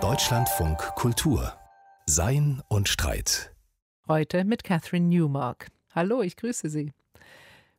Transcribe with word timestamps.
Deutschlandfunk 0.00 0.78
Kultur 0.96 1.52
Sein 2.06 2.60
und 2.66 2.88
Streit. 2.88 3.54
Heute 4.08 4.42
mit 4.42 4.64
Catherine 4.64 5.06
Newmark. 5.06 5.68
Hallo, 5.94 6.20
ich 6.20 6.36
grüße 6.36 6.68
Sie. 6.68 6.90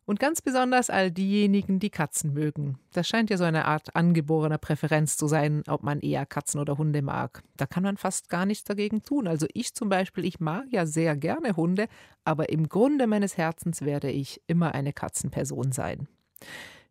Und 0.06 0.22
ganz 0.22 0.42
besonders 0.42 0.90
all 0.90 1.12
diejenigen, 1.12 1.80
die 1.80 1.90
Katzen 1.90 2.32
mögen. 2.32 2.80
Das 2.94 3.10
scheint 3.10 3.30
ja 3.30 3.36
so 3.36 3.44
eine 3.44 3.66
Art 3.66 3.94
angeborener 3.94 4.58
Präferenz 4.58 5.18
zu 5.18 5.28
sein, 5.28 5.64
ob 5.68 5.84
man 5.84 6.00
eher 6.00 6.26
Katzen 6.26 6.62
oder 6.62 6.78
Hunde 6.78 7.02
mag. 7.02 7.44
Da 7.58 7.66
kann 7.66 7.84
man 7.84 7.98
fast 7.98 8.30
gar 8.30 8.46
nichts 8.46 8.64
dagegen 8.64 9.02
tun. 9.02 9.28
Also 9.28 9.48
ich 9.54 9.74
zum 9.74 9.90
Beispiel, 9.90 10.24
ich 10.24 10.40
mag 10.40 10.64
ja 10.70 10.86
sehr 10.86 11.18
gerne 11.18 11.58
Hunde, 11.58 11.88
aber 12.24 12.48
im 12.48 12.70
Grunde 12.70 13.06
meines 13.06 13.36
Herzens 13.36 13.82
werde 13.82 14.12
ich 14.12 14.42
immer 14.48 14.74
eine 14.76 14.94
Katzenperson 14.94 15.74
sein. 15.74 16.08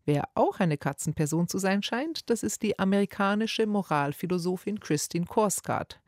Wer 0.07 0.29
auch 0.35 0.61
eine 0.61 0.77
Katzenperson 0.77 1.49
zu 1.49 1.59
sein 1.59 1.83
scheint, 1.83 2.29
das 2.29 2.43
ist 2.43 2.63
die 2.63 2.79
amerikanische 2.79 3.67
Moralphilosophin 3.67 4.79
Christine 4.79 5.25
Korsgaard. 5.25 6.01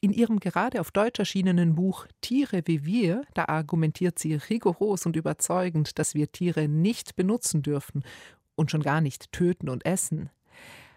In 0.00 0.12
ihrem 0.12 0.40
gerade 0.40 0.80
auf 0.80 0.90
Deutsch 0.90 1.18
erschienenen 1.18 1.74
Buch 1.74 2.06
Tiere 2.22 2.62
wie 2.64 2.84
wir, 2.84 3.22
da 3.34 3.44
argumentiert 3.44 4.18
sie 4.18 4.34
rigoros 4.34 5.06
und 5.06 5.16
überzeugend, 5.16 5.98
dass 5.98 6.14
wir 6.14 6.32
Tiere 6.32 6.66
nicht 6.66 7.14
benutzen 7.14 7.62
dürfen 7.62 8.02
und 8.56 8.70
schon 8.70 8.82
gar 8.82 9.00
nicht 9.00 9.30
töten 9.32 9.68
und 9.68 9.84
essen. 9.84 10.30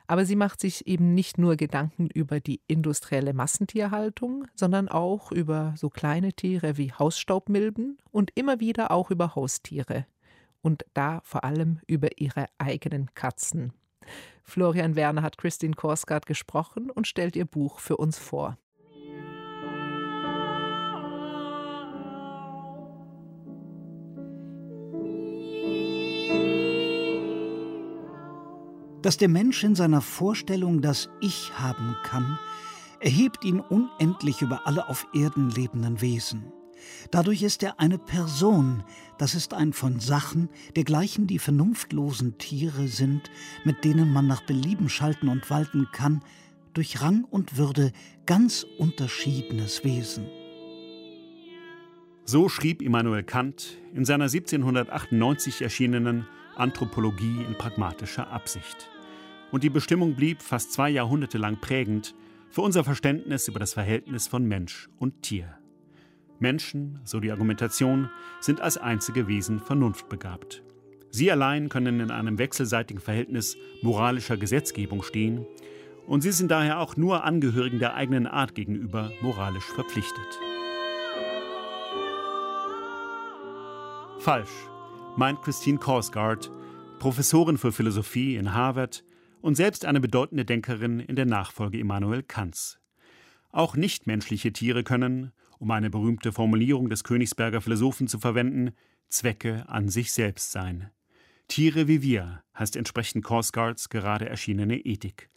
Aber 0.07 0.25
sie 0.25 0.35
macht 0.35 0.61
sich 0.61 0.87
eben 0.87 1.13
nicht 1.13 1.37
nur 1.37 1.55
Gedanken 1.55 2.07
über 2.07 2.39
die 2.39 2.61
industrielle 2.67 3.33
Massentierhaltung, 3.33 4.45
sondern 4.55 4.87
auch 4.87 5.31
über 5.31 5.73
so 5.77 5.89
kleine 5.89 6.31
Tiere 6.33 6.77
wie 6.77 6.93
Hausstaubmilben 6.93 7.97
und 8.11 8.31
immer 8.35 8.59
wieder 8.59 8.91
auch 8.91 9.11
über 9.11 9.35
Haustiere. 9.35 10.05
Und 10.65 10.83
da 10.95 11.21
vor 11.23 11.43
allem 11.43 11.79
über 11.85 12.17
ihre 12.17 12.47
eigenen 12.57 13.13
Katzen. 13.13 13.71
Florian 14.43 14.95
Werner 14.95 15.21
hat 15.21 15.37
Christine 15.37 15.75
Korsgaard 15.75 16.25
gesprochen 16.25 16.89
und 16.89 17.05
stellt 17.05 17.35
ihr 17.35 17.45
Buch 17.45 17.77
für 17.77 17.97
uns 17.97 18.17
vor. 18.17 18.57
dass 29.03 29.17
der 29.17 29.29
Mensch 29.29 29.63
in 29.63 29.75
seiner 29.75 30.01
Vorstellung 30.01 30.81
das 30.81 31.09
Ich 31.21 31.53
haben 31.59 31.95
kann, 32.01 32.39
erhebt 32.99 33.45
ihn 33.45 33.59
unendlich 33.59 34.41
über 34.41 34.65
alle 34.65 34.89
auf 34.89 35.05
Erden 35.13 35.51
lebenden 35.51 36.01
Wesen. 36.01 36.51
Dadurch 37.11 37.43
ist 37.43 37.63
er 37.63 37.79
eine 37.79 37.97
Person, 37.97 38.83
das 39.17 39.35
ist 39.35 39.53
ein 39.53 39.73
von 39.73 39.99
Sachen, 39.99 40.49
dergleichen 40.75 41.27
die 41.27 41.39
vernunftlosen 41.39 42.37
Tiere 42.37 42.87
sind, 42.87 43.29
mit 43.63 43.83
denen 43.83 44.11
man 44.11 44.27
nach 44.27 44.41
Belieben 44.41 44.89
schalten 44.89 45.27
und 45.29 45.49
walten 45.49 45.87
kann, 45.91 46.23
durch 46.73 47.01
Rang 47.01 47.23
und 47.23 47.57
Würde 47.57 47.91
ganz 48.25 48.65
unterschiedenes 48.77 49.83
Wesen. 49.83 50.25
So 52.25 52.49
schrieb 52.49 52.81
Immanuel 52.81 53.23
Kant 53.23 53.77
in 53.93 54.03
seiner 54.03 54.25
1798 54.25 55.61
erschienenen 55.61 56.27
Anthropologie 56.55 57.43
in 57.43 57.57
pragmatischer 57.57 58.29
Absicht 58.29 58.89
und 59.51 59.63
die 59.63 59.69
Bestimmung 59.69 60.15
blieb 60.15 60.41
fast 60.41 60.73
zwei 60.73 60.89
Jahrhunderte 60.89 61.37
lang 61.37 61.61
prägend 61.61 62.13
für 62.49 62.61
unser 62.61 62.83
Verständnis 62.83 63.47
über 63.47 63.59
das 63.59 63.73
Verhältnis 63.73 64.27
von 64.27 64.45
Mensch 64.45 64.89
und 64.97 65.21
Tier. 65.21 65.57
Menschen, 66.39 66.99
so 67.03 67.19
die 67.19 67.31
Argumentation, 67.31 68.09
sind 68.41 68.61
als 68.61 68.77
einzige 68.77 69.27
Wesen 69.27 69.59
vernunftbegabt. 69.59 70.63
Sie 71.11 71.31
allein 71.31 71.69
können 71.69 71.99
in 71.99 72.11
einem 72.11 72.37
wechselseitigen 72.37 72.99
Verhältnis 72.99 73.55
moralischer 73.81 74.37
Gesetzgebung 74.37 75.01
stehen 75.01 75.45
und 76.07 76.21
sie 76.21 76.31
sind 76.31 76.51
daher 76.51 76.79
auch 76.79 76.97
nur 76.97 77.23
Angehörigen 77.23 77.79
der 77.79 77.95
eigenen 77.95 78.27
Art 78.27 78.53
gegenüber 78.53 79.11
moralisch 79.21 79.65
verpflichtet. 79.65 80.39
Falsch, 84.19 84.51
meint 85.17 85.41
Christine 85.41 85.77
Korsgaard, 85.77 86.51
Professorin 86.99 87.57
für 87.57 87.71
Philosophie 87.71 88.35
in 88.35 88.53
Harvard 88.53 89.03
und 89.41 89.55
selbst 89.55 89.85
eine 89.85 89.99
bedeutende 89.99 90.45
Denkerin 90.45 90.99
in 90.99 91.15
der 91.15 91.25
Nachfolge 91.25 91.77
Immanuel 91.77 92.23
Kants. 92.23 92.79
Auch 93.51 93.75
nichtmenschliche 93.75 94.51
Tiere 94.51 94.83
können, 94.83 95.31
um 95.65 95.71
eine 95.71 95.89
berühmte 95.89 96.31
Formulierung 96.31 96.89
des 96.89 97.03
Königsberger 97.03 97.59
Philosophen 97.59 98.07
zu 98.07 98.19
verwenden, 98.19 98.75
Zwecke 99.09 99.67
an 99.67 99.89
sich 99.89 100.11
selbst 100.11 100.51
sein. 100.51 100.91
Tiere 101.47 101.87
wie 101.87 102.03
wir 102.03 102.43
heißt 102.55 102.75
entsprechend 102.75 103.23
Korsgaards 103.23 103.89
gerade 103.89 104.29
erschienene 104.29 104.77
Ethik. 104.77 105.31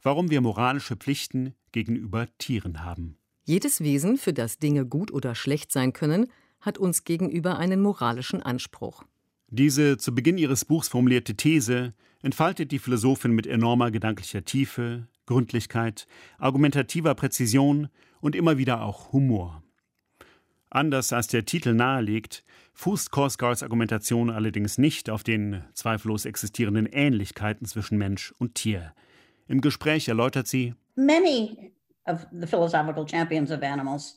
Warum 0.00 0.30
wir 0.30 0.40
moralische 0.40 0.94
Pflichten 0.94 1.54
gegenüber 1.72 2.28
Tieren 2.38 2.84
haben. 2.84 3.18
Jedes 3.42 3.80
Wesen, 3.80 4.18
für 4.18 4.32
das 4.32 4.60
Dinge 4.60 4.86
gut 4.86 5.12
oder 5.12 5.34
schlecht 5.34 5.72
sein 5.72 5.92
können, 5.92 6.28
hat 6.60 6.78
uns 6.78 7.02
gegenüber 7.02 7.58
einen 7.58 7.82
moralischen 7.82 8.40
Anspruch. 8.40 9.02
Diese 9.48 9.98
zu 9.98 10.14
Beginn 10.14 10.38
ihres 10.38 10.64
Buchs 10.64 10.86
formulierte 10.86 11.34
These 11.34 11.92
entfaltet 12.22 12.70
die 12.70 12.78
Philosophin 12.78 13.32
mit 13.32 13.48
enormer 13.48 13.90
gedanklicher 13.90 14.44
Tiefe, 14.44 15.08
Gründlichkeit, 15.26 16.06
argumentativer 16.38 17.16
Präzision 17.16 17.88
und 18.20 18.36
immer 18.36 18.58
wieder 18.58 18.82
auch 18.82 19.12
Humor. 19.12 19.61
Anders 20.74 21.12
als 21.12 21.26
der 21.26 21.44
Titel 21.44 21.74
nahelegt, 21.74 22.44
fußt 22.72 23.10
Korsgaards 23.10 23.62
Argumentation 23.62 24.30
allerdings 24.30 24.78
nicht 24.78 25.10
auf 25.10 25.22
den 25.22 25.62
zweifellos 25.74 26.24
existierenden 26.24 26.86
Ähnlichkeiten 26.86 27.66
zwischen 27.66 27.98
Mensch 27.98 28.32
und 28.38 28.54
Tier. 28.54 28.94
Im 29.48 29.60
Gespräch 29.60 30.08
erläutert 30.08 30.46
sie: 30.46 30.74
Many 30.94 31.74
of 32.06 32.26
the 32.32 32.46
philosophical 32.46 33.06
champions 33.06 33.50
of 33.50 33.62
animals 33.62 34.16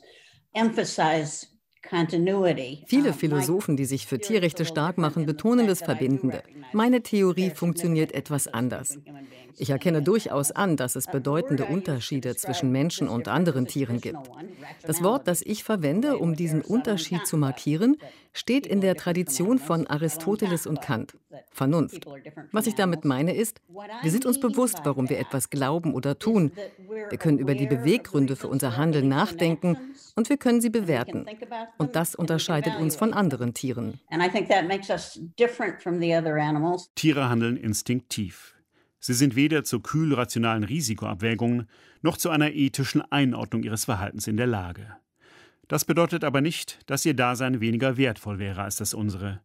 emphasize 0.54 1.46
Viele 2.86 3.14
Philosophen, 3.14 3.78
die 3.78 3.86
sich 3.86 4.06
für 4.08 4.20
Tierrechte 4.20 4.66
stark 4.66 4.98
machen, 4.98 5.26
betonen 5.26 5.68
das 5.68 5.82
Verbindende. 5.82 6.44
Meine 6.74 7.02
Theorie 7.02 7.52
funktioniert 7.52 8.14
etwas 8.14 8.48
anders. 8.48 8.98
Ich 9.58 9.70
erkenne 9.70 10.02
durchaus 10.02 10.52
an, 10.52 10.76
dass 10.76 10.96
es 10.96 11.08
bedeutende 11.08 11.66
Unterschiede 11.66 12.36
zwischen 12.36 12.72
Menschen 12.72 13.08
und 13.08 13.28
anderen 13.28 13.68
Tieren 13.68 14.02
gibt. 14.02 14.20
Das 14.86 15.02
Wort, 15.02 15.28
das 15.28 15.42
ich 15.42 15.64
verwende, 15.64 16.18
um 16.18 16.36
diesen 16.36 16.62
Unterschied 16.62 17.26
zu 17.26 17.38
markieren, 17.38 17.98
steht 18.34 18.68
in 18.68 18.82
der 18.82 18.96
Tradition 18.96 19.60
von 19.60 19.88
Aristoteles 19.88 20.68
und 20.68 20.82
Kant. 20.82 21.14
Vernunft. 21.52 22.06
Was 22.52 22.68
ich 22.68 22.76
damit 22.76 23.06
meine 23.06 23.34
ist, 23.34 23.62
wir 24.02 24.12
sind 24.12 24.26
uns 24.26 24.40
bewusst, 24.40 24.82
warum 24.84 25.10
wir 25.10 25.20
etwas 25.20 25.50
glauben 25.50 25.94
oder 25.94 26.20
tun. 26.20 26.52
Wir 27.10 27.18
können 27.18 27.40
über 27.40 27.56
die 27.56 27.68
Beweggründe 27.68 28.36
für 28.36 28.48
unser 28.48 28.76
Handeln 28.76 29.08
nachdenken 29.08 29.78
und 30.16 30.30
wir 30.30 30.38
können 30.38 30.60
sie 30.60 30.70
bewerten. 30.70 31.26
Und 31.78 31.96
das 31.96 32.16
unterscheidet 32.16 32.78
uns 32.78 32.96
von 32.96 33.14
anderen 33.14 33.54
Tieren. 33.54 34.00
Tiere 36.96 37.30
handeln 37.30 37.58
instinktiv. 37.58 38.56
Sie 39.00 39.14
sind 39.14 39.36
weder 39.36 39.64
zur 39.64 39.84
kühl 39.84 40.14
rationalen 40.14 40.64
Risikoabwägung 40.64 41.66
noch 42.02 42.18
zu 42.18 42.30
einer 42.30 42.52
ethischen 42.52 43.02
Einordnung 43.12 43.64
ihres 43.64 43.86
Verhaltens 43.86 44.28
in 44.28 44.38
der 44.38 44.48
Lage. 44.48 44.96
Das 45.68 45.86
bedeutet 45.86 46.24
aber 46.24 46.42
nicht, 46.42 46.80
dass 46.86 47.06
ihr 47.06 47.14
Dasein 47.14 47.60
weniger 47.60 47.98
wertvoll 47.98 48.40
wäre 48.40 48.64
als 48.64 48.78
das 48.78 48.94
unsere. 48.94 49.42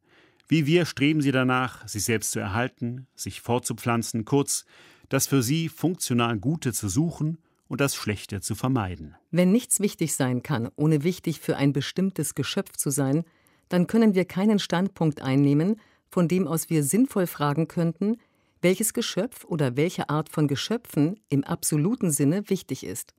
Wie 0.49 0.67
wir 0.67 0.85
streben 0.85 1.21
sie 1.21 1.33
danach, 1.33 1.87
sich 1.87 2.05
selbst 2.05 2.33
zu 2.33 2.41
erhalten, 2.41 3.07
sich 3.15 3.41
fortzupflanzen, 3.41 4.25
kurz, 4.25 4.65
das 5.09 5.27
für 5.27 5.43
sie 5.43 5.69
funktional 5.69 6.39
Gute 6.39 6.73
zu 6.73 6.89
suchen 6.89 7.39
und 7.71 7.81
das 7.81 7.95
Schlechte 7.95 8.41
zu 8.41 8.57
vermeiden. 8.57 9.15
Wenn 9.31 9.53
nichts 9.53 9.79
wichtig 9.79 10.15
sein 10.17 10.43
kann, 10.43 10.71
ohne 10.75 11.05
wichtig 11.05 11.39
für 11.39 11.57
ein 11.57 11.73
bestimmtes 11.73 12.35
Geschöpf 12.35 12.77
zu 12.77 12.91
sein, 12.91 13.23
dann 13.69 13.87
können 13.87 14.15
wir 14.17 14.25
keinen 14.25 14.59
Standpunkt 14.59 15.23
einnehmen, 15.23 15.81
von 16.11 16.27
dem 16.27 16.49
aus 16.49 16.69
wir 16.69 16.83
sinnvoll 16.83 17.29
fragen 17.29 17.69
könnten, 17.69 18.17
welches 18.61 18.93
Geschöpf 18.93 19.45
oder 19.45 19.77
welche 19.77 20.11
Art 20.11 20.29
von 20.29 20.49
Geschöpfen 20.49 21.21
im 21.29 21.45
absoluten 21.45 22.11
Sinne 22.11 22.51
wichtig 22.51 22.85
ist. 22.85 23.15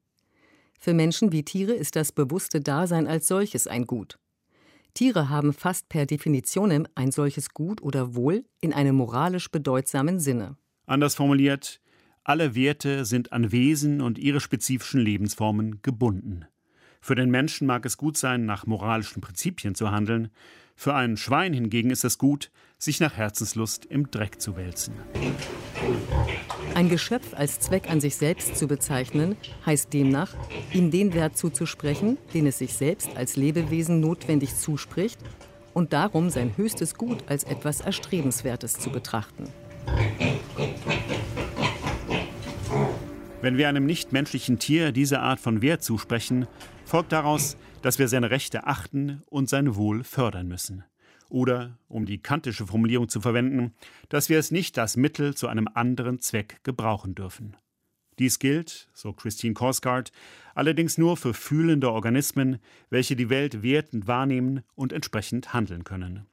Für 0.77 0.93
Menschen 0.93 1.31
wie 1.31 1.43
Tiere 1.43 1.71
ist 1.71 1.95
das 1.95 2.11
bewusste 2.11 2.59
Dasein 2.59 3.07
als 3.07 3.27
solches 3.27 3.67
ein 3.67 3.87
Gut. 3.87 4.19
Tiere 4.93 5.29
haben 5.29 5.53
fast 5.53 5.87
per 5.87 6.05
Definition 6.05 6.89
ein 6.93 7.11
solches 7.11 7.53
Gut 7.53 7.81
oder 7.81 8.15
Wohl 8.15 8.43
in 8.59 8.73
einem 8.73 8.97
moralisch 8.97 9.49
bedeutsamen 9.49 10.19
Sinne. 10.19 10.57
Anders 10.85 11.15
formuliert, 11.15 11.80
alle 12.23 12.55
Werte 12.55 13.05
sind 13.05 13.33
an 13.33 13.51
Wesen 13.51 14.01
und 14.01 14.19
ihre 14.19 14.39
spezifischen 14.39 15.01
Lebensformen 15.01 15.81
gebunden. 15.81 16.45
Für 16.99 17.15
den 17.15 17.31
Menschen 17.31 17.65
mag 17.65 17.85
es 17.85 17.97
gut 17.97 18.15
sein, 18.15 18.45
nach 18.45 18.67
moralischen 18.67 19.21
Prinzipien 19.21 19.73
zu 19.73 19.91
handeln, 19.91 20.29
für 20.75 20.95
ein 20.95 21.15
Schwein 21.17 21.53
hingegen 21.53 21.91
ist 21.91 22.03
es 22.03 22.17
gut, 22.17 22.51
sich 22.79 22.99
nach 22.99 23.15
Herzenslust 23.15 23.85
im 23.85 24.09
Dreck 24.09 24.41
zu 24.41 24.55
wälzen. 24.55 24.95
Ein 26.73 26.89
Geschöpf 26.89 27.35
als 27.35 27.59
Zweck 27.59 27.89
an 27.89 28.01
sich 28.01 28.15
selbst 28.15 28.55
zu 28.55 28.67
bezeichnen, 28.67 29.35
heißt 29.65 29.93
demnach, 29.93 30.33
ihm 30.73 30.89
den 30.89 31.13
Wert 31.13 31.37
zuzusprechen, 31.37 32.17
den 32.33 32.47
es 32.47 32.57
sich 32.57 32.73
selbst 32.73 33.15
als 33.15 33.35
Lebewesen 33.35 33.99
notwendig 33.99 34.55
zuspricht 34.55 35.19
und 35.73 35.93
darum 35.93 36.29
sein 36.29 36.57
höchstes 36.57 36.95
Gut 36.95 37.25
als 37.27 37.43
etwas 37.43 37.81
Erstrebenswertes 37.81 38.73
zu 38.73 38.89
betrachten. 38.89 39.49
Wenn 43.41 43.57
wir 43.57 43.67
einem 43.67 43.87
nichtmenschlichen 43.87 44.59
Tier 44.59 44.91
diese 44.91 45.19
Art 45.19 45.39
von 45.39 45.63
Wert 45.63 45.81
zusprechen, 45.81 46.45
folgt 46.85 47.11
daraus, 47.11 47.57
dass 47.81 47.97
wir 47.97 48.07
seine 48.07 48.29
Rechte 48.29 48.67
achten 48.67 49.23
und 49.25 49.49
sein 49.49 49.75
Wohl 49.75 50.03
fördern 50.03 50.47
müssen. 50.47 50.83
Oder, 51.27 51.79
um 51.87 52.05
die 52.05 52.19
kantische 52.19 52.67
Formulierung 52.67 53.09
zu 53.09 53.19
verwenden, 53.19 53.73
dass 54.09 54.29
wir 54.29 54.37
es 54.37 54.51
nicht 54.51 54.77
als 54.77 54.95
Mittel 54.95 55.33
zu 55.33 55.47
einem 55.47 55.67
anderen 55.73 56.19
Zweck 56.19 56.59
gebrauchen 56.63 57.15
dürfen. 57.15 57.57
Dies 58.19 58.37
gilt, 58.37 58.89
so 58.93 59.11
Christine 59.11 59.55
Korsgaard, 59.55 60.11
allerdings 60.53 60.99
nur 60.99 61.17
für 61.17 61.33
fühlende 61.33 61.91
Organismen, 61.91 62.59
welche 62.91 63.15
die 63.15 63.31
Welt 63.31 63.63
wertend 63.63 64.05
wahrnehmen 64.05 64.61
und 64.75 64.93
entsprechend 64.93 65.51
handeln 65.51 65.83
können. 65.83 66.27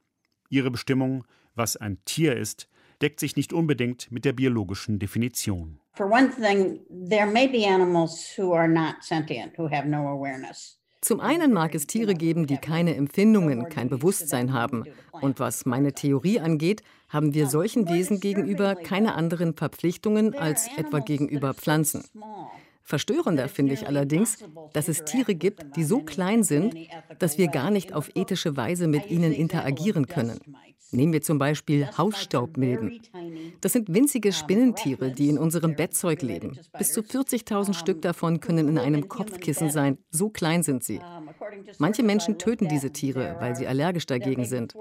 Ihre 0.49 0.69
Bestimmung, 0.69 1.25
was 1.55 1.75
ein 1.75 1.97
Tier 2.05 2.37
ist, 2.37 2.69
deckt 3.01 3.19
sich 3.19 3.35
nicht 3.35 3.53
unbedingt 3.53 4.11
mit 4.11 4.25
der 4.25 4.33
biologischen 4.33 4.99
Definition. 4.99 5.79
For 5.93 6.09
one 6.09 6.29
thing, 6.29 6.79
there 7.09 7.25
may 7.25 7.47
be 7.47 7.67
animals 7.67 8.37
who 8.37 8.53
are 8.53 8.67
not 8.67 8.95
sentient, 9.01 9.57
who 9.57 9.69
have 9.69 9.87
no 9.87 10.07
awareness. 10.07 10.79
Zum 11.01 11.21
einen 11.21 11.53
mag 11.53 11.75
es 11.75 11.87
Tiere 11.87 12.13
geben, 12.13 12.45
die 12.45 12.57
keine 12.57 12.95
Empfindungen, 12.95 13.69
kein 13.69 13.87
Bewusstsein 13.89 14.51
haben. 14.51 14.83
Und 15.11 15.39
was 15.39 15.65
meine 15.65 15.93
Theorie 15.93 16.41
angeht, 16.41 16.83
haben 17.07 17.33
wir 17.33 17.47
solchen 17.47 17.87
Wesen 17.87 18.19
gegenüber 18.19 18.75
keine 18.75 19.15
anderen 19.15 19.55
Verpflichtungen 19.55 20.35
als 20.35 20.67
etwa 20.77 20.99
gegenüber 20.99 21.53
Pflanzen. 21.53 22.03
Verstörender 22.83 23.47
finde 23.47 23.75
ich 23.75 23.87
allerdings, 23.87 24.39
dass 24.73 24.87
es 24.87 25.05
Tiere 25.05 25.35
gibt, 25.35 25.75
die 25.77 25.83
so 25.83 25.99
klein 26.01 26.43
sind, 26.43 26.75
dass 27.19 27.37
wir 27.37 27.47
gar 27.47 27.71
nicht 27.71 27.93
auf 27.93 28.09
ethische 28.15 28.57
Weise 28.57 28.87
mit 28.87 29.09
ihnen 29.09 29.31
interagieren 29.31 30.07
können. 30.07 30.39
Nehmen 30.91 31.13
wir 31.13 31.21
zum 31.21 31.37
Beispiel 31.37 31.87
Hausstaubmilben. 31.97 33.01
Das 33.61 33.73
sind 33.73 33.93
winzige 33.93 34.33
Spinnentiere, 34.33 35.11
die 35.11 35.29
in 35.29 35.37
unserem 35.37 35.75
Bettzeug 35.75 36.21
leben. 36.21 36.57
Bis 36.77 36.93
zu 36.93 37.01
40.000 37.01 37.73
Stück 37.73 38.01
davon 38.01 38.39
können 38.39 38.67
in 38.67 38.77
einem 38.77 39.07
Kopfkissen 39.07 39.69
sein. 39.69 39.97
So 40.09 40.29
klein 40.29 40.63
sind 40.63 40.83
sie. 40.83 40.99
Manche 41.77 42.03
Menschen 42.03 42.37
töten 42.37 42.67
diese 42.67 42.91
Tiere, 42.91 43.35
weil 43.39 43.55
sie 43.55 43.67
allergisch 43.67 44.07
dagegen 44.07 44.45
sind. 44.45 44.73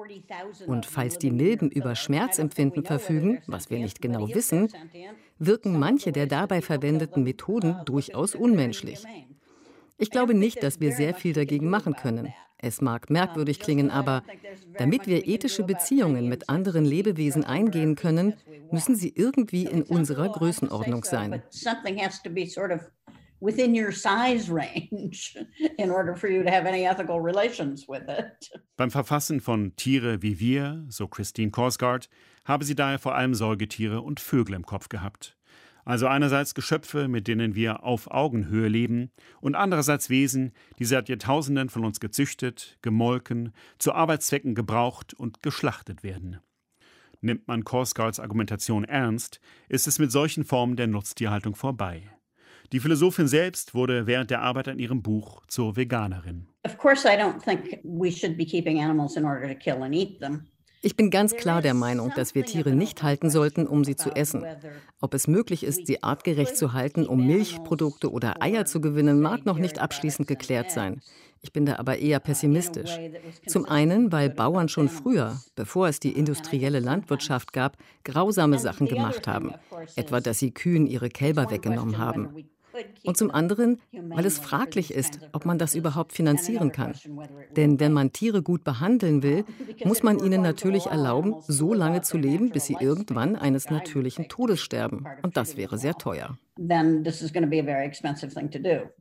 Und 0.66 0.86
falls 0.86 1.18
die 1.18 1.30
Milben 1.30 1.70
über 1.70 1.94
Schmerzempfinden 1.94 2.84
verfügen, 2.84 3.42
was 3.46 3.68
wir 3.68 3.78
nicht 3.78 4.00
genau 4.00 4.28
wissen, 4.28 4.68
wirken 5.38 5.78
manche 5.78 6.12
der 6.12 6.26
dabei 6.26 6.62
verwendeten 6.62 7.22
Methoden 7.22 7.76
durchaus 7.84 8.34
unmenschlich. 8.34 9.04
Ich 9.98 10.10
glaube 10.10 10.34
nicht, 10.34 10.62
dass 10.62 10.80
wir 10.80 10.92
sehr 10.92 11.12
viel 11.12 11.32
dagegen 11.32 11.68
machen 11.68 11.94
können. 11.94 12.32
Es 12.58 12.80
mag 12.80 13.08
merkwürdig 13.08 13.60
klingen, 13.60 13.90
aber 13.90 14.24
damit 14.76 15.06
wir 15.06 15.28
ethische 15.28 15.62
Beziehungen 15.62 16.28
mit 16.28 16.48
anderen 16.48 16.84
Lebewesen 16.84 17.44
eingehen 17.44 17.94
können, 17.94 18.34
müssen 18.72 18.96
sie 18.96 19.12
irgendwie 19.14 19.64
in 19.64 19.82
unserer 19.82 20.28
Größenordnung 20.28 21.04
sein. 21.04 21.42
within 23.40 23.74
your 23.74 23.92
size 23.92 24.48
range 24.52 25.36
in 25.78 25.90
order 25.90 26.16
for 26.16 26.28
you 26.28 26.42
to 26.42 26.50
have 26.50 26.66
any 26.66 26.84
ethical 26.84 27.20
relations 27.20 27.88
with 27.88 28.02
it. 28.08 28.50
Beim 28.76 28.90
Verfassen 28.90 29.40
von 29.40 29.76
Tiere 29.76 30.22
wie 30.22 30.40
wir, 30.40 30.84
so 30.88 31.06
Christine 31.06 31.50
Korsgaard, 31.50 32.08
habe 32.44 32.64
sie 32.64 32.74
daher 32.74 32.98
vor 32.98 33.14
allem 33.14 33.34
Säugetiere 33.34 34.00
und 34.00 34.20
Vögel 34.20 34.54
im 34.54 34.64
Kopf 34.66 34.88
gehabt. 34.88 35.37
Also 35.88 36.06
einerseits 36.06 36.54
Geschöpfe, 36.54 37.08
mit 37.08 37.28
denen 37.28 37.54
wir 37.54 37.82
auf 37.82 38.10
Augenhöhe 38.10 38.68
leben, 38.68 39.10
und 39.40 39.54
andererseits 39.54 40.10
Wesen, 40.10 40.52
die 40.78 40.84
seit 40.84 41.08
Jahrtausenden 41.08 41.70
von 41.70 41.82
uns 41.82 41.98
gezüchtet, 41.98 42.76
gemolken, 42.82 43.54
zu 43.78 43.94
Arbeitszwecken 43.94 44.54
gebraucht 44.54 45.14
und 45.14 45.42
geschlachtet 45.42 46.02
werden. 46.02 46.40
Nimmt 47.22 47.48
man 47.48 47.64
Korsgaards 47.64 48.20
Argumentation 48.20 48.84
ernst, 48.84 49.40
ist 49.70 49.86
es 49.86 49.98
mit 49.98 50.12
solchen 50.12 50.44
Formen 50.44 50.76
der 50.76 50.88
Nutztierhaltung 50.88 51.54
vorbei. 51.54 52.02
Die 52.70 52.80
Philosophin 52.80 53.26
selbst 53.26 53.74
wurde 53.74 54.06
während 54.06 54.30
der 54.30 54.42
Arbeit 54.42 54.68
an 54.68 54.78
ihrem 54.78 55.00
Buch 55.00 55.46
zur 55.46 55.74
Veganerin. 55.74 56.48
Of 56.66 56.76
course 56.76 57.08
I 57.08 57.16
don't 57.18 57.42
think 57.42 57.80
we 57.82 58.12
should 58.12 58.36
be 58.36 58.44
keeping 58.44 58.78
animals 58.78 59.16
in 59.16 59.24
order 59.24 59.48
to 59.48 59.54
kill 59.54 59.82
and 59.82 59.94
eat 59.94 60.20
them. 60.20 60.48
Ich 60.80 60.96
bin 60.96 61.10
ganz 61.10 61.34
klar 61.34 61.60
der 61.60 61.74
Meinung, 61.74 62.12
dass 62.14 62.34
wir 62.34 62.44
Tiere 62.44 62.72
nicht 62.72 63.02
halten 63.02 63.30
sollten, 63.30 63.66
um 63.66 63.84
sie 63.84 63.96
zu 63.96 64.10
essen. 64.10 64.44
Ob 65.00 65.14
es 65.14 65.26
möglich 65.26 65.64
ist, 65.64 65.86
sie 65.86 66.02
artgerecht 66.02 66.56
zu 66.56 66.72
halten, 66.72 67.06
um 67.06 67.26
Milchprodukte 67.26 68.12
oder 68.12 68.42
Eier 68.42 68.64
zu 68.64 68.80
gewinnen, 68.80 69.20
mag 69.20 69.44
noch 69.44 69.58
nicht 69.58 69.80
abschließend 69.80 70.28
geklärt 70.28 70.70
sein. 70.70 71.00
Ich 71.40 71.52
bin 71.52 71.66
da 71.66 71.76
aber 71.76 71.98
eher 71.98 72.20
pessimistisch. 72.20 72.98
Zum 73.46 73.64
einen, 73.64 74.10
weil 74.10 74.30
Bauern 74.30 74.68
schon 74.68 74.88
früher, 74.88 75.40
bevor 75.54 75.88
es 75.88 76.00
die 76.00 76.12
industrielle 76.12 76.80
Landwirtschaft 76.80 77.52
gab, 77.52 77.76
grausame 78.04 78.58
Sachen 78.58 78.86
gemacht 78.88 79.26
haben, 79.26 79.54
etwa 79.94 80.20
dass 80.20 80.38
sie 80.38 80.50
Kühen 80.50 80.86
ihre 80.86 81.08
Kälber 81.08 81.50
weggenommen 81.50 81.98
haben. 81.98 82.48
Und 83.04 83.16
zum 83.16 83.30
anderen, 83.30 83.80
weil 83.92 84.26
es 84.26 84.38
fraglich 84.38 84.92
ist, 84.92 85.20
ob 85.32 85.44
man 85.44 85.58
das 85.58 85.74
überhaupt 85.74 86.12
finanzieren 86.12 86.72
kann. 86.72 86.94
Denn 87.56 87.80
wenn 87.80 87.92
man 87.92 88.12
Tiere 88.12 88.42
gut 88.42 88.64
behandeln 88.64 89.22
will, 89.22 89.44
muss 89.84 90.02
man 90.02 90.18
ihnen 90.18 90.42
natürlich 90.42 90.86
erlauben, 90.86 91.36
so 91.46 91.74
lange 91.74 92.02
zu 92.02 92.18
leben, 92.18 92.50
bis 92.50 92.66
sie 92.66 92.76
irgendwann 92.78 93.36
eines 93.36 93.70
natürlichen 93.70 94.28
Todes 94.28 94.60
sterben. 94.60 95.04
Und 95.22 95.36
das 95.36 95.56
wäre 95.56 95.78
sehr 95.78 95.94
teuer. 95.94 96.38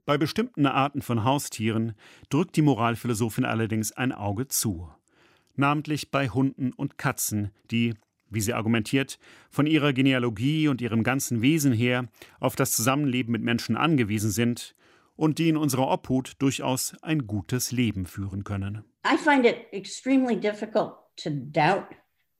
Bei 0.05 0.17
bestimmten 0.17 0.65
Arten 0.65 1.01
von 1.01 1.23
Haustieren 1.23 1.93
drückt 2.29 2.55
die 2.55 2.61
Moralphilosophin 2.61 3.45
allerdings 3.45 3.91
ein 3.91 4.11
Auge 4.11 4.47
zu. 4.47 4.89
Namentlich 5.55 6.11
bei 6.11 6.29
Hunden 6.29 6.71
und 6.71 6.99
Katzen, 6.99 7.51
die 7.71 7.95
wie 8.29 8.41
sie 8.41 8.53
argumentiert, 8.53 9.19
von 9.49 9.67
ihrer 9.67 9.93
Genealogie 9.93 10.67
und 10.67 10.81
ihrem 10.81 11.03
ganzen 11.03 11.41
Wesen 11.41 11.73
her 11.73 12.07
auf 12.39 12.55
das 12.55 12.71
Zusammenleben 12.73 13.31
mit 13.31 13.41
Menschen 13.41 13.77
angewiesen 13.77 14.31
sind 14.31 14.75
und 15.15 15.39
die 15.39 15.49
in 15.49 15.57
unserer 15.57 15.89
Obhut 15.89 16.33
durchaus 16.39 16.95
ein 17.01 17.27
gutes 17.27 17.71
Leben 17.71 18.05
führen 18.05 18.43
können. 18.43 18.83
I 19.05 19.17
find 19.17 19.45
it 19.45 19.55
extremely 19.71 20.39
difficult 20.39 20.93
to 21.17 21.29
doubt 21.29 21.87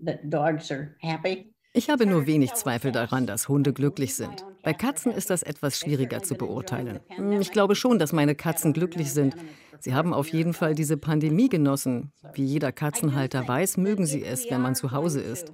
that 0.06 0.20
dogs 0.24 0.72
are 0.72 0.96
happy. 1.00 1.54
Ich 1.74 1.90
habe 1.92 2.08
nur 2.08 2.26
wenig 2.26 2.54
Zweifel 2.56 2.92
daran, 2.92 3.28
dass 3.28 3.50
Hunde 3.50 3.72
glücklich 3.72 4.16
sind. 4.16 4.44
Bei 4.64 4.74
Katzen 4.74 5.12
ist 5.12 5.30
das 5.30 5.44
etwas 5.44 5.78
schwieriger 5.78 6.24
zu 6.24 6.34
beurteilen. 6.34 7.02
Hm, 7.10 7.40
ich 7.40 7.52
glaube 7.52 7.76
schon, 7.76 8.00
dass 8.00 8.14
meine 8.14 8.34
Katzen 8.34 8.74
glücklich 8.74 9.12
sind. 9.12 9.36
Sie 9.80 9.94
haben 9.94 10.12
auf 10.12 10.28
jeden 10.30 10.54
Fall 10.54 10.74
diese 10.74 10.98
Pandemie 10.98 11.50
genossen. 11.50 12.12
Wie 12.34 12.46
jeder 12.46 12.72
Katzenhalter 12.72 13.48
weiß, 13.48 13.78
mögen 13.78 14.08
sie 14.08 14.24
es, 14.24 14.50
wenn 14.50 14.62
man 14.62 14.74
zu 14.74 14.92
Hause 14.92 15.22
ist. 15.22 15.54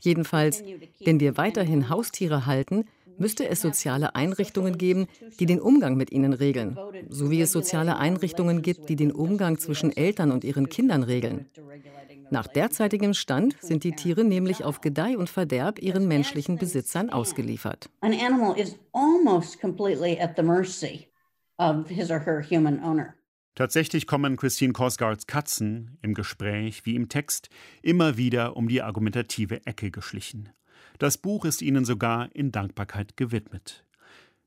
Jedenfalls, 0.00 0.62
wenn 1.04 1.20
wir 1.20 1.36
weiterhin 1.36 1.88
Haustiere 1.88 2.46
halten, 2.46 2.84
müsste 3.18 3.48
es 3.48 3.60
soziale 3.60 4.14
Einrichtungen 4.14 4.78
geben, 4.78 5.06
die 5.38 5.46
den 5.46 5.60
Umgang 5.60 5.96
mit 5.96 6.12
ihnen 6.12 6.32
regeln, 6.32 6.78
so 7.08 7.30
wie 7.30 7.40
es 7.40 7.52
soziale 7.52 7.96
Einrichtungen 7.96 8.62
gibt, 8.62 8.88
die 8.88 8.96
den 8.96 9.12
Umgang 9.12 9.58
zwischen 9.58 9.96
Eltern 9.96 10.32
und 10.32 10.44
ihren 10.44 10.68
Kindern 10.68 11.02
regeln. 11.02 11.46
Nach 12.30 12.46
derzeitigem 12.46 13.14
Stand 13.14 13.56
sind 13.60 13.84
die 13.84 13.92
Tiere 13.92 14.24
nämlich 14.24 14.64
auf 14.64 14.80
Gedeih 14.80 15.16
und 15.16 15.28
Verderb 15.28 15.78
ihren 15.80 16.08
menschlichen 16.08 16.58
Besitzern 16.58 17.10
ausgeliefert. 17.10 17.90
An 18.00 18.12
animal 18.12 18.58
is 18.58 18.76
almost 18.92 19.60
completely 19.60 20.18
at 20.18 20.32
the 20.36 20.42
mercy 20.42 21.06
of 21.58 21.88
his 21.88 22.10
or 22.10 22.18
her 22.18 22.42
human 22.42 22.82
owner. 22.82 23.14
Tatsächlich 23.54 24.08
kommen 24.08 24.36
Christine 24.36 24.72
Korsgaards 24.72 25.28
Katzen 25.28 25.96
im 26.02 26.14
Gespräch 26.14 26.84
wie 26.86 26.96
im 26.96 27.08
Text 27.08 27.50
immer 27.82 28.16
wieder 28.16 28.56
um 28.56 28.66
die 28.66 28.82
argumentative 28.82 29.64
Ecke 29.64 29.92
geschlichen. 29.92 30.48
Das 30.98 31.18
Buch 31.18 31.44
ist 31.44 31.62
ihnen 31.62 31.84
sogar 31.84 32.34
in 32.34 32.50
Dankbarkeit 32.50 33.16
gewidmet. 33.16 33.84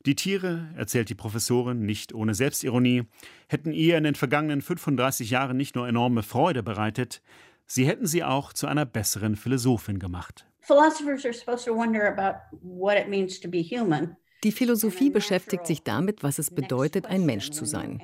Die 0.05 0.15
Tiere, 0.15 0.69
erzählt 0.75 1.09
die 1.09 1.15
Professorin 1.15 1.85
nicht 1.85 2.13
ohne 2.13 2.33
Selbstironie, 2.35 3.03
hätten 3.47 3.71
ihr 3.71 3.97
in 3.97 4.03
den 4.03 4.15
vergangenen 4.15 4.61
35 4.61 5.29
Jahren 5.29 5.55
nicht 5.55 5.75
nur 5.75 5.87
enorme 5.87 6.21
Freude 6.21 6.61
bereitet, 6.61 7.21
sie 7.65 7.87
hätten 7.87 8.07
sie 8.07 8.25
auch 8.25 8.51
zu 8.51 8.67
einer 8.67 8.85
besseren 8.85 9.37
Philosophin 9.37 9.99
gemacht. 9.99 10.45
Philosophers 10.59 11.23
are 11.25 11.33
supposed 11.33 11.65
to 11.65 11.73
wonder 11.73 12.07
about 12.07 12.39
what 12.61 12.97
it 12.97 13.07
means 13.07 13.39
to 13.39 13.49
be 13.49 13.63
human. 13.63 14.17
Die 14.47 14.53
Philosophie 14.53 15.09
beschäftigt 15.09 15.67
sich 15.67 15.83
damit, 15.83 16.23
was 16.23 16.39
es 16.39 16.51
bedeutet, 16.51 17.05
ein 17.05 17.25
Mensch 17.25 17.49
zu 17.49 17.65
sein. 17.65 18.01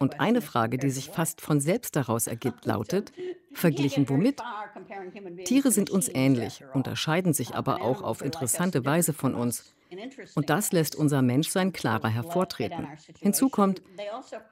Und 0.00 0.18
eine 0.18 0.40
Frage, 0.40 0.76
die 0.76 0.90
sich 0.90 1.08
fast 1.08 1.40
von 1.40 1.60
selbst 1.60 1.94
daraus 1.94 2.26
ergibt, 2.26 2.64
lautet, 2.64 3.12
verglichen 3.52 4.08
womit? 4.08 4.42
Tiere 5.44 5.70
sind 5.70 5.90
uns 5.90 6.10
ähnlich, 6.12 6.64
unterscheiden 6.72 7.32
sich 7.32 7.54
aber 7.54 7.80
auch 7.80 8.02
auf 8.02 8.22
interessante 8.22 8.84
Weise 8.84 9.12
von 9.12 9.36
uns. 9.36 9.72
Und 10.34 10.50
das 10.50 10.72
lässt 10.72 10.96
unser 10.96 11.22
Menschsein 11.22 11.72
klarer 11.72 12.08
hervortreten. 12.08 12.88
Hinzu 13.20 13.48
kommt, 13.48 13.80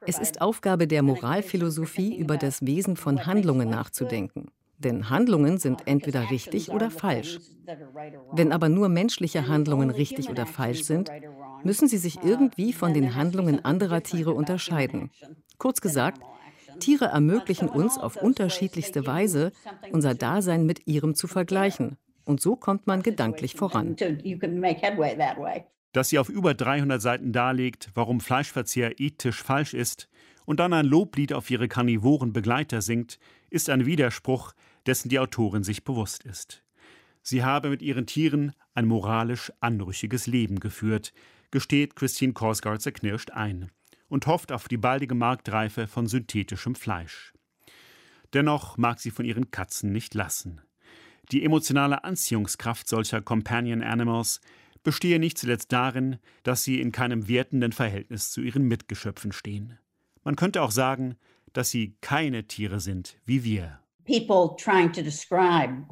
es 0.07 0.19
ist 0.19 0.39
Aufgabe 0.39 0.87
der 0.87 1.03
Moralphilosophie, 1.03 2.15
über 2.15 2.37
das 2.37 2.65
Wesen 2.65 2.95
von 2.95 3.25
Handlungen 3.25 3.69
nachzudenken. 3.69 4.47
Denn 4.77 5.09
Handlungen 5.09 5.57
sind 5.57 5.87
entweder 5.87 6.29
richtig 6.29 6.69
oder 6.69 6.91
falsch. 6.91 7.39
Wenn 8.31 8.51
aber 8.51 8.69
nur 8.69 8.89
menschliche 8.89 9.47
Handlungen 9.47 9.89
richtig 9.89 10.29
oder 10.29 10.45
falsch 10.45 10.83
sind, 10.83 11.09
müssen 11.63 11.87
sie 11.87 11.97
sich 11.97 12.23
irgendwie 12.23 12.73
von 12.73 12.93
den 12.93 13.15
Handlungen 13.15 13.63
anderer 13.63 14.03
Tiere 14.03 14.33
unterscheiden. 14.33 15.11
Kurz 15.57 15.79
gesagt, 15.79 16.21
Tiere 16.79 17.05
ermöglichen 17.05 17.69
uns 17.69 17.97
auf 17.97 18.15
unterschiedlichste 18.15 19.05
Weise, 19.05 19.51
unser 19.91 20.15
Dasein 20.15 20.65
mit 20.65 20.87
ihrem 20.87 21.15
zu 21.15 21.27
vergleichen. 21.27 21.97
Und 22.25 22.41
so 22.41 22.55
kommt 22.55 22.87
man 22.87 23.03
gedanklich 23.03 23.55
voran. 23.55 23.95
dass 25.93 26.09
sie 26.09 26.19
auf 26.19 26.27
über 26.27 26.53
300 26.53 27.01
Seiten 27.01 27.31
darlegt, 27.31 27.91
warum 27.93 28.19
Fleischverzehr 28.19 28.99
ethisch 28.99 29.41
falsch 29.41 29.73
ist 29.73 30.09
und 30.45 30.59
dann 30.59 30.73
ein 30.73 30.85
Loblied 30.85 31.31
auf 31.31 31.49
ihre 31.49 31.67
karnivoren 31.67 32.33
Begleiter 32.33 32.81
singt, 32.81 33.19
ist 33.53 33.69
ein 33.69 33.85
Widerspruch, 33.85 34.53
dessen 34.87 35.09
die 35.09 35.19
Autorin 35.19 35.63
sich 35.63 35.83
bewusst 35.83 36.23
ist. 36.23 36.63
Sie 37.21 37.43
habe 37.43 37.69
mit 37.69 37.81
ihren 37.81 38.07
Tieren 38.07 38.53
ein 38.73 38.87
moralisch 38.87 39.53
anrüchiges 39.61 40.25
Leben 40.27 40.59
geführt, 40.59 41.13
gesteht 41.51 41.95
Christine 41.95 42.33
Korsgaard 42.33 42.81
zerknirscht 42.81 43.31
ein 43.31 43.69
und 44.09 44.25
hofft 44.25 44.51
auf 44.51 44.67
die 44.67 44.77
baldige 44.77 45.13
Marktreife 45.13 45.87
von 45.87 46.07
synthetischem 46.07 46.73
Fleisch. 46.73 47.33
Dennoch 48.33 48.77
mag 48.77 48.99
sie 48.99 49.11
von 49.11 49.23
ihren 49.23 49.51
Katzen 49.51 49.91
nicht 49.91 50.15
lassen. 50.15 50.61
Die 51.31 51.45
emotionale 51.45 52.03
Anziehungskraft 52.03 52.87
solcher 52.89 53.21
Companion 53.21 53.83
Animals 53.83 54.41
bestehe 54.81 55.19
nicht 55.19 55.37
zuletzt 55.37 55.71
darin, 55.71 56.17
dass 56.41 56.63
sie 56.63 56.81
in 56.81 56.91
keinem 56.91 57.27
wertenden 57.27 57.71
Verhältnis 57.71 58.31
zu 58.31 58.41
ihren 58.41 58.67
Mitgeschöpfen 58.67 59.31
stehen. 59.31 59.77
Man 60.23 60.35
könnte 60.35 60.63
auch 60.63 60.71
sagen, 60.71 61.17
dass 61.53 61.69
sie 61.69 61.95
keine 62.01 62.47
Tiere 62.47 62.79
sind 62.79 63.19
wie 63.25 63.43
wir. 63.43 63.79
People 64.05 64.55
trying 64.57 64.91
to 64.91 65.01
describe 65.01 65.85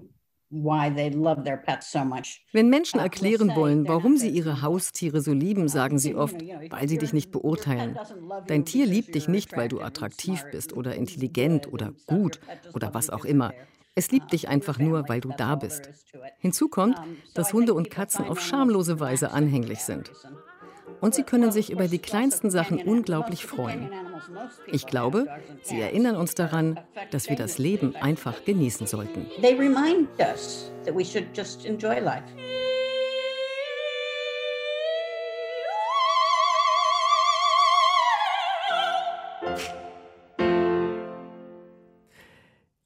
wenn 0.52 2.70
Menschen 2.70 3.00
uh, 3.00 3.04
erklären 3.04 3.56
wollen, 3.56 3.88
warum 3.88 4.18
sie 4.18 4.30
ihre 4.30 4.62
Haustiere 4.62 5.22
so 5.22 5.32
lieben, 5.32 5.70
sagen 5.70 5.98
sie 5.98 6.14
oft, 6.14 6.36
weil 6.70 6.90
sie 6.90 6.98
dich 6.98 7.14
nicht 7.14 7.32
beurteilen. 7.32 7.98
Dein 8.48 8.66
Tier 8.66 8.86
liebt 8.86 9.16
dich 9.16 9.30
nicht, 9.30 9.56
weil 9.56 9.70
du 9.70 9.80
attraktiv 9.80 10.44
bist 10.52 10.74
oder 10.74 10.96
intelligent 10.96 11.72
oder 11.72 11.94
gut 12.06 12.42
oder 12.74 12.94
was 12.94 13.10
auch 13.10 13.24
immer. 13.24 13.54
Es 13.96 14.12
liebt 14.12 14.34
dich 14.34 14.50
einfach 14.50 14.78
nur, 14.78 15.08
weil 15.08 15.22
du 15.22 15.32
da 15.38 15.56
bist. 15.56 15.90
Hinzu 16.40 16.68
kommt, 16.68 16.98
dass 17.34 17.54
Hunde 17.54 17.74
und 17.74 17.90
Katzen 17.90 18.26
auf 18.26 18.42
schamlose 18.42 19.00
Weise 19.00 19.32
anhänglich 19.32 19.80
sind. 19.80 20.12
Und 21.02 21.16
sie 21.16 21.24
können 21.24 21.52
sich 21.52 21.72
über 21.72 21.88
die 21.88 22.00
kleinsten 22.00 22.50
Sachen 22.52 22.82
unglaublich 22.82 23.46
freuen. 23.46 23.90
Ich 24.68 24.86
glaube, 24.86 25.28
sie 25.64 25.82
erinnern 25.82 26.16
uns 26.16 26.36
daran, 26.36 26.80
dass 27.10 27.28
wir 27.28 27.36
das 27.36 27.58
Leben 27.58 27.96
einfach 27.96 28.46
genießen 28.46 28.88
sollten. 28.88 29.26
They 29.42 29.56
remind 29.56 30.08
us 30.20 30.72
that 30.86 30.96
we 30.96 31.04
should 31.04 31.26
just 31.36 31.66
enjoy 31.66 32.00
life. 32.00 32.24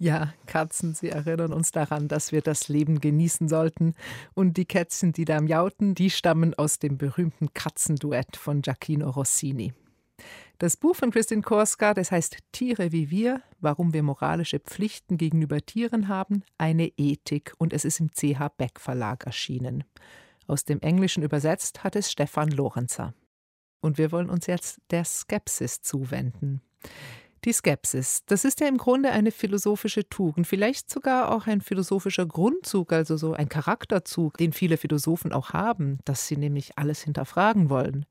Ja, 0.06 0.36
Katzen, 0.46 0.94
sie 0.94 1.10
erinnern 1.10 1.52
uns 1.52 1.72
daran, 1.72 2.08
dass 2.08 2.32
wir 2.32 2.42
das 2.42 2.68
Leben 2.68 3.02
genießen 3.02 3.50
sollten. 3.50 3.96
Und 4.36 4.56
die 4.56 4.66
Kätzchen, 4.66 5.14
die 5.14 5.26
da 5.26 5.42
miauten, 5.42 5.96
die 5.96 6.12
stammen 6.12 6.54
aus 6.54 6.78
dem 6.78 7.00
berühmten 7.00 7.56
Katzenduett 7.56 8.38
von 8.38 8.62
Giacchino 8.62 9.10
Rossini. 9.10 9.74
Das 10.60 10.78
Buch 10.78 10.96
von 10.96 11.10
Christine 11.10 11.42
Korska, 11.42 11.96
das 11.96 12.12
heißt 12.12 12.38
Tiere 12.52 12.92
wie 12.92 13.10
wir, 13.10 13.42
warum 13.62 13.94
wir 13.96 14.04
moralische 14.04 14.60
Pflichten 14.60 15.18
gegenüber 15.18 15.60
Tieren 15.60 16.08
haben, 16.08 16.44
eine 16.60 16.92
Ethik 16.98 17.56
und 17.58 17.74
es 17.74 17.84
ist 17.84 18.00
im 18.00 18.12
CH 18.12 18.50
Beck 18.60 18.80
Verlag 18.80 19.26
erschienen. 19.26 19.86
Aus 20.46 20.66
dem 20.66 20.82
Englischen 20.82 21.24
übersetzt 21.24 21.84
hat 21.84 21.96
es 21.96 22.12
Stefan 22.12 22.50
Lorenzer. 22.50 23.16
Und 23.82 23.98
wir 23.98 24.12
wollen 24.12 24.30
uns 24.30 24.46
jetzt 24.46 24.82
der 24.92 25.04
Skepsis 25.04 25.82
zuwenden. 25.82 26.62
Die 27.46 27.54
Skepsis, 27.54 28.24
das 28.26 28.44
ist 28.44 28.60
ja 28.60 28.68
im 28.68 28.78
Grunde 28.78 29.12
eine 29.12 29.30
philosophische 29.30 30.10
Tugend, 30.10 30.48
vielleicht 30.48 30.90
sogar 30.90 31.32
auch 31.32 31.46
ein 31.46 31.62
philosophischer 31.62 32.26
Grundzug, 32.26 32.92
also 32.92 33.18
so 33.18 33.34
ein 33.34 33.50
Charakterzug, 33.50 34.38
den 34.38 34.52
viele 34.52 34.78
Philosophen 34.78 35.32
auch 35.32 35.52
haben, 35.54 36.00
dass 36.06 36.26
sie 36.26 36.38
nämlich 36.38 36.80
alles 36.80 37.04
hinterfragen 37.04 37.70
wollen. 37.70 38.08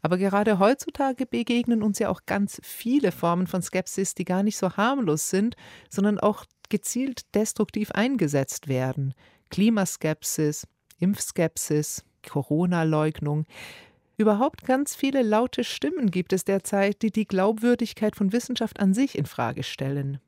Aber 0.00 0.16
gerade 0.16 0.60
heutzutage 0.60 1.26
begegnen 1.26 1.82
uns 1.82 1.98
ja 1.98 2.08
auch 2.08 2.20
ganz 2.24 2.60
viele 2.62 3.10
Formen 3.10 3.48
von 3.48 3.62
Skepsis, 3.62 4.14
die 4.14 4.24
gar 4.24 4.44
nicht 4.44 4.56
so 4.56 4.76
harmlos 4.76 5.28
sind, 5.28 5.56
sondern 5.90 6.20
auch 6.20 6.44
gezielt 6.68 7.34
destruktiv 7.34 7.90
eingesetzt 7.90 8.68
werden. 8.68 9.12
Klimaskepsis, 9.50 10.68
Impfskepsis, 11.00 12.04
Corona-Leugnung. 12.28 13.46
Überhaupt 14.20 14.64
ganz 14.64 14.96
viele 14.96 15.22
laute 15.22 15.62
Stimmen 15.62 16.10
gibt 16.10 16.32
es 16.32 16.44
derzeit, 16.44 17.02
die 17.02 17.12
die 17.12 17.24
Glaubwürdigkeit 17.24 18.16
von 18.16 18.32
Wissenschaft 18.32 18.80
an 18.80 18.92
sich 18.92 19.16
in 19.16 19.26
Frage 19.26 19.62
stellen. 19.62 20.18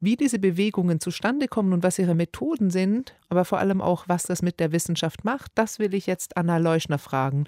Wie 0.00 0.16
diese 0.16 0.38
Bewegungen 0.38 1.00
zustande 1.00 1.48
kommen 1.48 1.72
und 1.72 1.82
was 1.82 1.98
ihre 1.98 2.14
Methoden 2.14 2.68
sind, 2.68 3.16
aber 3.30 3.46
vor 3.46 3.58
allem 3.58 3.80
auch, 3.80 4.04
was 4.06 4.24
das 4.24 4.42
mit 4.42 4.60
der 4.60 4.70
Wissenschaft 4.70 5.24
macht, 5.24 5.50
das 5.54 5.78
will 5.78 5.94
ich 5.94 6.06
jetzt 6.06 6.36
Anna 6.36 6.58
Leuschner 6.58 6.98
fragen. 6.98 7.44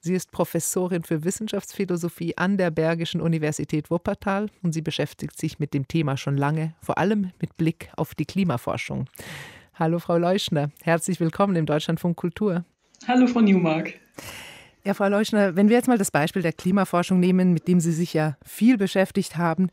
Sie 0.00 0.14
ist 0.14 0.32
Professorin 0.32 1.04
für 1.04 1.22
Wissenschaftsphilosophie 1.22 2.36
an 2.36 2.58
der 2.58 2.72
Bergischen 2.72 3.20
Universität 3.20 3.92
Wuppertal 3.92 4.48
und 4.64 4.72
sie 4.72 4.82
beschäftigt 4.82 5.38
sich 5.38 5.60
mit 5.60 5.72
dem 5.72 5.86
Thema 5.86 6.16
schon 6.16 6.36
lange, 6.36 6.74
vor 6.82 6.98
allem 6.98 7.30
mit 7.40 7.56
Blick 7.56 7.92
auf 7.96 8.16
die 8.16 8.26
Klimaforschung. 8.26 9.08
Hallo 9.74 10.00
Frau 10.00 10.18
Leuschner, 10.18 10.72
herzlich 10.82 11.20
willkommen 11.20 11.54
im 11.54 11.66
Deutschlandfunk 11.66 12.16
Kultur. 12.16 12.64
Hallo 13.06 13.28
Frau 13.28 13.40
Newmark. 13.40 13.94
Ja, 14.84 14.94
Frau 14.94 15.08
Leuschner, 15.08 15.54
wenn 15.54 15.68
wir 15.68 15.76
jetzt 15.76 15.86
mal 15.86 15.98
das 15.98 16.10
Beispiel 16.10 16.42
der 16.42 16.52
Klimaforschung 16.52 17.20
nehmen, 17.20 17.52
mit 17.52 17.68
dem 17.68 17.78
Sie 17.78 17.92
sich 17.92 18.14
ja 18.14 18.36
viel 18.44 18.76
beschäftigt 18.76 19.36
haben, 19.36 19.70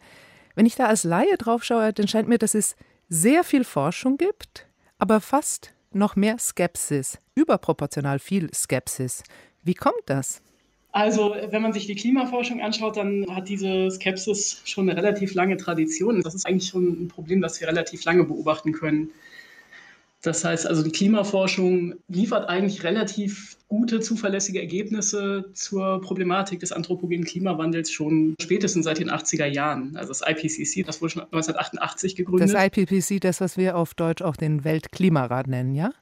wenn 0.56 0.68
ich 0.68 0.76
da 0.76 0.86
als 0.86 1.04
Laie 1.04 1.36
drauf 1.38 1.64
schaue, 1.64 1.94
dann 1.94 2.08
scheint 2.08 2.28
mir, 2.28 2.38
dass 2.38 2.54
es 2.54 2.76
sehr 3.08 3.44
viel 3.44 3.64
Forschung 3.64 4.18
gibt, 4.18 4.68
aber 5.00 5.20
fast 5.20 5.74
noch 5.92 6.16
mehr 6.16 6.38
Skepsis, 6.38 7.18
überproportional 7.34 8.20
viel 8.20 8.54
Skepsis. 8.54 9.24
Wie 9.64 9.74
kommt 9.74 10.04
das? 10.06 10.44
Also, 10.92 11.36
wenn 11.50 11.62
man 11.62 11.74
sich 11.74 11.88
die 11.88 11.96
Klimaforschung 11.96 12.62
anschaut, 12.62 12.98
dann 12.98 13.26
hat 13.36 13.48
diese 13.50 13.90
Skepsis 13.90 14.62
schon 14.66 14.90
eine 14.90 14.98
relativ 14.98 15.34
lange 15.34 15.58
Tradition. 15.58 16.22
Das 16.22 16.36
ist 16.36 16.46
eigentlich 16.46 16.70
schon 16.70 17.04
ein 17.04 17.08
Problem, 17.08 17.42
das 17.42 17.60
wir 17.60 17.68
relativ 17.68 18.04
lange 18.06 18.24
beobachten 18.24 18.74
können. 18.74 19.10
Das 20.22 20.44
heißt 20.44 20.68
also, 20.68 20.84
die 20.84 20.92
Klimaforschung 20.92 21.96
liefert 22.10 22.50
eigentlich 22.50 22.84
relativ 22.84 23.58
gute, 23.70 24.02
zuverlässige 24.02 24.60
Ergebnisse 24.60 25.46
zur 25.54 26.02
Problematik 26.02 26.60
des 26.60 26.72
anthropogenen 26.72 27.24
Klimawandels 27.24 27.92
schon 27.92 28.36
spätestens 28.42 28.84
seit 28.86 29.00
den 29.00 29.10
80er 29.10 29.46
Jahren. 29.46 29.96
Also 29.96 30.10
das 30.10 30.22
IPCC, 30.22 30.86
das 30.86 31.02
wurde 31.02 31.12
schon 31.12 31.22
1988 31.24 32.16
gegründet. 32.16 32.54
Das 32.54 32.66
IPCC, 32.66 33.22
das, 33.22 33.40
was 33.40 33.58
wir 33.58 33.78
auf 33.78 33.94
Deutsch 33.94 34.22
auch 34.22 34.36
den 34.36 34.66
Weltklimarat 34.66 35.48
nennen, 35.48 35.74
ja? 35.74 35.94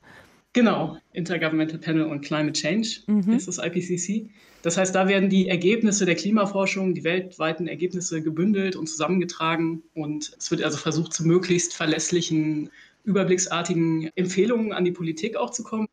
Genau, 0.54 0.98
Intergovernmental 1.14 1.78
Panel 1.78 2.06
on 2.06 2.22
Climate 2.22 2.54
Change 2.54 3.02
mhm. 3.06 3.34
ist 3.34 3.48
das 3.48 3.60
IPCC. 3.60 4.30
Das 4.64 4.78
heißt, 4.78 4.96
da 4.96 5.08
werden 5.08 5.30
die 5.30 5.50
Ergebnisse 5.50 6.06
der 6.06 6.16
Klimaforschung, 6.16 6.96
die 6.96 7.04
weltweiten 7.04 7.68
Ergebnisse 7.68 8.24
gebündelt 8.24 8.76
und 8.76 8.88
zusammengetragen 8.88 9.84
und 9.94 10.34
es 10.38 10.50
wird 10.50 10.64
also 10.64 10.78
versucht, 10.78 11.14
zu 11.14 11.28
möglichst 11.28 11.76
verlässlichen 11.76 12.72
überblicksartigen 13.08 14.12
Empfehlungen 14.16 14.74
an 14.74 14.84
die 14.84 14.92
Politik 14.92 15.38
auch 15.38 15.50
zu 15.50 15.64
kommen. 15.64 15.88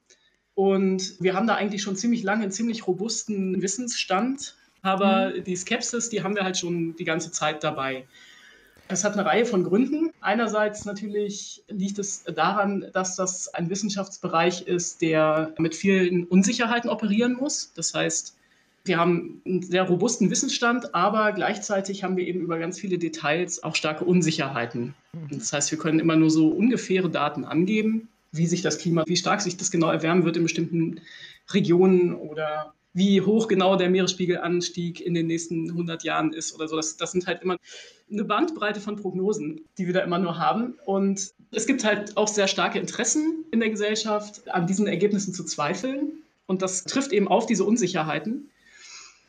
Und 0.54 1.14
wir 1.20 1.34
haben 1.34 1.46
da 1.46 1.54
eigentlich 1.54 1.82
schon 1.82 1.96
ziemlich 1.96 2.22
lange 2.22 2.42
einen 2.42 2.52
ziemlich 2.52 2.86
robusten 2.86 3.62
Wissensstand, 3.62 4.56
aber 4.82 5.30
mhm. 5.30 5.44
die 5.44 5.56
Skepsis, 5.56 6.10
die 6.10 6.22
haben 6.22 6.34
wir 6.34 6.42
halt 6.42 6.58
schon 6.58 6.96
die 6.96 7.04
ganze 7.04 7.30
Zeit 7.30 7.64
dabei. 7.64 8.04
Das 8.88 9.02
hat 9.04 9.14
eine 9.14 9.24
Reihe 9.24 9.46
von 9.46 9.64
Gründen. 9.64 10.10
Einerseits 10.20 10.84
natürlich 10.84 11.64
liegt 11.68 11.98
es 11.98 12.24
daran, 12.24 12.86
dass 12.92 13.16
das 13.16 13.48
ein 13.54 13.70
Wissenschaftsbereich 13.70 14.62
ist, 14.62 15.00
der 15.00 15.54
mit 15.58 15.74
vielen 15.74 16.24
Unsicherheiten 16.24 16.90
operieren 16.90 17.34
muss. 17.34 17.72
Das 17.74 17.94
heißt, 17.94 18.36
wir 18.84 18.98
haben 18.98 19.40
einen 19.46 19.62
sehr 19.62 19.82
robusten 19.84 20.30
Wissensstand, 20.30 20.94
aber 20.94 21.32
gleichzeitig 21.32 22.04
haben 22.04 22.16
wir 22.16 22.26
eben 22.26 22.40
über 22.40 22.58
ganz 22.58 22.78
viele 22.78 22.98
Details 22.98 23.62
auch 23.62 23.74
starke 23.76 24.04
Unsicherheiten. 24.04 24.94
Mhm. 25.12 25.38
Das 25.38 25.52
heißt, 25.52 25.70
wir 25.70 25.78
können 25.78 26.00
immer 26.00 26.16
nur 26.16 26.30
so 26.30 26.48
ungefähre 26.48 27.08
Daten 27.08 27.44
angeben, 27.44 28.08
wie 28.32 28.46
sich 28.46 28.62
das 28.62 28.78
Klima, 28.78 29.04
wie 29.06 29.16
stark 29.16 29.40
sich 29.40 29.56
das 29.56 29.70
genau 29.70 29.90
erwärmen 29.90 30.24
wird 30.24 30.36
in 30.36 30.42
bestimmten 30.42 31.00
Regionen 31.52 32.14
oder 32.14 32.74
wie 32.92 33.20
hoch 33.20 33.48
genau 33.48 33.76
der 33.76 33.90
Meeresspiegelanstieg 33.90 35.00
in 35.00 35.14
den 35.14 35.26
nächsten 35.26 35.70
100 35.70 36.04
Jahren 36.04 36.32
ist 36.32 36.54
oder 36.54 36.68
so. 36.68 36.76
Das, 36.76 36.96
das 36.96 37.12
sind 37.12 37.26
halt 37.26 37.42
immer 37.42 37.56
eine 38.10 38.24
Bandbreite 38.24 38.80
von 38.80 38.96
Prognosen, 38.96 39.62
die 39.78 39.86
wir 39.86 39.94
da 39.94 40.00
immer 40.00 40.18
nur 40.18 40.38
haben. 40.38 40.74
Und 40.84 41.32
es 41.50 41.66
gibt 41.66 41.84
halt 41.84 42.16
auch 42.16 42.28
sehr 42.28 42.48
starke 42.48 42.78
Interessen 42.78 43.44
in 43.50 43.60
der 43.60 43.70
Gesellschaft, 43.70 44.48
an 44.48 44.66
diesen 44.66 44.86
Ergebnissen 44.86 45.34
zu 45.34 45.44
zweifeln. 45.44 46.12
Und 46.46 46.62
das 46.62 46.84
trifft 46.84 47.12
eben 47.12 47.26
auf 47.26 47.46
diese 47.46 47.64
Unsicherheiten. 47.64 48.50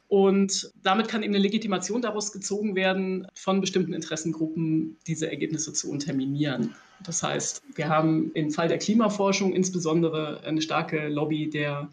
Und 0.07 0.71
damit 0.83 1.07
kann 1.07 1.23
eben 1.23 1.33
eine 1.33 1.41
Legitimation 1.41 2.01
daraus 2.01 2.31
gezogen 2.31 2.75
werden, 2.75 3.27
von 3.33 3.59
bestimmten 3.59 3.93
Interessengruppen 3.93 4.97
diese 5.07 5.29
Ergebnisse 5.29 5.73
zu 5.73 5.89
unterminieren. 5.89 6.75
Das 7.03 7.23
heißt, 7.23 7.61
wir 7.75 7.89
haben 7.89 8.31
im 8.33 8.51
Fall 8.51 8.67
der 8.67 8.77
Klimaforschung 8.77 9.53
insbesondere 9.53 10.41
eine 10.43 10.61
starke 10.61 11.07
Lobby 11.07 11.49
der 11.49 11.89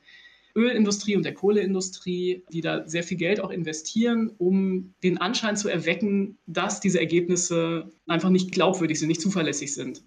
Ölindustrie 0.54 1.16
und 1.16 1.24
der 1.24 1.34
Kohleindustrie, 1.34 2.44
die 2.52 2.60
da 2.60 2.86
sehr 2.86 3.02
viel 3.02 3.16
Geld 3.16 3.40
auch 3.40 3.50
investieren, 3.50 4.30
um 4.36 4.92
den 5.02 5.18
Anschein 5.18 5.56
zu 5.56 5.68
erwecken, 5.68 6.36
dass 6.46 6.80
diese 6.80 7.00
Ergebnisse 7.00 7.90
einfach 8.06 8.28
nicht 8.28 8.52
glaubwürdig 8.52 8.98
sind, 8.98 9.08
nicht 9.08 9.22
zuverlässig 9.22 9.72
sind. 9.72 10.02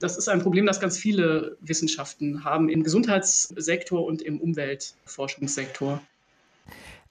Das 0.00 0.16
ist 0.16 0.28
ein 0.28 0.42
Problem, 0.42 0.66
das 0.66 0.80
ganz 0.80 0.98
viele 0.98 1.56
Wissenschaften 1.60 2.44
haben, 2.44 2.68
im 2.68 2.82
Gesundheitssektor 2.82 4.04
und 4.04 4.22
im 4.22 4.40
Umweltforschungssektor. 4.40 6.00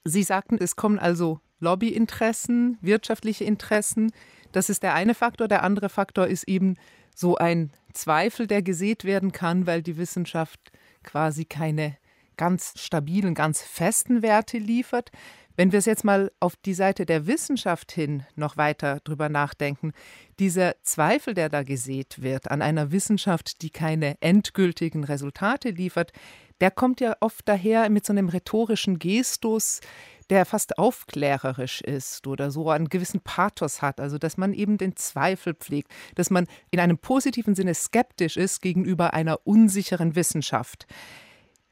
Sie 0.04 0.22
sagten, 0.22 0.58
es 0.60 0.76
kommen 0.76 0.98
also 0.98 1.40
Lobbyinteressen, 1.60 2.78
wirtschaftliche 2.80 3.44
Interessen. 3.44 4.12
Das 4.52 4.70
ist 4.70 4.82
der 4.82 4.94
eine 4.94 5.14
Faktor. 5.14 5.48
Der 5.48 5.62
andere 5.62 5.88
Faktor 5.88 6.26
ist 6.26 6.48
eben 6.48 6.76
so 7.14 7.36
ein 7.36 7.72
Zweifel, 7.92 8.46
der 8.46 8.62
gesät 8.62 9.04
werden 9.04 9.32
kann, 9.32 9.66
weil 9.66 9.82
die 9.82 9.96
Wissenschaft 9.96 10.60
quasi 11.02 11.44
keine 11.44 11.96
ganz 12.36 12.74
stabilen, 12.76 13.34
ganz 13.34 13.60
festen 13.60 14.22
Werte 14.22 14.58
liefert. 14.58 15.10
Wenn 15.56 15.72
wir 15.72 15.80
es 15.80 15.86
jetzt 15.86 16.04
mal 16.04 16.30
auf 16.38 16.54
die 16.54 16.74
Seite 16.74 17.04
der 17.04 17.26
Wissenschaft 17.26 17.90
hin 17.90 18.22
noch 18.36 18.56
weiter 18.56 19.00
drüber 19.02 19.28
nachdenken, 19.28 19.92
dieser 20.38 20.80
Zweifel, 20.84 21.34
der 21.34 21.48
da 21.48 21.64
gesät 21.64 22.22
wird 22.22 22.48
an 22.48 22.62
einer 22.62 22.92
Wissenschaft, 22.92 23.60
die 23.62 23.70
keine 23.70 24.14
endgültigen 24.20 25.02
Resultate 25.02 25.70
liefert, 25.70 26.12
der 26.60 26.70
kommt 26.70 27.00
ja 27.00 27.16
oft 27.20 27.48
daher 27.48 27.88
mit 27.90 28.06
so 28.06 28.12
einem 28.12 28.28
rhetorischen 28.28 28.98
Gestus, 28.98 29.80
der 30.30 30.44
fast 30.44 30.78
aufklärerisch 30.78 31.80
ist 31.80 32.26
oder 32.26 32.50
so 32.50 32.68
einen 32.68 32.88
gewissen 32.88 33.20
Pathos 33.20 33.80
hat, 33.80 33.98
also 34.00 34.18
dass 34.18 34.36
man 34.36 34.52
eben 34.52 34.76
den 34.76 34.94
Zweifel 34.96 35.54
pflegt, 35.54 35.90
dass 36.16 36.30
man 36.30 36.46
in 36.70 36.80
einem 36.80 36.98
positiven 36.98 37.54
Sinne 37.54 37.74
skeptisch 37.74 38.36
ist 38.36 38.60
gegenüber 38.60 39.14
einer 39.14 39.40
unsicheren 39.46 40.16
Wissenschaft 40.16 40.86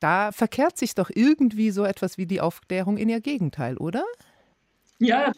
da 0.01 0.33
verkehrt 0.33 0.77
sich 0.77 0.95
doch 0.95 1.11
irgendwie 1.15 1.71
so 1.71 1.85
etwas 1.85 2.19
wie 2.19 2.27
die 2.27 2.41
Aufklärung 2.41 2.97
in 2.97 3.09
ihr 3.09 3.21
Gegenteil, 3.21 3.77
oder? 3.77 4.05
Ja, 4.99 5.33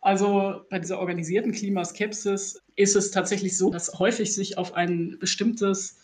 also 0.00 0.62
bei 0.70 0.78
dieser 0.78 0.98
organisierten 0.98 1.52
Klimaskepsis 1.52 2.62
ist 2.76 2.96
es 2.96 3.10
tatsächlich 3.10 3.56
so, 3.56 3.70
dass 3.70 3.98
häufig 3.98 4.34
sich 4.34 4.56
auf 4.56 4.74
ein 4.74 5.16
bestimmtes 5.18 5.98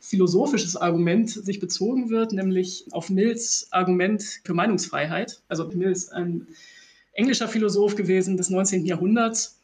philosophisches 0.00 0.76
Argument 0.76 1.28
sich 1.28 1.60
bezogen 1.60 2.10
wird, 2.10 2.32
nämlich 2.32 2.86
auf 2.92 3.10
Mills 3.10 3.68
Argument 3.70 4.40
für 4.44 4.54
Meinungsfreiheit. 4.54 5.42
Also 5.48 5.68
Mills 5.68 6.08
ein 6.10 6.46
englischer 7.12 7.48
Philosoph 7.48 7.96
gewesen 7.96 8.36
des 8.36 8.50
19. 8.50 8.86
Jahrhunderts, 8.86 9.58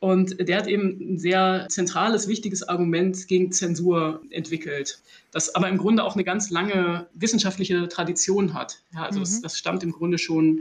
und 0.00 0.48
der 0.48 0.58
hat 0.58 0.68
eben 0.68 1.14
ein 1.14 1.18
sehr 1.18 1.66
zentrales, 1.68 2.28
wichtiges 2.28 2.62
Argument 2.62 3.26
gegen 3.26 3.50
Zensur 3.50 4.22
entwickelt, 4.30 5.00
das 5.32 5.54
aber 5.54 5.68
im 5.68 5.78
Grunde 5.78 6.04
auch 6.04 6.14
eine 6.14 6.22
ganz 6.22 6.50
lange 6.50 7.08
wissenschaftliche 7.14 7.88
Tradition 7.88 8.54
hat. 8.54 8.80
Ja, 8.94 9.04
also 9.04 9.18
mhm. 9.18 9.24
es, 9.24 9.40
das 9.40 9.58
stammt 9.58 9.82
im 9.82 9.90
Grunde 9.90 10.18
schon 10.18 10.60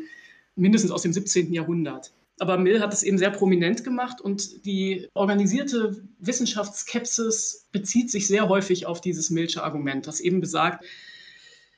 mindestens 0.56 0.92
aus 0.92 1.04
dem 1.04 1.14
17. 1.14 1.54
Jahrhundert. 1.54 2.12
Aber 2.40 2.58
Mill 2.58 2.82
hat 2.82 2.94
es 2.94 3.04
eben 3.04 3.18
sehr 3.18 3.32
prominent 3.32 3.84
gemacht 3.84 4.22
und 4.22 4.66
die 4.66 5.08
organisierte 5.14 6.04
Wissenschaftsskepsis 6.20 7.68
bezieht 7.72 8.12
sich 8.12 8.28
sehr 8.28 8.48
häufig 8.48 8.86
auf 8.86 9.02
dieses 9.02 9.30
Millsche 9.32 9.64
Argument, 9.64 10.06
das 10.06 10.20
eben 10.20 10.40
besagt, 10.40 10.86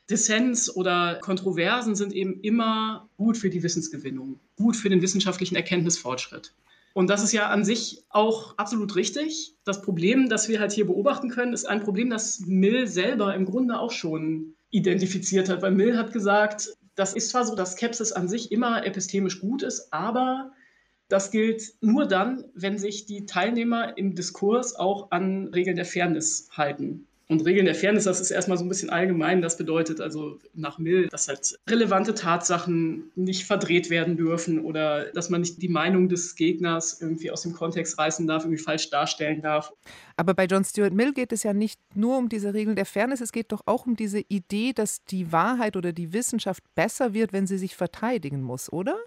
Dissens 0.09 0.75
oder 0.75 1.19
Kontroversen 1.21 1.95
sind 1.95 2.13
eben 2.13 2.41
immer 2.41 3.07
gut 3.17 3.37
für 3.37 3.49
die 3.49 3.61
Wissensgewinnung, 3.61 4.39
gut 4.57 4.75
für 4.75 4.89
den 4.89 5.01
wissenschaftlichen 5.01 5.55
Erkenntnisfortschritt. 5.55 6.53
Und 6.93 7.09
das 7.09 7.23
ist 7.23 7.31
ja 7.31 7.49
an 7.49 7.63
sich 7.63 8.03
auch 8.09 8.57
absolut 8.57 8.95
richtig. 8.95 9.53
Das 9.63 9.83
Problem, 9.83 10.27
das 10.27 10.49
wir 10.49 10.59
halt 10.59 10.71
hier 10.71 10.87
beobachten 10.87 11.29
können, 11.29 11.53
ist 11.53 11.65
ein 11.65 11.81
Problem, 11.81 12.09
das 12.09 12.41
Mill 12.41 12.87
selber 12.87 13.35
im 13.35 13.45
Grunde 13.45 13.79
auch 13.79 13.91
schon 13.91 14.55
identifiziert 14.71 15.47
hat. 15.47 15.61
Weil 15.61 15.71
Mill 15.71 15.97
hat 15.97 16.11
gesagt, 16.11 16.69
das 16.99 17.13
ist 17.13 17.29
zwar 17.29 17.45
so, 17.45 17.55
dass 17.55 17.73
Skepsis 17.73 18.11
an 18.11 18.27
sich 18.27 18.51
immer 18.51 18.85
epistemisch 18.85 19.39
gut 19.39 19.63
ist, 19.63 19.93
aber 19.93 20.51
das 21.07 21.31
gilt 21.31 21.73
nur 21.81 22.05
dann, 22.05 22.45
wenn 22.53 22.77
sich 22.77 23.05
die 23.05 23.25
Teilnehmer 23.25 23.97
im 23.97 24.15
Diskurs 24.15 24.75
auch 24.75 25.09
an 25.11 25.47
Regeln 25.47 25.77
der 25.77 25.85
Fairness 25.85 26.49
halten. 26.51 27.07
Und 27.31 27.45
Regeln 27.45 27.65
der 27.65 27.75
Fairness, 27.75 28.05
das 28.05 28.19
ist 28.19 28.31
erstmal 28.31 28.57
so 28.57 28.65
ein 28.65 28.69
bisschen 28.69 28.89
allgemein. 28.89 29.43
Das 29.43 29.55
bedeutet 29.55 30.01
also 30.01 30.39
nach 30.55 30.79
Mill, 30.79 31.07
dass 31.09 31.27
halt 31.27 31.59
relevante 31.69 32.15
Tatsachen 32.15 33.11
nicht 33.15 33.45
verdreht 33.45 33.91
werden 33.91 34.17
dürfen 34.17 34.59
oder 34.65 35.11
dass 35.11 35.29
man 35.29 35.41
nicht 35.41 35.61
die 35.61 35.69
Meinung 35.69 36.09
des 36.09 36.35
Gegners 36.35 36.99
irgendwie 36.99 37.29
aus 37.29 37.43
dem 37.43 37.53
Kontext 37.53 37.99
reißen 37.99 38.25
darf, 38.25 38.45
irgendwie 38.45 38.61
falsch 38.61 38.89
darstellen 38.89 39.43
darf. 39.43 39.71
Aber 40.17 40.33
bei 40.33 40.45
John 40.45 40.65
Stuart 40.65 40.91
Mill 40.91 41.13
geht 41.13 41.31
es 41.31 41.43
ja 41.43 41.53
nicht 41.53 41.79
nur 41.95 42.17
um 42.17 42.29
diese 42.29 42.55
Regeln 42.55 42.75
der 42.75 42.87
Fairness, 42.87 43.21
es 43.21 43.31
geht 43.31 43.51
doch 43.51 43.61
auch 43.67 43.85
um 43.85 43.95
diese 43.95 44.21
Idee, 44.27 44.73
dass 44.73 45.05
die 45.05 45.31
Wahrheit 45.31 45.77
oder 45.77 45.93
die 45.93 46.13
Wissenschaft 46.13 46.63
besser 46.73 47.13
wird, 47.13 47.31
wenn 47.31 47.45
sie 47.45 47.59
sich 47.59 47.75
verteidigen 47.75 48.41
muss, 48.41 48.73
oder? 48.73 48.97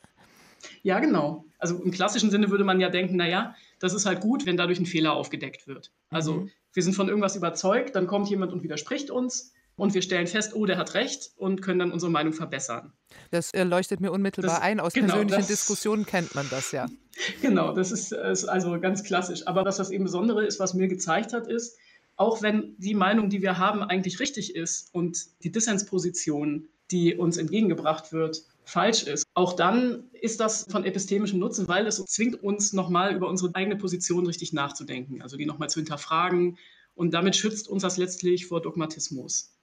Ja, 0.83 1.01
genau. 1.01 1.45
Also 1.59 1.81
im 1.81 1.91
klassischen 1.91 2.31
Sinne 2.31 2.51
würde 2.51 2.65
man 2.65 2.81
ja 2.81 2.89
denken, 2.89 3.17
naja, 3.17 3.55
das 3.79 3.95
ist 3.95 4.07
halt 4.07 4.21
gut, 4.21 4.47
wenn 4.47 4.57
dadurch 4.57 4.79
ein 4.81 4.87
Fehler 4.87 5.13
aufgedeckt 5.15 5.67
wird. 5.67 5.93
Also 6.11 6.35
mhm. 6.35 6.51
wir 6.73 6.83
sind 6.83 6.95
von 6.95 7.09
irgendwas 7.09 7.37
überzeugt, 7.37 7.95
dann 7.97 8.07
kommt 8.07 8.29
jemand 8.29 8.53
und 8.53 8.63
widerspricht 8.63 9.11
uns 9.11 9.53
und 9.77 9.95
wir 9.95 10.03
stellen 10.03 10.27
fest, 10.27 10.55
oh, 10.55 10.67
der 10.67 10.77
hat 10.77 10.95
recht 10.95 11.31
und 11.37 11.63
können 11.63 11.79
dann 11.79 11.93
unsere 11.93 12.11
Meinung 12.11 12.33
verbessern. 12.33 12.93
Das 13.31 13.53
leuchtet 13.55 14.01
mir 14.01 14.13
unmittelbar 14.13 14.57
das, 14.57 14.63
ein. 14.63 14.81
Aus 14.81 14.93
genau, 14.93 15.07
persönlichen 15.09 15.39
das, 15.39 15.47
Diskussionen 15.47 16.07
kennt 16.07 16.35
man 16.35 16.47
das 16.51 16.73
ja. 16.73 16.87
Genau, 17.43 17.75
das 17.75 17.93
ist, 17.93 18.13
ist 18.13 18.45
also 18.45 18.79
ganz 18.81 19.03
klassisch. 19.03 19.47
Aber 19.47 19.65
was 19.65 19.77
das 19.77 19.91
eben 19.91 20.05
Besondere 20.05 20.45
ist, 20.45 20.61
was 20.61 20.75
mir 20.75 20.89
gezeigt 20.89 21.33
hat, 21.33 21.47
ist, 21.47 21.77
auch 22.17 22.43
wenn 22.43 22.75
die 22.79 22.95
Meinung, 22.95 23.31
die 23.31 23.43
wir 23.43 23.59
haben, 23.59 23.83
eigentlich 23.83 24.21
richtig 24.21 24.55
ist 24.55 24.95
und 24.95 25.19
die 25.43 25.51
Dissensposition, 25.51 26.69
die 26.91 27.15
uns 27.15 27.37
entgegengebracht 27.37 28.13
wird, 28.13 28.45
falsch 28.65 29.05
ist. 29.05 29.27
Auch 29.35 29.55
dann 29.55 30.11
ist 30.21 30.41
das 30.41 30.67
von 30.71 30.85
epistemischem 30.85 31.39
Nutzen, 31.39 31.69
weil 31.69 31.87
es 31.87 32.05
zwingt 32.05 32.43
uns 32.43 32.73
nochmal 32.73 33.15
über 33.15 33.29
unsere 33.29 33.55
eigene 33.55 33.77
Position 33.77 34.27
richtig 34.27 34.53
nachzudenken, 34.53 35.23
also 35.23 35.37
die 35.37 35.47
nochmal 35.47 35.71
zu 35.71 35.81
hinterfragen. 35.81 36.59
Und 36.95 37.15
damit 37.15 37.37
schützt 37.37 37.69
uns 37.69 37.83
das 37.83 37.97
letztlich 37.97 38.47
vor 38.47 38.61
Dogmatismus. 38.61 39.57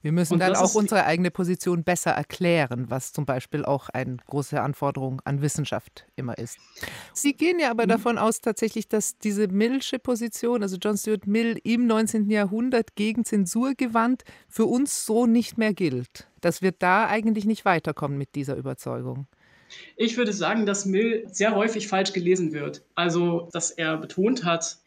Wir 0.00 0.12
müssen 0.12 0.38
dann 0.38 0.54
auch 0.54 0.74
unsere 0.74 1.04
eigene 1.04 1.30
Position 1.32 1.82
besser 1.82 2.12
erklären, 2.12 2.86
was 2.88 3.12
zum 3.12 3.26
Beispiel 3.26 3.64
auch 3.64 3.88
eine 3.88 4.18
große 4.26 4.60
Anforderung 4.60 5.20
an 5.24 5.42
Wissenschaft 5.42 6.06
immer 6.14 6.38
ist. 6.38 6.58
Sie 7.12 7.32
gehen 7.32 7.58
ja 7.58 7.70
aber 7.70 7.84
mhm. 7.84 7.88
davon 7.88 8.18
aus 8.18 8.40
tatsächlich, 8.40 8.88
dass 8.88 9.18
diese 9.18 9.48
Millsche 9.48 9.98
Position, 9.98 10.62
also 10.62 10.76
John 10.76 10.96
Stuart 10.96 11.26
Mill 11.26 11.58
im 11.64 11.86
19. 11.86 12.30
Jahrhundert 12.30 12.94
gegen 12.94 13.24
Zensur 13.24 13.74
gewandt, 13.74 14.22
für 14.48 14.66
uns 14.66 15.04
so 15.04 15.26
nicht 15.26 15.58
mehr 15.58 15.74
gilt. 15.74 16.28
Dass 16.40 16.62
wir 16.62 16.70
da 16.70 17.08
eigentlich 17.08 17.44
nicht 17.44 17.64
weiterkommen 17.64 18.18
mit 18.18 18.36
dieser 18.36 18.54
Überzeugung. 18.54 19.26
Ich 19.96 20.16
würde 20.16 20.32
sagen, 20.32 20.64
dass 20.64 20.86
Mill 20.86 21.26
sehr 21.30 21.54
häufig 21.54 21.88
falsch 21.88 22.12
gelesen 22.12 22.52
wird. 22.52 22.82
Also, 22.94 23.48
dass 23.52 23.72
er 23.72 23.96
betont 23.96 24.44
hat, 24.44 24.78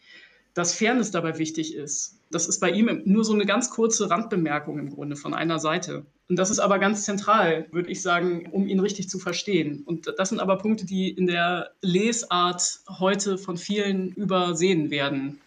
dass 0.53 0.73
Fairness 0.73 1.11
dabei 1.11 1.37
wichtig 1.37 1.75
ist. 1.75 2.19
Das 2.29 2.47
ist 2.47 2.59
bei 2.59 2.71
ihm 2.71 3.01
nur 3.05 3.23
so 3.23 3.33
eine 3.33 3.45
ganz 3.45 3.69
kurze 3.69 4.09
Randbemerkung 4.09 4.79
im 4.79 4.89
Grunde 4.89 5.15
von 5.15 5.33
einer 5.33 5.59
Seite. 5.59 6.05
Und 6.29 6.37
das 6.37 6.49
ist 6.49 6.59
aber 6.59 6.79
ganz 6.79 7.03
zentral, 7.03 7.67
würde 7.71 7.89
ich 7.89 8.01
sagen, 8.01 8.49
um 8.51 8.67
ihn 8.67 8.79
richtig 8.79 9.09
zu 9.09 9.19
verstehen. 9.19 9.83
Und 9.85 10.13
das 10.17 10.29
sind 10.29 10.39
aber 10.39 10.57
Punkte, 10.57 10.85
die 10.85 11.09
in 11.09 11.27
der 11.27 11.71
Lesart 11.81 12.79
heute 12.99 13.37
von 13.37 13.57
vielen 13.57 14.13
übersehen 14.13 14.89
werden. 14.91 15.41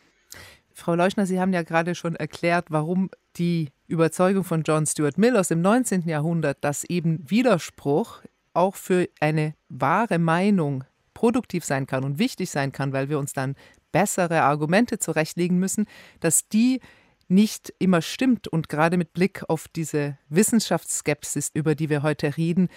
Frau 0.75 0.95
Leuschner, 0.95 1.25
Sie 1.25 1.40
haben 1.40 1.53
ja 1.53 1.62
gerade 1.62 1.95
schon 1.95 2.17
erklärt, 2.17 2.67
warum 2.69 3.09
die 3.37 3.71
Überzeugung 3.87 4.45
von 4.45 4.62
John 4.62 4.87
Stuart 4.87 5.19
Mill 5.19 5.37
aus 5.37 5.49
dem 5.49 5.62
19. 5.62 6.09
Jahrhundert, 6.09 6.59
dass 6.62 6.85
eben 6.85 7.25
Widerspruch 7.31 8.21
auch 8.55 8.75
für 8.75 9.09
eine 9.21 9.55
wahre 9.69 10.19
Meinung 10.19 10.85
produktiv 11.12 11.64
sein 11.64 11.87
kann 11.87 12.05
und 12.05 12.19
wichtig 12.19 12.51
sein 12.51 12.73
kann, 12.73 12.93
weil 12.93 13.09
wir 13.09 13.19
uns 13.19 13.33
dann 13.33 13.55
bessere 13.95 14.43
Argumente 14.43 14.99
zurechtlegen 14.99 15.57
müssen, 15.57 15.87
dass 16.19 16.49
die 16.49 16.81
nicht 17.29 17.73
immer 17.79 18.03
stimmt 18.03 18.49
und 18.49 18.69
gerade 18.69 18.97
mit 18.97 19.15
Blick 19.15 19.45
auf 19.49 19.69
diese 19.69 20.19
Wissenschaftsskepsis, 20.29 21.51
über 21.55 21.77
die 21.77 21.89
wir 21.89 22.03
heute 22.03 22.37
reden, 22.37 22.69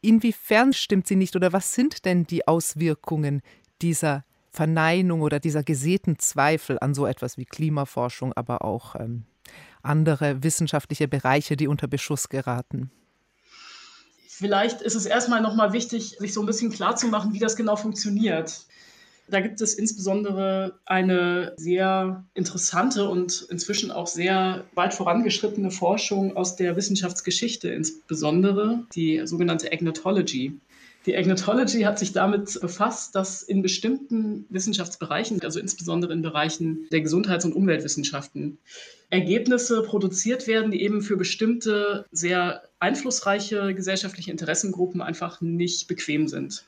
inwiefern 0.00 0.72
stimmt 0.72 1.06
sie 1.06 1.16
nicht 1.16 1.36
oder 1.36 1.52
was 1.52 1.74
sind 1.74 2.06
denn 2.06 2.26
die 2.26 2.48
Auswirkungen 2.48 3.42
dieser 3.82 4.24
Verneinung 4.50 5.20
oder 5.20 5.40
dieser 5.40 5.62
gesäten 5.62 6.18
Zweifel 6.18 6.78
an 6.80 6.94
so 6.94 7.06
etwas 7.06 7.36
wie 7.36 7.44
Klimaforschung, 7.44 8.32
aber 8.32 8.64
auch 8.64 8.96
ähm, 8.96 9.24
andere 9.82 10.42
wissenschaftliche 10.42 11.06
Bereiche, 11.06 11.56
die 11.56 11.68
unter 11.68 11.86
Beschuss 11.86 12.30
geraten? 12.30 12.90
Vielleicht 14.26 14.80
ist 14.80 14.94
es 14.94 15.04
erstmal 15.04 15.42
nochmal 15.42 15.74
wichtig, 15.74 16.16
sich 16.18 16.32
so 16.32 16.40
ein 16.40 16.46
bisschen 16.46 16.70
klarzumachen, 16.72 17.34
wie 17.34 17.38
das 17.38 17.56
genau 17.56 17.76
funktioniert. 17.76 18.64
Da 19.30 19.40
gibt 19.40 19.60
es 19.60 19.74
insbesondere 19.74 20.80
eine 20.86 21.54
sehr 21.56 22.24
interessante 22.34 23.08
und 23.08 23.46
inzwischen 23.50 23.90
auch 23.90 24.06
sehr 24.06 24.64
weit 24.74 24.92
vorangeschrittene 24.92 25.70
Forschung 25.70 26.36
aus 26.36 26.56
der 26.56 26.76
Wissenschaftsgeschichte, 26.76 27.68
insbesondere 27.68 28.86
die 28.94 29.22
sogenannte 29.24 29.72
Agnotology. 29.72 30.60
Die 31.06 31.16
Agnotology 31.16 31.82
hat 31.82 31.98
sich 31.98 32.12
damit 32.12 32.60
befasst, 32.60 33.14
dass 33.14 33.42
in 33.42 33.62
bestimmten 33.62 34.44
Wissenschaftsbereichen, 34.50 35.40
also 35.42 35.58
insbesondere 35.58 36.12
in 36.12 36.20
Bereichen 36.20 36.88
der 36.92 37.00
Gesundheits- 37.00 37.46
und 37.46 37.54
Umweltwissenschaften, 37.54 38.58
Ergebnisse 39.08 39.82
produziert 39.82 40.46
werden, 40.46 40.70
die 40.70 40.82
eben 40.82 41.00
für 41.00 41.16
bestimmte 41.16 42.04
sehr 42.12 42.62
einflussreiche 42.80 43.74
gesellschaftliche 43.74 44.30
Interessengruppen 44.30 45.00
einfach 45.00 45.40
nicht 45.40 45.88
bequem 45.88 46.28
sind. 46.28 46.64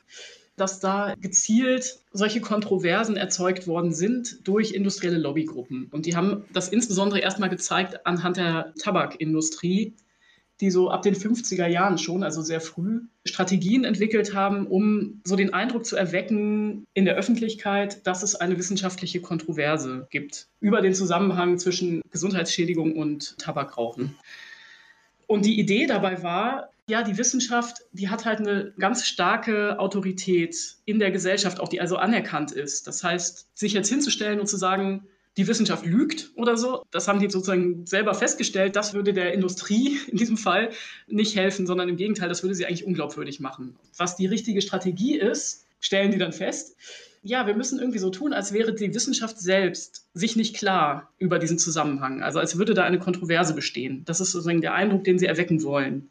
Dass 0.57 0.81
da 0.81 1.15
gezielt 1.21 2.01
solche 2.12 2.41
Kontroversen 2.41 3.17
erzeugt 3.17 3.67
worden 3.67 3.93
sind 3.93 4.47
durch 4.47 4.73
industrielle 4.73 5.19
Lobbygruppen. 5.19 5.88
Und 5.91 6.07
die 6.07 6.15
haben 6.15 6.45
das 6.53 6.69
insbesondere 6.69 7.21
erstmal 7.21 7.49
gezeigt 7.49 8.07
anhand 8.07 8.37
der 8.37 8.75
Tabakindustrie, 8.79 9.95
die 10.61 10.71
so 10.71 10.91
ab 10.91 11.03
den 11.03 11.17
50er 11.17 11.67
Jahren 11.67 11.99
schon, 11.99 12.23
also 12.23 12.43
sehr 12.43 12.61
früh, 12.61 13.01
Strategien 13.25 13.85
entwickelt 13.85 14.35
haben, 14.35 14.67
um 14.67 15.21
so 15.25 15.35
den 15.35 15.53
Eindruck 15.53 15.85
zu 15.85 15.97
erwecken 15.97 16.87
in 16.95 17.05
der 17.05 17.17
Öffentlichkeit, 17.17 18.07
dass 18.07 18.23
es 18.23 18.37
eine 18.37 18.59
wissenschaftliche 18.59 19.21
Kontroverse 19.21 20.07
gibt 20.11 20.47
über 20.61 20.81
den 20.81 20.95
Zusammenhang 20.95 21.59
zwischen 21.59 22.03
Gesundheitsschädigung 22.11 22.95
und 22.95 23.37
Tabakrauchen. 23.38 24.15
Und 25.27 25.47
die 25.47 25.59
Idee 25.59 25.87
dabei 25.87 26.23
war, 26.23 26.69
ja, 26.88 27.03
die 27.03 27.16
Wissenschaft, 27.16 27.83
die 27.92 28.09
hat 28.09 28.25
halt 28.25 28.40
eine 28.40 28.73
ganz 28.79 29.07
starke 29.07 29.79
Autorität 29.79 30.57
in 30.85 30.99
der 30.99 31.11
Gesellschaft, 31.11 31.61
auch 31.61 31.68
die 31.68 31.81
also 31.81 31.97
anerkannt 31.97 32.53
ist. 32.53 32.87
Das 32.87 33.05
heißt, 33.05 33.47
sich 33.55 33.73
jetzt 33.73 33.88
hinzustellen 33.88 34.40
und 34.40 34.47
zu 34.47 34.57
sagen, 34.57 35.07
die 35.37 35.47
Wissenschaft 35.47 35.87
lügt 35.87 36.31
oder 36.35 36.57
so. 36.57 36.85
Das 36.90 37.09
haben 37.09 37.21
die 37.21 37.31
sozusagen 37.31 37.87
selber 37.87 38.14
festgestellt. 38.14 38.77
Das 38.77 38.95
würde 38.95 39.12
der 39.12 39.33
Industrie 39.33 39.99
in 40.09 40.16
diesem 40.18 40.37
Fall 40.37 40.71
nicht 41.07 41.37
helfen, 41.37 41.66
sondern 41.66 41.88
im 41.88 41.97
Gegenteil, 41.97 42.29
das 42.29 42.42
würde 42.42 42.55
sie 42.55 42.66
eigentlich 42.66 42.85
unglaubwürdig 42.85 43.40
machen. 43.40 43.77
Was 43.97 44.16
die 44.16 44.27
richtige 44.27 44.61
Strategie 44.61 45.16
ist, 45.18 45.64
stellen 45.81 46.11
die 46.11 46.18
dann 46.18 46.33
fest. 46.33 46.77
Ja, 47.25 47.47
wir 47.47 47.55
müssen 47.55 47.79
irgendwie 47.79 48.01
so 48.01 48.11
tun, 48.11 48.33
als 48.33 48.53
wäre 48.53 48.75
die 48.75 48.92
Wissenschaft 48.92 49.38
selbst 49.38 50.09
sich 50.12 50.35
nicht 50.35 50.57
klar 50.57 51.12
über 51.18 51.38
diesen 51.38 51.59
Zusammenhang. 51.59 52.23
Also 52.23 52.40
als 52.40 52.59
würde 52.59 52.75
da 52.75 52.83
eine 52.83 52.99
Kontroverse 52.99 53.55
bestehen. 53.55 54.05
Das 54.05 54.21
ist 54.21 54.33
sozusagen 54.33 54.61
der 54.61 54.75
Eindruck, 54.75 55.05
den 55.05 55.21
sie 55.21 55.27
erwecken 55.27 55.62
wollen. 55.62 56.11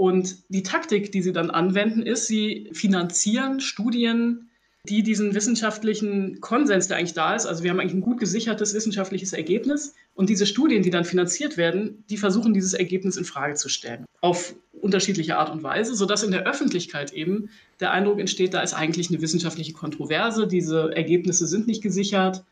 Und 0.00 0.38
die 0.48 0.62
Taktik, 0.62 1.12
die 1.12 1.20
sie 1.20 1.34
dann 1.34 1.50
anwenden, 1.50 2.00
ist, 2.00 2.26
sie 2.26 2.70
finanzieren 2.72 3.60
Studien 3.60 4.50
die 4.88 5.02
diesen 5.02 5.34
wissenschaftlichen 5.34 6.40
Konsens, 6.40 6.88
der 6.88 6.96
eigentlich 6.96 7.12
da 7.12 7.34
ist, 7.34 7.44
also 7.44 7.62
wir 7.62 7.70
haben 7.70 7.80
eigentlich 7.80 7.92
ein 7.92 8.00
gut 8.00 8.18
gesichertes 8.18 8.72
wissenschaftliches 8.72 9.34
Ergebnis 9.34 9.94
und 10.14 10.30
diese 10.30 10.46
Studien, 10.46 10.82
die 10.82 10.88
dann 10.88 11.04
finanziert 11.04 11.58
werden, 11.58 12.02
die 12.08 12.16
versuchen 12.16 12.54
dieses 12.54 12.72
Ergebnis 12.72 13.18
in 13.18 13.26
Frage 13.26 13.56
zu 13.56 13.68
stellen 13.68 14.06
auf 14.22 14.54
unterschiedliche 14.80 15.36
Art 15.36 15.50
und 15.50 15.62
Weise, 15.62 15.94
sodass 15.94 16.22
in 16.22 16.30
der 16.30 16.46
Öffentlichkeit 16.46 17.12
eben 17.12 17.50
der 17.80 17.90
Eindruck 17.90 18.18
entsteht, 18.18 18.54
da 18.54 18.62
ist 18.62 18.72
eigentlich 18.72 19.10
eine 19.10 19.20
wissenschaftliche 19.20 19.74
Kontroverse, 19.74 20.46
diese 20.46 20.96
Ergebnisse 20.96 21.46
sind 21.46 21.66
nicht 21.66 21.82
gesichert. 21.82 22.42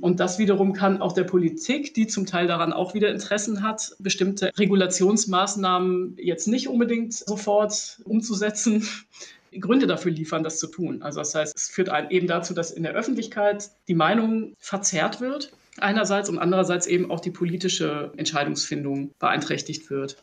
Und 0.00 0.18
das 0.18 0.38
wiederum 0.38 0.72
kann 0.72 1.00
auch 1.00 1.12
der 1.12 1.24
Politik, 1.24 1.94
die 1.94 2.06
zum 2.06 2.26
Teil 2.26 2.46
daran 2.46 2.72
auch 2.72 2.94
wieder 2.94 3.10
Interessen 3.10 3.62
hat, 3.62 3.94
bestimmte 4.00 4.50
Regulationsmaßnahmen 4.56 6.16
jetzt 6.18 6.48
nicht 6.48 6.68
unbedingt 6.68 7.14
sofort 7.14 8.00
umzusetzen, 8.04 8.86
Gründe 9.60 9.86
dafür 9.86 10.10
liefern, 10.10 10.42
das 10.42 10.58
zu 10.58 10.66
tun. 10.66 11.02
Also 11.02 11.20
das 11.20 11.34
heißt, 11.34 11.56
es 11.56 11.68
führt 11.68 11.88
eben 12.10 12.26
dazu, 12.26 12.54
dass 12.54 12.72
in 12.72 12.82
der 12.82 12.92
Öffentlichkeit 12.92 13.70
die 13.86 13.94
Meinung 13.94 14.54
verzerrt 14.58 15.20
wird, 15.20 15.52
einerseits 15.78 16.28
und 16.28 16.38
andererseits 16.38 16.88
eben 16.88 17.10
auch 17.10 17.20
die 17.20 17.30
politische 17.30 18.12
Entscheidungsfindung 18.16 19.12
beeinträchtigt 19.20 19.90
wird. 19.90 20.16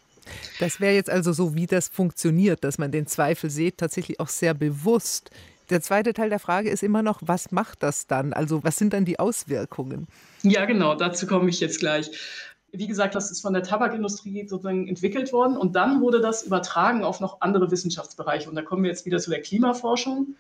Das 0.59 0.79
wäre 0.79 0.93
jetzt 0.93 1.09
also 1.09 1.31
so, 1.31 1.55
wie 1.55 1.65
das 1.65 1.87
funktioniert, 1.87 2.63
dass 2.63 2.77
man 2.77 2.91
den 2.91 3.07
Zweifel 3.07 3.49
sieht, 3.49 3.77
tatsächlich 3.77 4.19
auch 4.19 4.27
sehr 4.27 4.53
bewusst. 4.53 5.31
Der 5.71 5.81
zweite 5.81 6.13
Teil 6.13 6.29
der 6.29 6.39
Frage 6.39 6.69
ist 6.69 6.83
immer 6.83 7.01
noch, 7.01 7.21
was 7.23 7.53
macht 7.53 7.81
das 7.81 8.05
dann? 8.05 8.33
Also 8.33 8.61
was 8.65 8.75
sind 8.75 8.91
dann 8.91 9.05
die 9.05 9.19
Auswirkungen? 9.19 10.05
Ja, 10.43 10.65
genau, 10.65 10.95
dazu 10.95 11.25
komme 11.25 11.49
ich 11.49 11.61
jetzt 11.61 11.79
gleich. 11.79 12.11
Wie 12.73 12.87
gesagt, 12.87 13.15
das 13.15 13.31
ist 13.31 13.41
von 13.41 13.53
der 13.53 13.63
Tabakindustrie 13.63 14.47
sozusagen 14.47 14.89
entwickelt 14.89 15.31
worden 15.31 15.55
und 15.55 15.77
dann 15.77 16.01
wurde 16.01 16.19
das 16.19 16.43
übertragen 16.43 17.05
auf 17.05 17.21
noch 17.21 17.39
andere 17.39 17.71
Wissenschaftsbereiche. 17.71 18.49
Und 18.49 18.55
da 18.55 18.63
kommen 18.63 18.83
wir 18.83 18.89
jetzt 18.89 19.05
wieder 19.05 19.19
zu 19.19 19.29
der 19.29 19.41
Klimaforschung. 19.41 20.35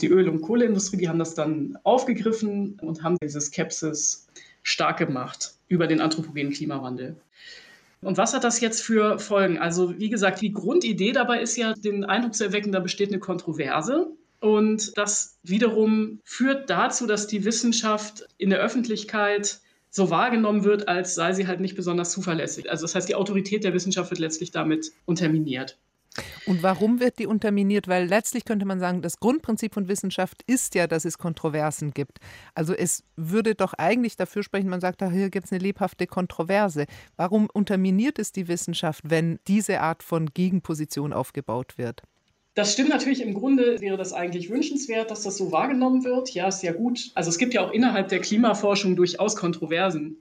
Die 0.00 0.08
Öl- 0.08 0.28
und 0.28 0.42
Kohleindustrie, 0.42 0.96
die 0.96 1.08
haben 1.08 1.20
das 1.20 1.34
dann 1.34 1.78
aufgegriffen 1.84 2.78
und 2.82 3.04
haben 3.04 3.16
diese 3.22 3.40
Skepsis 3.40 4.26
stark 4.64 4.98
gemacht 4.98 5.54
über 5.68 5.86
den 5.86 6.00
anthropogenen 6.00 6.52
Klimawandel. 6.52 7.16
Und 8.02 8.18
was 8.18 8.34
hat 8.34 8.42
das 8.42 8.60
jetzt 8.60 8.82
für 8.82 9.20
Folgen? 9.20 9.58
Also, 9.58 9.96
wie 9.98 10.10
gesagt, 10.10 10.40
die 10.40 10.52
Grundidee 10.52 11.12
dabei 11.12 11.40
ist 11.40 11.56
ja, 11.56 11.72
den 11.72 12.04
Eindruck 12.04 12.34
zu 12.34 12.44
erwecken, 12.44 12.72
da 12.72 12.80
besteht 12.80 13.10
eine 13.10 13.20
Kontroverse. 13.20 14.08
Und 14.40 14.96
das 14.96 15.38
wiederum 15.42 16.20
führt 16.24 16.70
dazu, 16.70 17.06
dass 17.06 17.26
die 17.26 17.44
Wissenschaft 17.44 18.26
in 18.38 18.50
der 18.50 18.60
Öffentlichkeit 18.60 19.60
so 19.90 20.10
wahrgenommen 20.10 20.64
wird, 20.64 20.88
als 20.88 21.14
sei 21.14 21.32
sie 21.32 21.46
halt 21.46 21.60
nicht 21.60 21.74
besonders 21.74 22.12
zuverlässig. 22.12 22.70
Also 22.70 22.84
das 22.84 22.94
heißt, 22.94 23.08
die 23.08 23.14
Autorität 23.14 23.64
der 23.64 23.72
Wissenschaft 23.72 24.10
wird 24.10 24.20
letztlich 24.20 24.50
damit 24.50 24.92
unterminiert. 25.06 25.78
Und 26.46 26.62
warum 26.62 27.00
wird 27.00 27.18
die 27.18 27.26
unterminiert? 27.26 27.88
Weil 27.88 28.06
letztlich 28.06 28.44
könnte 28.44 28.66
man 28.66 28.80
sagen, 28.80 29.02
das 29.02 29.20
Grundprinzip 29.20 29.74
von 29.74 29.88
Wissenschaft 29.88 30.42
ist 30.46 30.74
ja, 30.74 30.86
dass 30.86 31.04
es 31.04 31.18
Kontroversen 31.18 31.92
gibt. 31.92 32.18
Also 32.54 32.74
es 32.74 33.04
würde 33.16 33.54
doch 33.54 33.74
eigentlich 33.74 34.16
dafür 34.16 34.42
sprechen, 34.42 34.68
man 34.68 34.80
sagt, 34.80 35.02
hier 35.02 35.30
gibt 35.30 35.46
es 35.46 35.52
eine 35.52 35.60
lebhafte 35.60 36.06
Kontroverse. 36.06 36.86
Warum 37.16 37.48
unterminiert 37.52 38.18
es 38.18 38.32
die 38.32 38.48
Wissenschaft, 38.48 39.02
wenn 39.06 39.38
diese 39.46 39.80
Art 39.80 40.02
von 40.02 40.26
Gegenposition 40.26 41.12
aufgebaut 41.12 41.78
wird? 41.78 42.02
Das 42.56 42.72
stimmt 42.72 42.88
natürlich, 42.88 43.20
im 43.20 43.34
Grunde 43.34 43.78
wäre 43.82 43.98
das 43.98 44.14
eigentlich 44.14 44.48
wünschenswert, 44.48 45.10
dass 45.10 45.22
das 45.22 45.36
so 45.36 45.52
wahrgenommen 45.52 46.04
wird. 46.04 46.30
Ja, 46.30 46.48
ist 46.48 46.62
ja 46.62 46.72
gut. 46.72 47.10
Also 47.14 47.28
es 47.28 47.36
gibt 47.36 47.52
ja 47.52 47.60
auch 47.60 47.70
innerhalb 47.70 48.08
der 48.08 48.18
Klimaforschung 48.18 48.96
durchaus 48.96 49.36
Kontroversen. 49.36 50.16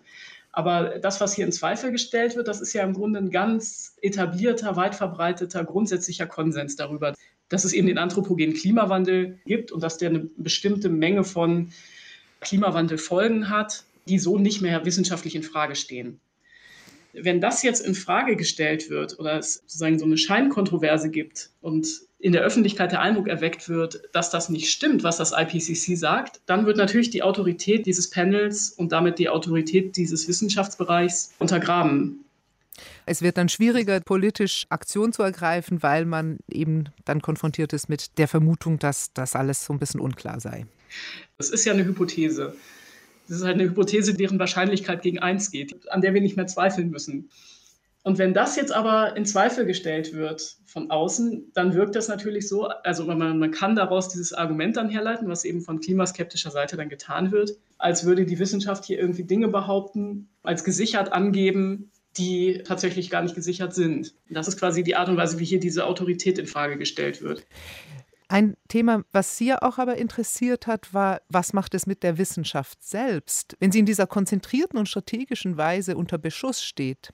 Aber 0.52 1.00
das, 1.00 1.22
was 1.22 1.34
hier 1.34 1.46
in 1.46 1.54
Zweifel 1.54 1.94
gestellt 1.94 2.36
wird, 2.36 2.50
das 2.50 2.60
ist 2.60 2.74
ja 2.74 2.84
im 2.84 2.92
Grunde 2.92 3.20
ein 3.20 3.32
ganz 3.32 3.96
etablierter, 4.02 4.76
weit 4.76 4.96
verbreiteter, 4.96 5.64
grundsätzlicher 5.64 6.28
Konsens 6.28 6.76
darüber, 6.76 7.14
dass 7.48 7.64
es 7.64 7.72
eben 7.72 7.88
den 7.88 7.98
anthropogenen 7.98 8.54
Klimawandel 8.54 9.40
gibt 9.46 9.72
und 9.72 9.82
dass 9.82 9.98
der 9.98 10.10
eine 10.10 10.28
bestimmte 10.36 10.90
Menge 10.90 11.24
von 11.24 11.72
Klimawandelfolgen 12.42 13.50
hat, 13.50 13.86
die 14.10 14.20
so 14.20 14.38
nicht 14.38 14.62
mehr 14.62 14.84
wissenschaftlich 14.84 15.36
in 15.36 15.44
Frage 15.44 15.76
stehen. 15.76 16.20
Wenn 17.14 17.40
das 17.40 17.64
jetzt 17.64 17.80
in 17.80 17.96
Frage 17.96 18.36
gestellt 18.36 18.90
wird 18.90 19.20
oder 19.20 19.40
es 19.40 19.54
sozusagen 19.54 20.00
so 20.00 20.06
eine 20.06 20.18
Scheinkontroverse 20.18 21.10
gibt 21.10 21.52
und 21.62 21.88
in 22.20 22.32
der 22.32 22.42
Öffentlichkeit 22.42 22.92
der 22.92 23.02
Eindruck 23.02 23.28
erweckt 23.28 23.70
wird, 23.70 24.02
dass 24.14 24.30
das 24.30 24.50
nicht 24.50 24.70
stimmt, 24.70 25.04
was 25.04 25.18
das 25.18 25.32
IPCC 25.32 25.98
sagt, 25.98 26.42
dann 26.46 26.66
wird 26.66 26.78
natürlich 26.78 27.10
die 27.10 27.24
Autorität 27.24 27.86
dieses 27.86 28.10
Panels 28.10 28.70
und 28.70 28.92
damit 28.92 29.20
die 29.20 29.30
Autorität 29.30 29.98
dieses 29.98 30.28
Wissenschaftsbereichs 30.28 31.34
untergraben. 31.40 32.26
Es 33.06 33.22
wird 33.22 33.38
dann 33.38 33.50
schwieriger, 33.50 34.00
politisch 34.00 34.66
Aktion 34.70 35.14
zu 35.14 35.24
ergreifen, 35.24 35.84
weil 35.84 36.06
man 36.06 36.40
eben 36.50 36.86
dann 37.06 37.22
konfrontiert 37.22 37.74
ist 37.74 37.90
mit 37.90 38.18
der 38.18 38.28
Vermutung, 38.28 38.80
dass 38.80 39.14
das 39.14 39.36
alles 39.36 39.64
so 39.66 39.74
ein 39.74 39.80
bisschen 39.80 40.00
unklar 40.00 40.40
sei. 40.40 40.66
Das 41.38 41.50
ist 41.50 41.66
ja 41.66 41.74
eine 41.74 41.86
Hypothese. 41.86 42.56
Das 43.28 43.38
ist 43.38 43.44
halt 43.44 43.56
eine 43.56 43.66
Hypothese, 43.66 44.14
deren 44.14 44.40
Wahrscheinlichkeit 44.40 45.02
gegen 45.02 45.20
eins 45.20 45.52
geht, 45.52 45.90
an 45.92 46.02
der 46.02 46.14
wir 46.14 46.22
nicht 46.22 46.36
mehr 46.36 46.48
zweifeln 46.48 46.90
müssen. 46.90 47.30
Und 48.06 48.20
wenn 48.20 48.36
das 48.36 48.56
jetzt 48.56 48.72
aber 48.72 49.18
in 49.18 49.26
Zweifel 49.26 49.66
gestellt 49.66 50.14
wird 50.14 50.58
von 50.68 50.92
außen, 50.92 51.52
dann 51.56 51.74
wirkt 51.74 51.96
das 51.96 52.08
natürlich 52.08 52.48
so, 52.48 52.68
also 52.68 53.04
man, 53.04 53.40
man 53.40 53.50
kann 53.50 53.76
daraus 53.76 54.10
dieses 54.10 54.32
Argument 54.32 54.78
dann 54.78 54.90
herleiten, 54.90 55.28
was 55.28 55.44
eben 55.44 55.62
von 55.62 55.80
klimaskeptischer 55.80 56.52
Seite 56.52 56.78
dann 56.78 56.88
getan 56.88 57.32
wird, 57.32 57.58
als 57.80 58.06
würde 58.06 58.28
die 58.28 58.38
Wissenschaft 58.38 58.86
hier 58.86 59.00
irgendwie 59.00 59.24
Dinge 59.24 59.48
behaupten, 59.48 60.30
als 60.44 60.64
gesichert 60.64 61.14
angeben, 61.14 61.90
die 62.16 62.62
tatsächlich 62.64 63.10
gar 63.10 63.24
nicht 63.24 63.34
gesichert 63.34 63.74
sind. 63.74 64.14
Das 64.30 64.48
ist 64.48 64.60
quasi 64.60 64.84
die 64.84 64.96
Art 64.96 65.10
und 65.10 65.18
Weise, 65.18 65.40
wie 65.40 65.46
hier 65.46 65.60
diese 65.60 65.88
Autorität 65.88 66.38
in 66.38 66.46
Frage 66.46 66.78
gestellt 66.78 67.24
wird. 67.24 67.48
Ein 68.28 68.56
Thema, 68.68 69.04
was 69.14 69.36
Sie 69.36 69.52
auch 69.52 69.80
aber 69.80 69.98
interessiert 69.98 70.68
hat, 70.68 70.94
war, 70.94 71.22
was 71.30 71.54
macht 71.54 71.74
es 71.74 71.88
mit 71.88 72.04
der 72.04 72.20
Wissenschaft 72.20 72.84
selbst, 72.84 73.58
wenn 73.60 73.72
sie 73.72 73.80
in 73.80 73.88
dieser 73.88 74.06
konzentrierten 74.06 74.78
und 74.78 74.88
strategischen 74.88 75.58
Weise 75.58 75.98
unter 75.98 76.20
Beschuss 76.20 76.64
steht? 76.64 77.10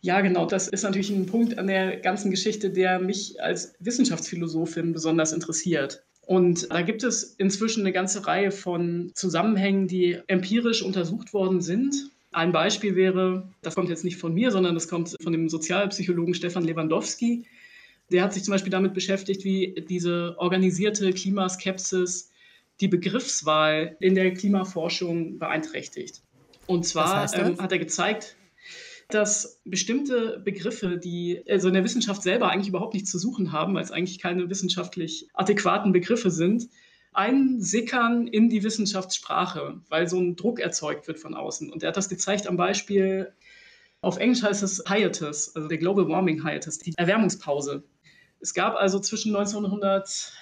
Ja, 0.00 0.20
genau. 0.20 0.46
Das 0.46 0.68
ist 0.68 0.82
natürlich 0.82 1.10
ein 1.10 1.26
Punkt 1.26 1.58
an 1.58 1.66
der 1.66 1.96
ganzen 1.96 2.30
Geschichte, 2.30 2.70
der 2.70 2.98
mich 3.00 3.42
als 3.42 3.74
Wissenschaftsphilosophin 3.80 4.92
besonders 4.92 5.32
interessiert. 5.32 6.04
Und 6.26 6.70
da 6.70 6.82
gibt 6.82 7.02
es 7.02 7.22
inzwischen 7.22 7.80
eine 7.80 7.92
ganze 7.92 8.26
Reihe 8.26 8.50
von 8.50 9.10
Zusammenhängen, 9.14 9.88
die 9.88 10.18
empirisch 10.26 10.82
untersucht 10.82 11.32
worden 11.32 11.60
sind. 11.60 11.94
Ein 12.32 12.52
Beispiel 12.52 12.96
wäre, 12.96 13.48
das 13.62 13.74
kommt 13.74 13.88
jetzt 13.88 14.04
nicht 14.04 14.16
von 14.16 14.34
mir, 14.34 14.50
sondern 14.50 14.74
das 14.74 14.88
kommt 14.88 15.16
von 15.22 15.32
dem 15.32 15.48
Sozialpsychologen 15.48 16.34
Stefan 16.34 16.64
Lewandowski. 16.64 17.46
Der 18.10 18.22
hat 18.22 18.34
sich 18.34 18.42
zum 18.44 18.52
Beispiel 18.52 18.72
damit 18.72 18.94
beschäftigt, 18.94 19.44
wie 19.44 19.74
diese 19.88 20.34
organisierte 20.38 21.12
Klimaskepsis 21.12 22.30
die 22.80 22.88
Begriffswahl 22.88 23.96
in 24.00 24.14
der 24.14 24.34
Klimaforschung 24.34 25.38
beeinträchtigt. 25.38 26.22
Und 26.66 26.86
zwar 26.86 27.32
ähm, 27.34 27.58
hat 27.60 27.72
er 27.72 27.78
gezeigt, 27.78 28.36
dass 29.14 29.60
bestimmte 29.64 30.40
Begriffe, 30.44 30.98
die 30.98 31.42
also 31.48 31.68
in 31.68 31.74
der 31.74 31.84
Wissenschaft 31.84 32.22
selber 32.22 32.50
eigentlich 32.50 32.68
überhaupt 32.68 32.94
nichts 32.94 33.10
zu 33.10 33.18
suchen 33.18 33.52
haben, 33.52 33.74
weil 33.74 33.84
es 33.84 33.92
eigentlich 33.92 34.18
keine 34.18 34.50
wissenschaftlich 34.50 35.28
adäquaten 35.34 35.92
Begriffe 35.92 36.30
sind, 36.30 36.68
einsickern 37.12 38.26
in 38.26 38.50
die 38.50 38.64
Wissenschaftssprache, 38.64 39.80
weil 39.88 40.08
so 40.08 40.18
ein 40.18 40.34
Druck 40.34 40.58
erzeugt 40.58 41.06
wird 41.06 41.20
von 41.20 41.34
außen. 41.34 41.72
Und 41.72 41.84
er 41.84 41.90
hat 41.90 41.96
das 41.96 42.08
gezeigt 42.08 42.48
am 42.48 42.56
Beispiel, 42.56 43.32
auf 44.00 44.18
Englisch 44.18 44.42
heißt 44.42 44.62
es 44.64 44.82
Hiatus, 44.86 45.54
also 45.54 45.68
der 45.68 45.78
Global 45.78 46.08
Warming 46.08 46.44
Hiatus, 46.44 46.78
die 46.78 46.92
Erwärmungspause. 46.96 47.84
Es 48.40 48.52
gab 48.52 48.74
also 48.74 48.98
zwischen 48.98 49.34
1900 49.34 50.32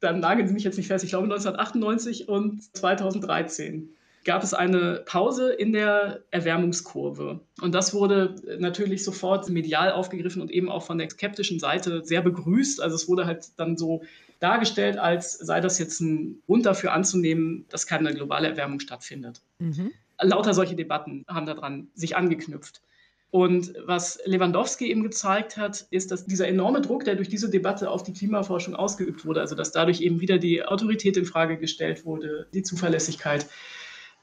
dann 0.00 0.20
nageln 0.20 0.48
Sie 0.48 0.54
mich 0.54 0.64
jetzt 0.64 0.78
nicht 0.78 0.88
fest, 0.88 1.04
ich 1.04 1.10
glaube 1.10 1.24
1998 1.24 2.28
und 2.28 2.74
2013 2.74 3.94
gab 4.24 4.42
es 4.42 4.52
eine 4.52 5.02
Pause 5.06 5.52
in 5.52 5.72
der 5.72 6.22
Erwärmungskurve. 6.30 7.40
Und 7.60 7.74
das 7.74 7.94
wurde 7.94 8.34
natürlich 8.58 9.04
sofort 9.04 9.48
medial 9.48 9.92
aufgegriffen 9.92 10.42
und 10.42 10.50
eben 10.50 10.70
auch 10.70 10.82
von 10.82 10.98
der 10.98 11.08
skeptischen 11.08 11.58
Seite 11.58 12.04
sehr 12.04 12.20
begrüßt. 12.20 12.82
Also 12.82 12.96
es 12.96 13.08
wurde 13.08 13.26
halt 13.26 13.46
dann 13.56 13.76
so 13.76 14.02
dargestellt, 14.40 14.98
als 14.98 15.32
sei 15.32 15.60
das 15.60 15.78
jetzt 15.78 16.00
ein 16.00 16.42
Grund 16.46 16.66
dafür 16.66 16.92
anzunehmen, 16.92 17.66
dass 17.70 17.86
keine 17.86 18.14
globale 18.14 18.48
Erwärmung 18.48 18.80
stattfindet. 18.80 19.40
Mhm. 19.58 19.92
Lauter 20.20 20.52
solche 20.52 20.74
Debatten 20.76 21.24
haben 21.28 21.46
daran 21.46 21.88
sich 21.94 22.16
angeknüpft. 22.16 22.82
Und 23.30 23.74
was 23.86 24.18
Lewandowski 24.24 24.90
eben 24.90 25.04
gezeigt 25.04 25.56
hat, 25.56 25.86
ist, 25.90 26.10
dass 26.10 26.26
dieser 26.26 26.48
enorme 26.48 26.80
Druck, 26.80 27.04
der 27.04 27.14
durch 27.14 27.28
diese 27.28 27.48
Debatte 27.48 27.88
auf 27.88 28.02
die 28.02 28.12
Klimaforschung 28.12 28.74
ausgeübt 28.74 29.24
wurde, 29.24 29.40
also 29.40 29.54
dass 29.54 29.70
dadurch 29.70 30.00
eben 30.00 30.20
wieder 30.20 30.38
die 30.38 30.64
Autorität 30.64 31.16
in 31.16 31.26
Frage 31.26 31.56
gestellt 31.56 32.04
wurde, 32.04 32.48
die 32.52 32.64
Zuverlässigkeit, 32.64 33.46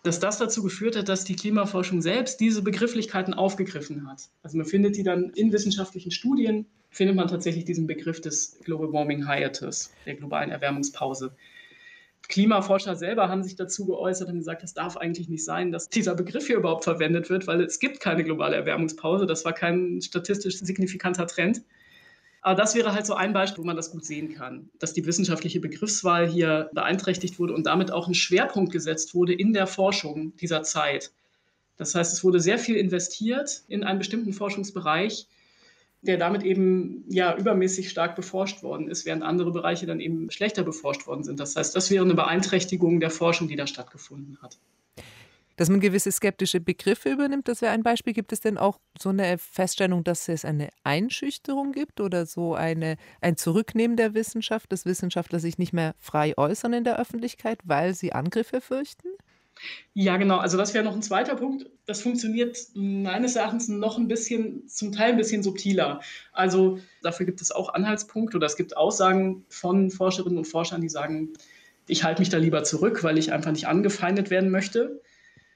dass 0.04 0.20
das 0.20 0.38
dazu 0.38 0.64
geführt 0.64 0.96
hat, 0.96 1.10
dass 1.10 1.24
die 1.24 1.36
Klimaforschung 1.36 2.02
selbst 2.02 2.40
diese 2.40 2.62
Begrifflichkeiten 2.62 3.34
aufgegriffen 3.34 4.10
hat. 4.10 4.30
Also 4.44 4.58
man 4.58 4.66
findet 4.66 4.96
die 4.96 5.04
dann 5.04 5.32
in 5.32 5.52
wissenschaftlichen 5.52 6.12
Studien, 6.12 6.66
findet 6.90 7.16
man 7.16 7.28
tatsächlich 7.28 7.66
diesen 7.66 7.88
Begriff 7.88 8.22
des 8.22 8.58
Global 8.64 8.92
Warming 8.94 9.28
Hiatus, 9.28 9.92
der 10.06 10.16
globalen 10.16 10.50
Erwärmungspause. 10.50 11.36
Klimaforscher 12.28 12.96
selber 12.96 13.30
haben 13.30 13.44
sich 13.44 13.56
dazu 13.56 13.86
geäußert 13.86 14.30
und 14.30 14.38
gesagt, 14.38 14.64
es 14.64 14.74
darf 14.74 14.98
eigentlich 14.98 15.30
nicht 15.30 15.46
sein, 15.46 15.72
dass 15.72 15.90
dieser 15.90 16.14
Begriff 16.14 16.48
hier 16.48 16.58
überhaupt 16.58 16.84
verwendet 16.84 17.30
wird, 17.30 17.48
weil 17.48 17.62
es 17.62 17.80
gibt 17.80 18.00
keine 18.00 18.24
globale 18.24 18.56
Erwärmungspause. 18.56 19.26
Das 19.26 19.46
war 19.46 19.54
kein 19.54 20.02
statistisch 20.02 20.60
signifikanter 20.60 21.26
Trend. 21.28 21.62
Aber 22.48 22.56
das 22.56 22.76
wäre 22.76 22.94
halt 22.94 23.06
so 23.06 23.14
ein 23.14 23.34
Beispiel, 23.34 23.62
wo 23.62 23.68
man 23.68 23.76
das 23.76 23.92
gut 23.92 24.06
sehen 24.06 24.34
kann, 24.34 24.70
dass 24.80 24.94
die 24.94 25.06
wissenschaftliche 25.06 25.60
Begriffswahl 25.60 26.30
hier 26.30 26.70
beeinträchtigt 26.72 27.40
wurde 27.40 27.54
und 27.54 27.66
damit 27.66 27.92
auch 27.92 28.08
ein 28.08 28.14
Schwerpunkt 28.14 28.72
gesetzt 28.72 29.14
wurde 29.14 29.34
in 29.34 29.52
der 29.52 29.68
Forschung 29.68 30.34
dieser 30.38 30.64
Zeit. 30.64 31.12
Das 31.76 31.94
heißt, 31.94 32.14
es 32.14 32.24
wurde 32.24 32.40
sehr 32.40 32.58
viel 32.58 32.78
investiert 32.78 33.64
in 33.68 33.84
einen 33.84 34.00
bestimmten 34.00 34.32
Forschungsbereich, 34.32 35.28
der 36.04 36.16
damit 36.18 36.44
eben 36.44 37.04
ja 37.10 37.36
übermäßig 37.36 37.90
stark 37.90 38.16
beforscht 38.16 38.64
worden 38.64 38.88
ist, 38.88 39.06
während 39.06 39.24
andere 39.24 39.52
Bereiche 39.52 39.86
dann 39.86 40.00
eben 40.00 40.32
schlechter 40.32 40.64
beforscht 40.64 41.06
worden 41.06 41.26
sind. 41.26 41.42
Das 41.42 41.58
heißt, 41.58 41.76
das 41.76 41.92
wäre 41.92 42.06
eine 42.06 42.16
Beeinträchtigung 42.16 43.02
der 43.02 43.10
Forschung, 43.10 43.50
die 43.50 43.58
da 43.58 43.68
stattgefunden 43.68 44.38
hat. 44.42 44.58
Dass 45.58 45.70
man 45.70 45.80
gewisse 45.80 46.12
skeptische 46.12 46.60
Begriffe 46.60 47.10
übernimmt, 47.10 47.48
das 47.48 47.62
wäre 47.62 47.74
ein 47.74 47.84
Beispiel. 47.84 48.14
Gibt 48.14 48.32
es 48.32 48.40
denn 48.40 48.58
auch 48.58 48.80
so 48.98 49.10
eine 49.10 49.38
Feststellung, 49.40 50.04
dass 50.04 50.30
es 50.30 50.46
eine 50.46 50.70
Einschüchterung 50.84 51.72
gibt 51.72 52.00
oder 52.00 52.26
so 52.26 52.54
eine, 52.54 52.96
ein 53.22 53.38
Zurücknehmen 53.38 53.98
der 53.98 54.14
Wissenschaft, 54.14 54.72
dass 54.72 54.86
Wissenschaftler 54.86 55.40
sich 55.40 55.58
nicht 55.58 55.74
mehr 55.74 55.96
frei 56.00 56.38
äußern 56.38 56.74
in 56.74 56.84
der 56.84 57.00
Öffentlichkeit, 57.00 57.60
weil 57.64 57.96
sie 57.96 58.14
Angriffe 58.14 58.62
fürchten? 58.62 59.08
Ja, 59.94 60.18
genau. 60.18 60.38
Also 60.38 60.58
das 60.58 60.76
wäre 60.76 60.84
noch 60.84 60.94
ein 60.94 61.02
zweiter 61.02 61.36
Punkt. 61.36 61.66
Das 61.88 62.02
funktioniert 62.02 62.58
meines 62.76 63.36
Erachtens 63.36 63.68
noch 63.68 63.98
ein 63.98 64.08
bisschen, 64.08 64.68
zum 64.68 64.92
Teil 64.92 65.12
ein 65.12 65.18
bisschen 65.18 65.42
subtiler. 65.42 66.02
Also 66.32 66.80
dafür 67.02 67.26
gibt 67.26 67.42
es 67.42 67.52
auch 67.52 67.74
Anhaltspunkte 67.74 68.38
oder 68.38 68.46
es 68.46 68.56
gibt 68.56 68.78
Aussagen 68.78 69.46
von 69.50 69.90
Forscherinnen 69.90 70.38
und 70.38 70.46
Forschern, 70.46 70.82
die 70.82 70.90
sagen, 70.90 71.34
ich 71.88 72.04
halte 72.04 72.22
mich 72.22 72.30
da 72.30 72.38
lieber 72.38 72.64
zurück, 72.64 73.04
weil 73.04 73.18
ich 73.18 73.32
einfach 73.32 73.52
nicht 73.52 73.68
angefeindet 73.68 74.30
werden 74.30 74.52
möchte. 74.52 75.02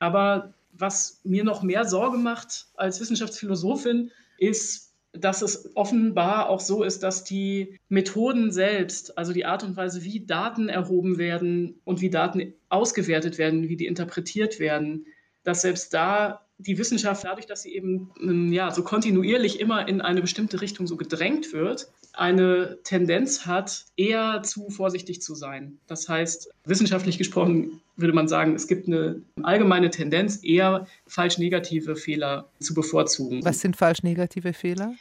Aber 0.01 0.55
was 0.73 1.21
mir 1.23 1.43
noch 1.43 1.61
mehr 1.61 1.85
Sorge 1.85 2.17
macht 2.17 2.65
als 2.75 2.99
Wissenschaftsphilosophin, 2.99 4.09
ist, 4.39 4.95
dass 5.13 5.43
es 5.43 5.75
offenbar 5.75 6.49
auch 6.49 6.59
so 6.59 6.83
ist, 6.83 7.03
dass 7.03 7.23
die 7.23 7.77
Methoden 7.87 8.51
selbst, 8.51 9.15
also 9.15 9.31
die 9.31 9.45
Art 9.45 9.63
und 9.63 9.77
Weise, 9.77 10.03
wie 10.03 10.25
Daten 10.25 10.69
erhoben 10.69 11.19
werden 11.19 11.79
und 11.83 12.01
wie 12.01 12.09
Daten 12.09 12.55
ausgewertet 12.69 13.37
werden, 13.37 13.69
wie 13.69 13.77
die 13.77 13.85
interpretiert 13.85 14.59
werden, 14.59 15.05
dass 15.43 15.61
selbst 15.61 15.93
da 15.93 16.47
die 16.57 16.79
Wissenschaft, 16.79 17.23
dadurch, 17.23 17.45
dass 17.45 17.61
sie 17.61 17.75
eben 17.75 18.11
ähm, 18.19 18.51
ja, 18.51 18.71
so 18.71 18.83
kontinuierlich 18.83 19.59
immer 19.59 19.87
in 19.87 20.01
eine 20.01 20.21
bestimmte 20.21 20.61
Richtung 20.61 20.87
so 20.87 20.97
gedrängt 20.97 21.53
wird, 21.53 21.91
eine 22.13 22.79
Tendenz 22.83 23.45
hat, 23.45 23.85
eher 23.95 24.41
zu 24.43 24.69
vorsichtig 24.69 25.21
zu 25.21 25.35
sein. 25.35 25.77
Das 25.87 26.09
heißt, 26.09 26.49
wissenschaftlich 26.65 27.17
gesprochen 27.17 27.81
würde 27.95 28.13
man 28.13 28.27
sagen, 28.27 28.55
es 28.55 28.67
gibt 28.67 28.87
eine 28.87 29.21
allgemeine 29.43 29.89
Tendenz, 29.89 30.43
eher 30.43 30.87
falsch-negative 31.07 31.95
Fehler 31.95 32.49
zu 32.59 32.73
bevorzugen. 32.73 33.43
Was 33.43 33.61
sind 33.61 33.77
falsch-negative 33.77 34.53
Fehler? 34.53 34.93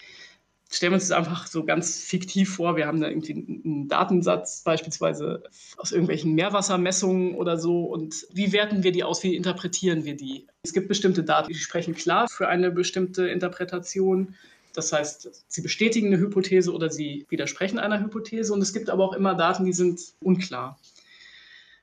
stellen 0.73 0.93
wir 0.93 0.97
uns 0.97 1.09
das 1.09 1.19
einfach 1.19 1.47
so 1.47 1.65
ganz 1.65 2.03
fiktiv 2.03 2.55
vor. 2.55 2.77
Wir 2.77 2.87
haben 2.87 3.01
da 3.01 3.09
irgendwie 3.09 3.33
einen 3.33 3.89
Datensatz, 3.89 4.63
beispielsweise 4.63 5.43
aus 5.77 5.91
irgendwelchen 5.91 6.35
Meerwassermessungen 6.35 7.35
oder 7.35 7.59
so. 7.59 7.85
Und 7.85 8.27
wie 8.33 8.53
werten 8.53 8.83
wir 8.83 8.93
die 8.93 9.03
aus? 9.03 9.23
Wie 9.23 9.35
interpretieren 9.35 10.05
wir 10.05 10.17
die? 10.17 10.47
Es 10.63 10.73
gibt 10.73 10.89
bestimmte 10.89 11.25
Daten, 11.25 11.49
die 11.49 11.59
sprechen 11.59 11.95
klar 11.95 12.29
für 12.29 12.49
eine 12.49 12.71
bestimmte 12.71 13.29
Interpretation. 13.29 14.35
Das 14.75 14.93
heißt, 14.93 15.45
sie 15.49 15.63
bestätigen 15.63 16.09
eine 16.09 16.19
Hypothese 16.19 16.73
oder 16.73 16.91
sie 16.91 17.27
widersprechen 17.29 17.79
einer 17.79 18.01
Hypothese. 18.01 18.53
Und 18.53 18.63
es 18.63 18.73
gibt 18.73 18.91
aber 18.91 19.05
auch 19.05 19.15
immer 19.15 19.35
Daten, 19.35 19.65
die 19.65 19.73
sind 19.73 20.01
unklar. 20.23 20.79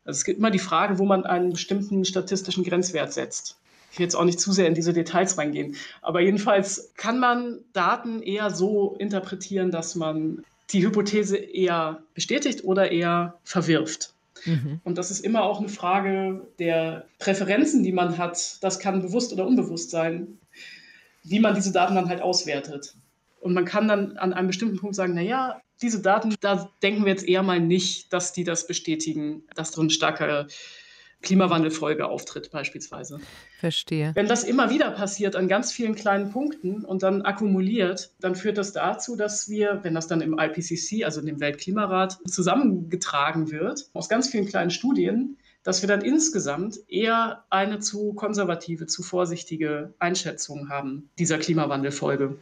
Also 0.05 0.19
es 0.19 0.23
gibt 0.23 0.39
immer 0.39 0.51
die 0.51 0.59
Frage, 0.59 0.99
wo 0.99 1.05
man 1.05 1.25
einen 1.25 1.51
bestimmten 1.51 2.05
statistischen 2.05 2.63
Grenzwert 2.63 3.11
setzt. 3.13 3.57
Ich 3.91 3.99
will 3.99 4.05
jetzt 4.05 4.15
auch 4.15 4.25
nicht 4.25 4.39
zu 4.39 4.51
sehr 4.51 4.67
in 4.67 4.73
diese 4.73 4.93
Details 4.93 5.37
reingehen. 5.37 5.75
Aber 6.01 6.21
jedenfalls 6.21 6.93
kann 6.95 7.19
man 7.19 7.59
Daten 7.73 8.21
eher 8.21 8.49
so 8.51 8.95
interpretieren, 8.99 9.71
dass 9.71 9.95
man 9.95 10.43
die 10.71 10.85
Hypothese 10.85 11.37
eher 11.37 12.03
bestätigt 12.13 12.63
oder 12.63 12.91
eher 12.91 13.37
verwirft. 13.43 14.13
Mhm. 14.45 14.79
Und 14.83 14.97
das 14.97 15.11
ist 15.11 15.25
immer 15.25 15.43
auch 15.43 15.59
eine 15.59 15.69
Frage 15.69 16.47
der 16.59 17.05
Präferenzen, 17.19 17.83
die 17.83 17.91
man 17.91 18.17
hat. 18.17 18.57
Das 18.61 18.79
kann 18.79 19.01
bewusst 19.01 19.33
oder 19.33 19.47
unbewusst 19.47 19.89
sein, 19.89 20.37
wie 21.23 21.39
man 21.39 21.55
diese 21.55 21.71
Daten 21.71 21.95
dann 21.95 22.09
halt 22.09 22.21
auswertet. 22.21 22.95
Und 23.39 23.53
man 23.53 23.65
kann 23.65 23.87
dann 23.87 24.17
an 24.17 24.33
einem 24.33 24.47
bestimmten 24.47 24.77
Punkt 24.77 24.95
sagen, 24.95 25.13
naja, 25.13 25.61
diese 25.81 26.01
Daten, 26.01 26.35
da 26.41 26.69
denken 26.81 27.05
wir 27.05 27.11
jetzt 27.11 27.27
eher 27.27 27.43
mal 27.43 27.59
nicht, 27.59 28.11
dass 28.11 28.33
die 28.33 28.43
das 28.43 28.67
bestätigen, 28.67 29.43
dass 29.55 29.71
so 29.71 29.81
ein 29.81 29.89
starker 29.89 30.47
Klimawandelfolge 31.21 32.07
auftritt 32.07 32.51
beispielsweise. 32.51 33.19
Verstehe. 33.59 34.11
Wenn 34.13 34.27
das 34.27 34.43
immer 34.43 34.69
wieder 34.69 34.91
passiert 34.91 35.35
an 35.35 35.47
ganz 35.47 35.71
vielen 35.71 35.95
kleinen 35.95 36.29
Punkten 36.29 36.85
und 36.85 37.03
dann 37.03 37.23
akkumuliert, 37.23 38.11
dann 38.19 38.35
führt 38.35 38.57
das 38.57 38.71
dazu, 38.71 39.15
dass 39.15 39.49
wir, 39.49 39.79
wenn 39.83 39.95
das 39.95 40.07
dann 40.07 40.21
im 40.21 40.37
IPCC, 40.37 41.03
also 41.03 41.21
dem 41.21 41.39
Weltklimarat, 41.39 42.19
zusammengetragen 42.27 43.51
wird, 43.51 43.89
aus 43.93 44.09
ganz 44.09 44.29
vielen 44.29 44.47
kleinen 44.47 44.69
Studien, 44.69 45.37
dass 45.67 45.81
wir 45.81 45.89
dann 45.89 45.99
insgesamt 45.99 46.79
eher 46.87 47.43
eine 47.49 47.79
zu 47.79 48.13
konservative, 48.13 48.87
zu 48.87 49.03
vorsichtige 49.03 49.93
Einschätzung 49.99 50.69
haben 50.69 51.09
dieser 51.19 51.39
Klimawandelfolge. 51.39 52.37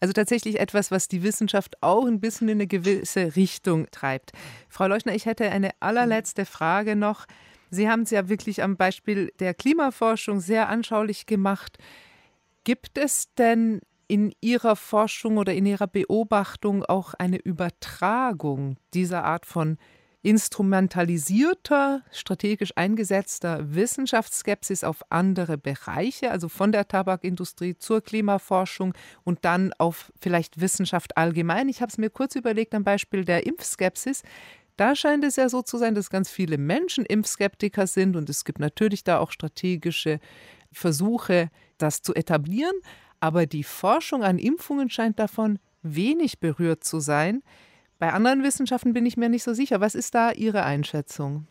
Also 0.00 0.14
tatsächlich 0.14 0.58
etwas, 0.58 0.90
was 0.90 1.06
die 1.06 1.22
Wissenschaft 1.22 1.82
auch 1.82 2.06
ein 2.06 2.20
bisschen 2.20 2.48
in 2.48 2.56
eine 2.56 2.66
gewisse 2.66 3.36
Richtung 3.36 3.88
treibt. 3.90 4.32
Frau 4.70 4.86
Leuchner, 4.86 5.14
ich 5.14 5.26
hätte 5.26 5.50
eine 5.50 5.72
allerletzte 5.80 6.46
Frage 6.46 6.96
noch. 6.96 7.26
Sie 7.68 7.90
haben 7.90 8.04
es 8.04 8.10
ja 8.10 8.26
wirklich 8.26 8.62
am 8.62 8.78
Beispiel 8.78 9.30
der 9.38 9.52
Klimaforschung 9.52 10.40
sehr 10.40 10.70
anschaulich 10.70 11.26
gemacht. 11.26 11.76
Gibt 12.64 12.96
es 12.96 13.34
denn 13.34 13.82
in 14.08 14.32
Ihrer 14.40 14.76
Forschung 14.76 15.36
oder 15.36 15.52
in 15.52 15.66
Ihrer 15.66 15.88
Beobachtung 15.88 16.86
auch 16.86 17.12
eine 17.12 17.36
Übertragung 17.36 18.78
dieser 18.94 19.24
Art 19.24 19.44
von 19.44 19.76
instrumentalisierter, 20.24 22.02
strategisch 22.10 22.72
eingesetzter 22.76 23.74
Wissenschaftsskepsis 23.74 24.82
auf 24.82 25.02
andere 25.10 25.58
Bereiche, 25.58 26.30
also 26.30 26.48
von 26.48 26.72
der 26.72 26.88
Tabakindustrie 26.88 27.76
zur 27.76 28.00
Klimaforschung 28.00 28.94
und 29.22 29.44
dann 29.44 29.74
auf 29.74 30.10
vielleicht 30.18 30.60
Wissenschaft 30.60 31.18
allgemein. 31.18 31.68
Ich 31.68 31.82
habe 31.82 31.90
es 31.90 31.98
mir 31.98 32.08
kurz 32.08 32.36
überlegt 32.36 32.74
am 32.74 32.84
Beispiel 32.84 33.26
der 33.26 33.46
Impfskepsis. 33.46 34.22
Da 34.78 34.96
scheint 34.96 35.24
es 35.24 35.36
ja 35.36 35.50
so 35.50 35.60
zu 35.60 35.76
sein, 35.76 35.94
dass 35.94 36.08
ganz 36.08 36.30
viele 36.30 36.56
Menschen 36.56 37.04
Impfskeptiker 37.04 37.86
sind 37.86 38.16
und 38.16 38.30
es 38.30 38.46
gibt 38.46 38.60
natürlich 38.60 39.04
da 39.04 39.18
auch 39.18 39.30
strategische 39.30 40.20
Versuche, 40.72 41.50
das 41.76 42.00
zu 42.00 42.14
etablieren. 42.14 42.74
Aber 43.20 43.44
die 43.44 43.62
Forschung 43.62 44.24
an 44.24 44.38
Impfungen 44.38 44.88
scheint 44.88 45.18
davon 45.18 45.58
wenig 45.82 46.40
berührt 46.40 46.82
zu 46.82 46.98
sein. 46.98 47.42
Bei 47.98 48.12
anderen 48.12 48.42
Wissenschaften 48.42 48.92
bin 48.92 49.06
ich 49.06 49.16
mir 49.16 49.28
nicht 49.28 49.44
so 49.44 49.54
sicher. 49.54 49.80
Was 49.80 49.94
ist 49.94 50.14
da 50.14 50.32
Ihre 50.32 50.64
Einschätzung? 50.64 51.46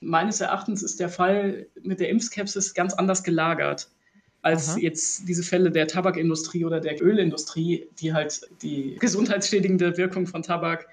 Meines 0.00 0.40
Erachtens 0.40 0.82
ist 0.82 1.00
der 1.00 1.08
Fall 1.08 1.66
mit 1.82 2.00
der 2.00 2.10
Impfskepsis 2.10 2.74
ganz 2.74 2.94
anders 2.94 3.22
gelagert 3.22 3.88
als 4.44 4.70
Aha. 4.70 4.78
jetzt 4.78 5.26
diese 5.26 5.42
Fälle 5.42 5.70
der 5.70 5.88
Tabakindustrie 5.88 6.66
oder 6.66 6.78
der 6.78 7.02
Ölindustrie, 7.02 7.88
die 7.98 8.12
halt 8.12 8.42
die 8.60 8.96
gesundheitsschädigende 9.00 9.96
Wirkung 9.96 10.26
von 10.26 10.42
Tabak 10.42 10.86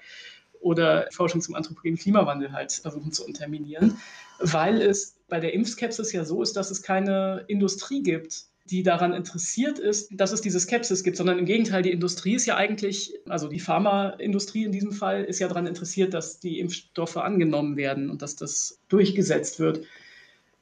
oder 0.60 1.06
Forschung 1.10 1.42
zum 1.42 1.54
anthropogenen 1.54 1.98
Klimawandel 1.98 2.52
halt 2.52 2.72
versuchen 2.72 3.12
zu 3.12 3.26
unterminieren, 3.26 3.98
weil 4.38 4.80
es 4.80 5.16
bei 5.28 5.38
der 5.38 5.52
Impfskepsis 5.52 6.12
ja 6.12 6.24
so 6.24 6.42
ist, 6.42 6.56
dass 6.56 6.70
es 6.70 6.82
keine 6.82 7.44
Industrie 7.46 8.02
gibt, 8.02 8.46
die 8.64 8.82
daran 8.82 9.12
interessiert 9.12 9.78
ist, 9.78 10.10
dass 10.12 10.32
es 10.32 10.40
diese 10.40 10.60
Skepsis 10.60 11.02
gibt, 11.02 11.16
sondern 11.16 11.38
im 11.38 11.46
Gegenteil, 11.46 11.82
die 11.82 11.90
Industrie 11.90 12.34
ist 12.34 12.46
ja 12.46 12.56
eigentlich, 12.56 13.14
also 13.28 13.48
die 13.48 13.60
Pharmaindustrie 13.60 14.64
in 14.64 14.72
diesem 14.72 14.92
Fall, 14.92 15.24
ist 15.24 15.40
ja 15.40 15.48
daran 15.48 15.66
interessiert, 15.66 16.14
dass 16.14 16.38
die 16.38 16.60
Impfstoffe 16.60 17.16
angenommen 17.16 17.76
werden 17.76 18.10
und 18.10 18.22
dass 18.22 18.36
das 18.36 18.80
durchgesetzt 18.88 19.58
wird. 19.58 19.84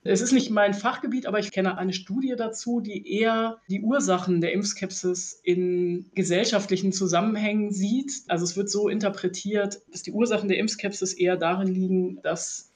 Es 0.03 0.23
ist 0.23 0.33
nicht 0.33 0.51
mein 0.51 0.73
Fachgebiet, 0.73 1.27
aber 1.27 1.41
ich 1.41 1.51
kenne 1.51 1.77
eine 1.77 1.93
Studie 1.93 2.35
dazu, 2.35 2.81
die 2.81 3.07
eher 3.07 3.59
die 3.69 3.83
Ursachen 3.83 4.41
der 4.41 4.53
Impfskepsis 4.53 5.39
in 5.43 6.07
gesellschaftlichen 6.15 6.93
Zusammenhängen 6.93 7.71
sieht. 7.71 8.23
Also 8.29 8.45
es 8.45 8.57
wird 8.57 8.71
so 8.71 8.89
interpretiert, 8.89 9.83
dass 9.93 10.03
die 10.03 10.13
Ursachen 10.13 10.49
der 10.49 10.57
Impfskepsis 10.57 11.13
eher 11.13 11.37
darin 11.37 11.69
liegen, 11.69 12.23
dass 12.23 12.70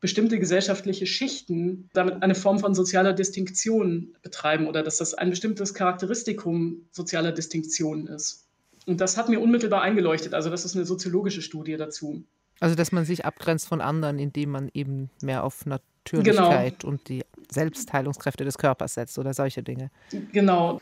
bestimmte 0.00 0.38
gesellschaftliche 0.38 1.06
Schichten 1.06 1.90
damit 1.92 2.22
eine 2.22 2.34
Form 2.34 2.58
von 2.58 2.74
sozialer 2.74 3.12
Distinktion 3.12 4.16
betreiben 4.22 4.66
oder 4.66 4.82
dass 4.82 4.96
das 4.96 5.14
ein 5.14 5.30
bestimmtes 5.30 5.74
Charakteristikum 5.74 6.86
sozialer 6.90 7.32
Distinktion 7.32 8.06
ist. 8.06 8.46
Und 8.86 9.00
das 9.00 9.16
hat 9.16 9.28
mir 9.28 9.40
unmittelbar 9.40 9.82
eingeleuchtet. 9.82 10.32
Also 10.32 10.48
das 10.48 10.64
ist 10.64 10.74
eine 10.74 10.86
soziologische 10.86 11.42
Studie 11.42 11.76
dazu. 11.76 12.24
Also 12.60 12.74
dass 12.74 12.92
man 12.92 13.04
sich 13.04 13.24
abgrenzt 13.24 13.68
von 13.68 13.80
anderen, 13.80 14.18
indem 14.18 14.50
man 14.50 14.70
eben 14.72 15.10
mehr 15.22 15.44
auf 15.44 15.66
Natürlichkeit 15.66 16.80
genau. 16.80 16.92
und 16.92 17.08
die 17.08 17.24
Selbstheilungskräfte 17.50 18.44
des 18.44 18.58
Körpers 18.58 18.94
setzt 18.94 19.18
oder 19.18 19.34
solche 19.34 19.62
Dinge. 19.62 19.90
Genau. 20.32 20.80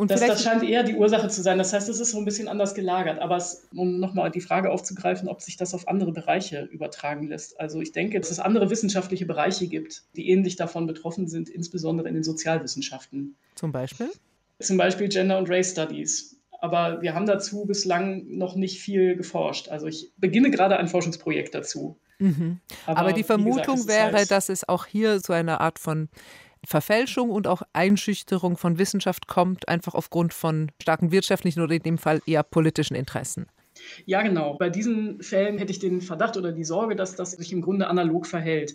Und 0.00 0.12
das, 0.12 0.20
das 0.20 0.44
scheint 0.44 0.62
eher 0.62 0.84
die 0.84 0.94
Ursache 0.94 1.28
zu 1.28 1.42
sein. 1.42 1.58
Das 1.58 1.72
heißt, 1.72 1.88
es 1.88 1.98
ist 1.98 2.12
so 2.12 2.18
ein 2.18 2.24
bisschen 2.24 2.46
anders 2.46 2.74
gelagert. 2.74 3.18
Aber 3.18 3.36
es, 3.36 3.66
um 3.74 3.98
nochmal 3.98 4.30
die 4.30 4.40
Frage 4.40 4.70
aufzugreifen, 4.70 5.28
ob 5.28 5.42
sich 5.42 5.56
das 5.56 5.74
auf 5.74 5.88
andere 5.88 6.12
Bereiche 6.12 6.68
übertragen 6.70 7.26
lässt. 7.26 7.58
Also 7.58 7.80
ich 7.80 7.90
denke, 7.90 8.20
dass 8.20 8.30
es 8.30 8.38
andere 8.38 8.70
wissenschaftliche 8.70 9.26
Bereiche 9.26 9.66
gibt, 9.66 10.04
die 10.14 10.30
ähnlich 10.30 10.54
davon 10.54 10.86
betroffen 10.86 11.26
sind, 11.26 11.48
insbesondere 11.48 12.06
in 12.06 12.14
den 12.14 12.22
Sozialwissenschaften. 12.22 13.34
Zum 13.56 13.72
Beispiel? 13.72 14.08
Zum 14.60 14.76
Beispiel 14.76 15.08
Gender 15.08 15.36
und 15.36 15.50
Race 15.50 15.72
Studies. 15.72 16.36
Aber 16.60 17.02
wir 17.02 17.14
haben 17.14 17.26
dazu 17.26 17.64
bislang 17.64 18.24
noch 18.28 18.54
nicht 18.54 18.80
viel 18.80 19.16
geforscht. 19.16 19.68
Also 19.68 19.88
ich 19.88 20.12
beginne 20.16 20.52
gerade 20.52 20.76
ein 20.76 20.86
Forschungsprojekt 20.86 21.56
dazu. 21.56 21.98
Mhm. 22.20 22.60
Aber, 22.86 22.98
Aber, 22.98 23.12
die 23.12 23.24
Vermutung 23.24 23.76
gesagt, 23.76 23.88
wäre, 23.88 24.12
halt 24.12 24.30
dass 24.30 24.48
es 24.48 24.68
auch 24.68 24.86
hier 24.86 25.18
so 25.18 25.32
eine 25.32 25.60
Art 25.60 25.78
von 25.80 26.08
Verfälschung 26.68 27.30
und 27.30 27.46
auch 27.46 27.62
Einschüchterung 27.72 28.58
von 28.58 28.78
Wissenschaft 28.78 29.26
kommt, 29.26 29.68
einfach 29.68 29.94
aufgrund 29.94 30.34
von 30.34 30.70
starken 30.82 31.10
wirtschaftlichen 31.10 31.62
oder 31.62 31.74
in 31.74 31.82
dem 31.82 31.96
Fall 31.96 32.20
eher 32.26 32.42
politischen 32.42 32.94
Interessen. 32.94 33.46
Ja, 34.04 34.20
genau. 34.20 34.54
Bei 34.58 34.68
diesen 34.68 35.22
Fällen 35.22 35.56
hätte 35.56 35.72
ich 35.72 35.78
den 35.78 36.02
Verdacht 36.02 36.36
oder 36.36 36.52
die 36.52 36.64
Sorge, 36.64 36.94
dass 36.94 37.16
das 37.16 37.30
sich 37.30 37.52
im 37.52 37.62
Grunde 37.62 37.86
analog 37.86 38.26
verhält. 38.26 38.74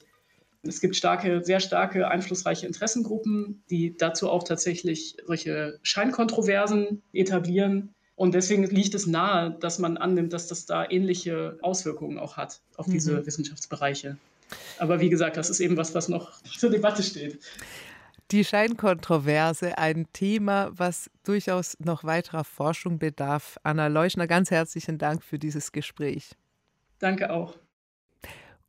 Es 0.63 0.81
gibt 0.81 0.95
starke, 0.95 1.43
sehr 1.43 1.59
starke, 1.59 2.07
einflussreiche 2.07 2.65
Interessengruppen, 2.65 3.61
die 3.69 3.95
dazu 3.95 4.27
auch 4.27 4.43
tatsächlich 4.43 5.17
solche 5.27 5.77
Scheinkontroversen 5.83 7.03
etablieren. 7.13 7.93
Und 8.15 8.33
deswegen 8.33 8.63
liegt 8.63 8.95
es 8.95 9.05
nahe, 9.05 9.55
dass 9.59 9.77
man 9.77 9.97
annimmt, 9.97 10.33
dass 10.33 10.47
das 10.47 10.65
da 10.65 10.89
ähnliche 10.89 11.59
Auswirkungen 11.61 12.17
auch 12.17 12.37
hat 12.37 12.61
auf 12.75 12.87
diese 12.87 13.19
mhm. 13.19 13.25
Wissenschaftsbereiche. 13.27 14.17
Aber 14.77 14.99
wie 14.99 15.09
gesagt, 15.09 15.37
das 15.37 15.49
ist 15.49 15.59
eben 15.59 15.77
was, 15.77 15.95
was 15.95 16.09
noch 16.09 16.41
zur 16.43 16.69
Debatte 16.69 17.03
steht. 17.03 17.39
Die 18.33 18.43
Scheinkontroverse, 18.43 19.77
ein 19.77 20.07
Thema, 20.11 20.71
was 20.73 21.11
durchaus 21.23 21.77
noch 21.79 22.03
weiterer 22.03 22.43
Forschung 22.43 22.97
bedarf. 22.97 23.59
Anna 23.61 23.85
Leuschner, 23.85 24.25
ganz 24.25 24.49
herzlichen 24.49 24.97
Dank 24.97 25.23
für 25.23 25.37
dieses 25.37 25.71
Gespräch. 25.71 26.31
Danke 26.97 27.29
auch. 27.29 27.55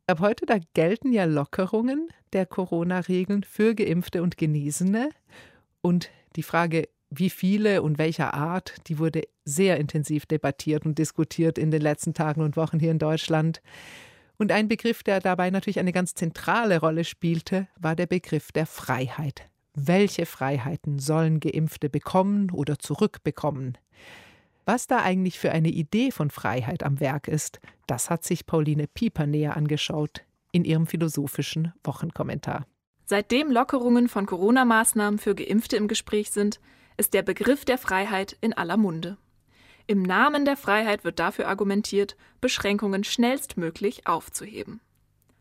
Ab 0.06 0.20
heute, 0.20 0.44
da 0.44 0.58
gelten 0.74 1.14
ja 1.14 1.24
Lockerungen 1.24 2.10
der 2.34 2.44
Corona-Regeln 2.44 3.42
für 3.42 3.74
Geimpfte 3.74 4.22
und 4.22 4.36
Genesene. 4.36 5.08
Und 5.80 6.10
die 6.36 6.42
Frage, 6.42 6.90
wie 7.08 7.30
viele 7.30 7.80
und 7.80 7.96
welcher 7.96 8.34
Art, 8.34 8.74
die 8.88 8.98
wurde 8.98 9.22
sehr 9.46 9.78
intensiv 9.78 10.26
debattiert 10.26 10.84
und 10.84 10.98
diskutiert 10.98 11.56
in 11.56 11.70
den 11.70 11.80
letzten 11.80 12.12
Tagen 12.12 12.42
und 12.42 12.58
Wochen 12.58 12.78
hier 12.78 12.90
in 12.90 12.98
Deutschland. 12.98 13.62
Und 14.36 14.52
ein 14.52 14.68
Begriff, 14.68 15.02
der 15.02 15.20
dabei 15.20 15.48
natürlich 15.48 15.78
eine 15.78 15.92
ganz 15.92 16.12
zentrale 16.12 16.80
Rolle 16.80 17.04
spielte, 17.04 17.66
war 17.80 17.96
der 17.96 18.06
Begriff 18.06 18.52
der 18.52 18.66
Freiheit. 18.66 19.48
Welche 19.74 20.24
Freiheiten 20.24 21.00
sollen 21.00 21.40
Geimpfte 21.40 21.90
bekommen 21.90 22.50
oder 22.52 22.78
zurückbekommen? 22.78 23.76
Was 24.64 24.86
da 24.86 25.02
eigentlich 25.02 25.38
für 25.38 25.50
eine 25.50 25.68
Idee 25.68 26.10
von 26.10 26.30
Freiheit 26.30 26.84
am 26.84 27.00
Werk 27.00 27.28
ist, 27.28 27.60
das 27.86 28.08
hat 28.08 28.24
sich 28.24 28.46
Pauline 28.46 28.86
Pieper 28.86 29.26
näher 29.26 29.56
angeschaut 29.56 30.24
in 30.52 30.64
ihrem 30.64 30.86
philosophischen 30.86 31.72
Wochenkommentar. 31.82 32.66
Seitdem 33.04 33.50
Lockerungen 33.50 34.08
von 34.08 34.24
Corona-Maßnahmen 34.24 35.18
für 35.18 35.34
Geimpfte 35.34 35.76
im 35.76 35.88
Gespräch 35.88 36.30
sind, 36.30 36.60
ist 36.96 37.12
der 37.12 37.22
Begriff 37.22 37.64
der 37.64 37.76
Freiheit 37.76 38.36
in 38.40 38.52
aller 38.52 38.76
Munde. 38.76 39.18
Im 39.86 40.02
Namen 40.02 40.46
der 40.46 40.56
Freiheit 40.56 41.04
wird 41.04 41.18
dafür 41.18 41.48
argumentiert, 41.48 42.16
Beschränkungen 42.40 43.04
schnellstmöglich 43.04 44.06
aufzuheben. 44.06 44.80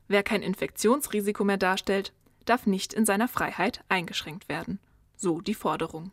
Wer 0.10 0.24
kein 0.24 0.42
Infektionsrisiko 0.42 1.46
mehr 1.46 1.58
darstellt, 1.58 2.12
darf 2.46 2.66
nicht 2.66 2.94
in 2.94 3.06
seiner 3.06 3.28
Freiheit 3.28 3.84
eingeschränkt 3.90 4.50
werden. 4.50 4.80
So 5.16 5.42
die 5.42 5.54
Forderung. 5.54 6.12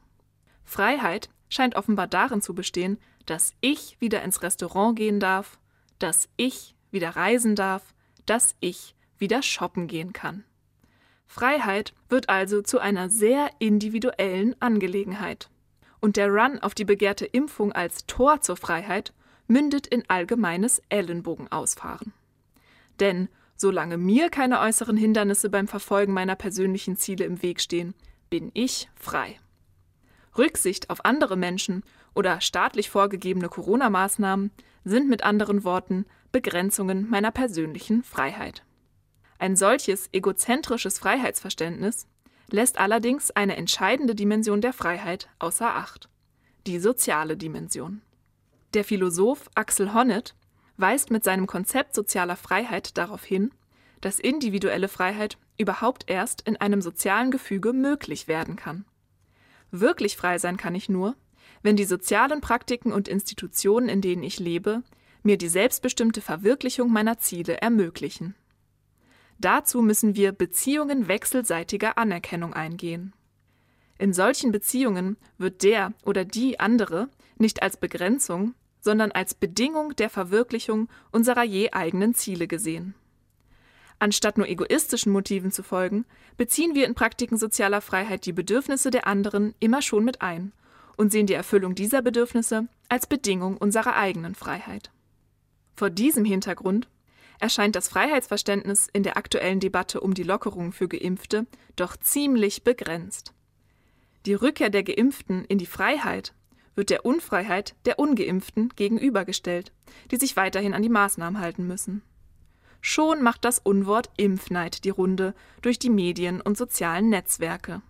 Freiheit 0.64 1.31
scheint 1.49 1.75
offenbar 1.75 2.07
darin 2.07 2.43
zu 2.43 2.55
bestehen, 2.55 2.99
dass 3.27 3.55
ich 3.61 4.01
wieder 4.01 4.23
ins 4.23 4.43
Restaurant 4.43 4.97
gehen 4.97 5.21
darf, 5.21 5.59
dass 5.99 6.29
ich 6.37 6.75
wieder 6.90 7.11
reisen 7.11 7.55
darf, 7.55 7.95
dass 8.27 8.55
ich 8.61 8.95
wieder 9.19 9.43
shoppen 9.43 9.87
gehen 9.87 10.12
kann. 10.12 10.45
Freiheit 11.27 11.95
wird 12.09 12.29
also 12.29 12.62
zu 12.62 12.81
einer 12.81 13.09
sehr 13.09 13.51
individuellen 13.59 14.61
Angelegenheit 14.61 15.49
und 16.01 16.16
der 16.16 16.29
Run 16.29 16.59
auf 16.59 16.75
die 16.75 16.85
begehrte 16.85 17.27
Impfung 17.27 17.73
als 17.73 18.07
Tor 18.07 18.40
zur 18.40 18.57
Freiheit 18.57 19.12
mündet 19.47 19.87
in 19.87 20.03
allgemeines 20.09 20.83
Ellenbogenausfahren. 20.88 22.12
Denn 22.99 23.29
solange 23.61 23.99
mir 23.99 24.31
keine 24.31 24.59
äußeren 24.61 24.96
Hindernisse 24.96 25.51
beim 25.51 25.68
Verfolgen 25.68 26.14
meiner 26.14 26.35
persönlichen 26.35 26.96
Ziele 26.96 27.27
im 27.27 27.42
Weg 27.42 27.61
stehen, 27.61 27.92
bin 28.31 28.51
ich 28.55 28.88
frei. 28.94 29.38
Rücksicht 30.38 30.88
auf 30.88 31.05
andere 31.05 31.37
Menschen 31.37 31.83
oder 32.14 32.40
staatlich 32.40 32.88
vorgegebene 32.88 33.51
Corona-Maßnahmen 33.51 34.51
sind 34.85 35.11
mit 35.11 35.25
anderen 35.25 35.62
Worten 35.62 36.07
Begrenzungen 36.33 37.11
meiner 37.11 37.33
persönlichen 37.33 38.03
Freiheit. 38.03 38.64
Ein 39.38 39.57
solches 39.57 40.09
egozentrisches 40.12 40.99
Freiheitsverständnis 40.99 42.07
lässt 42.51 42.79
allerdings 42.79 43.31
eine 43.31 43.57
entscheidende 43.57 44.14
Dimension 44.14 44.62
der 44.62 44.73
Freiheit 44.73 45.29
außer 45.38 45.77
Acht, 45.77 46.09
die 46.66 46.79
soziale 46.79 47.37
Dimension. 47.37 48.01
Der 48.73 48.85
Philosoph 48.85 49.51
Axel 49.55 49.92
Honneth 49.92 50.35
weist 50.81 51.11
mit 51.11 51.25
seinem 51.25 51.47
Konzept 51.47 51.95
sozialer 51.95 52.37
Freiheit 52.37 52.97
darauf 52.97 53.25
hin, 53.25 53.51
dass 54.01 54.19
individuelle 54.19 54.88
Freiheit 54.88 55.38
überhaupt 55.59 56.11
erst 56.11 56.43
in 56.43 56.57
einem 56.57 56.81
sozialen 56.81 57.31
Gefüge 57.31 57.73
möglich 57.73 58.29
werden 58.29 58.57
kann. 58.57 58.85
Wirklich 59.71 60.16
frei 60.16 60.38
sein 60.38 60.57
kann 60.57 60.75
ich 60.75 60.88
nur, 60.88 61.14
wenn 61.62 61.77
die 61.77 61.85
sozialen 61.85 62.40
Praktiken 62.40 62.93
und 62.93 63.09
Institutionen, 63.09 63.88
in 63.88 64.01
denen 64.01 64.23
ich 64.23 64.38
lebe, 64.38 64.83
mir 65.23 65.37
die 65.37 65.49
selbstbestimmte 65.49 66.23
Verwirklichung 66.23 66.90
meiner 66.90 67.19
Ziele 67.19 67.61
ermöglichen. 67.61 68.35
Dazu 69.38 69.83
müssen 69.83 70.16
wir 70.16 70.33
Beziehungen 70.33 71.09
wechselseitiger 71.09 71.99
Anerkennung 71.99 72.55
eingehen. 72.55 73.12
In 73.99 74.12
solchen 74.12 74.51
Beziehungen 74.53 75.16
wird 75.37 75.62
der 75.62 75.93
oder 76.05 76.25
die 76.25 76.59
andere 76.59 77.09
nicht 77.37 77.62
als 77.62 77.77
Begrenzung, 77.77 78.55
sondern 78.81 79.12
als 79.12 79.35
Bedingung 79.35 79.95
der 79.97 80.11
Verwirklichung 80.11 80.88
unserer 81.12 81.45
je 81.45 81.71
eigenen 81.71 82.14
Ziele 82.14 82.47
gesehen. 82.47 82.95
Anstatt 83.99 84.38
nur 84.38 84.49
egoistischen 84.49 85.12
Motiven 85.12 85.53
zu 85.53 85.62
folgen, 85.62 86.07
beziehen 86.38 86.75
wir 86.75 86.87
in 86.87 86.95
Praktiken 86.95 87.37
sozialer 87.37 87.83
Freiheit 87.83 88.25
die 88.25 88.33
Bedürfnisse 88.33 88.90
der 88.90 89.07
anderen 89.07 89.55
immer 89.61 89.83
schon 89.83 90.05
mit 90.05 90.23
ein 90.23 90.53
und 90.97 91.12
sehen 91.12 91.27
die 91.27 91.35
Erfüllung 91.35 91.75
dieser 91.75 92.01
Bedürfnisse 92.01 92.66
als 92.88 93.07
Bedingung 93.07 93.59
unserer 93.59 93.97
eigenen 93.97 94.35
Freiheit. 94.35 94.90
Vor 95.77 95.90
diesem 95.90 96.25
Hintergrund 96.25 96.88
erscheint 97.40 97.77
das 97.77 97.88
Freiheitsverständnis 97.88 98.88
in 98.93 99.03
der 99.03 99.16
aktuellen 99.16 99.61
Debatte 99.61 100.01
um 100.01 100.14
die 100.14 100.23
Lockerung 100.23 100.73
für 100.73 100.88
Geimpfte 100.88 101.47
doch 101.77 101.97
ziemlich 101.97 102.64
begrenzt. 102.64 103.35
Die 104.26 104.35
Rückkehr 104.35 104.68
der 104.68 104.83
Geimpften 104.83 105.45
in 105.47 105.59
die 105.59 105.66
Freiheit 105.66 106.35
wird 106.75 106.91
der 106.91 107.05
Unfreiheit 107.05 107.75
der 107.85 107.99
ungeimpften 107.99 108.71
gegenübergestellt, 108.77 109.73
die 110.11 110.16
sich 110.16 110.37
weiterhin 110.37 110.75
an 110.75 110.83
die 110.83 110.89
Maßnahmen 110.89 111.41
halten 111.41 111.66
müssen. 111.66 112.03
Schon 112.81 113.23
macht 113.23 113.45
das 113.45 113.59
Unwort 113.59 114.11
Impfneid 114.16 114.85
die 114.85 114.91
Runde 114.91 115.35
durch 115.62 115.79
die 115.79 115.91
Medien 115.91 116.41
und 116.41 116.57
sozialen 116.57 117.11
Netzwerke. 117.11 117.83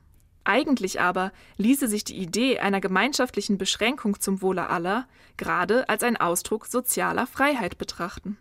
Eigentlich 0.42 1.00
aber 1.00 1.32
ließe 1.58 1.86
sich 1.86 2.02
die 2.02 2.16
Idee 2.16 2.58
einer 2.58 2.80
gemeinschaftlichen 2.80 3.58
Beschränkung 3.58 4.18
zum 4.18 4.42
Wohle 4.42 4.68
aller 4.68 5.06
gerade 5.36 5.88
als 5.88 6.02
ein 6.02 6.16
Ausdruck 6.16 6.66
sozialer 6.66 7.26
Freiheit 7.26 7.78
betrachten. 7.78 8.38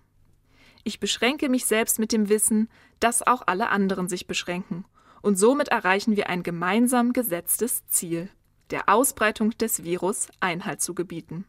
Ich 0.84 1.00
beschränke 1.00 1.50
mich 1.50 1.66
selbst 1.66 2.00
mit 2.00 2.12
dem 2.12 2.30
Wissen, 2.30 2.70
dass 3.00 3.26
auch 3.26 3.44
alle 3.46 3.70
anderen 3.70 4.08
sich 4.08 4.26
beschränken 4.26 4.86
und 5.22 5.38
somit 5.38 5.70
erreichen 5.70 6.16
wir 6.16 6.30
ein 6.30 6.44
gemeinsam 6.44 7.14
gesetztes 7.14 7.86
Ziel, 7.88 8.30
der 8.72 8.90
Ausbreitung 8.90 9.52
des 9.58 9.84
Virus 9.84 10.28
Einhalt 10.40 10.82
zu 10.82 10.94
gebieten. 10.94 11.46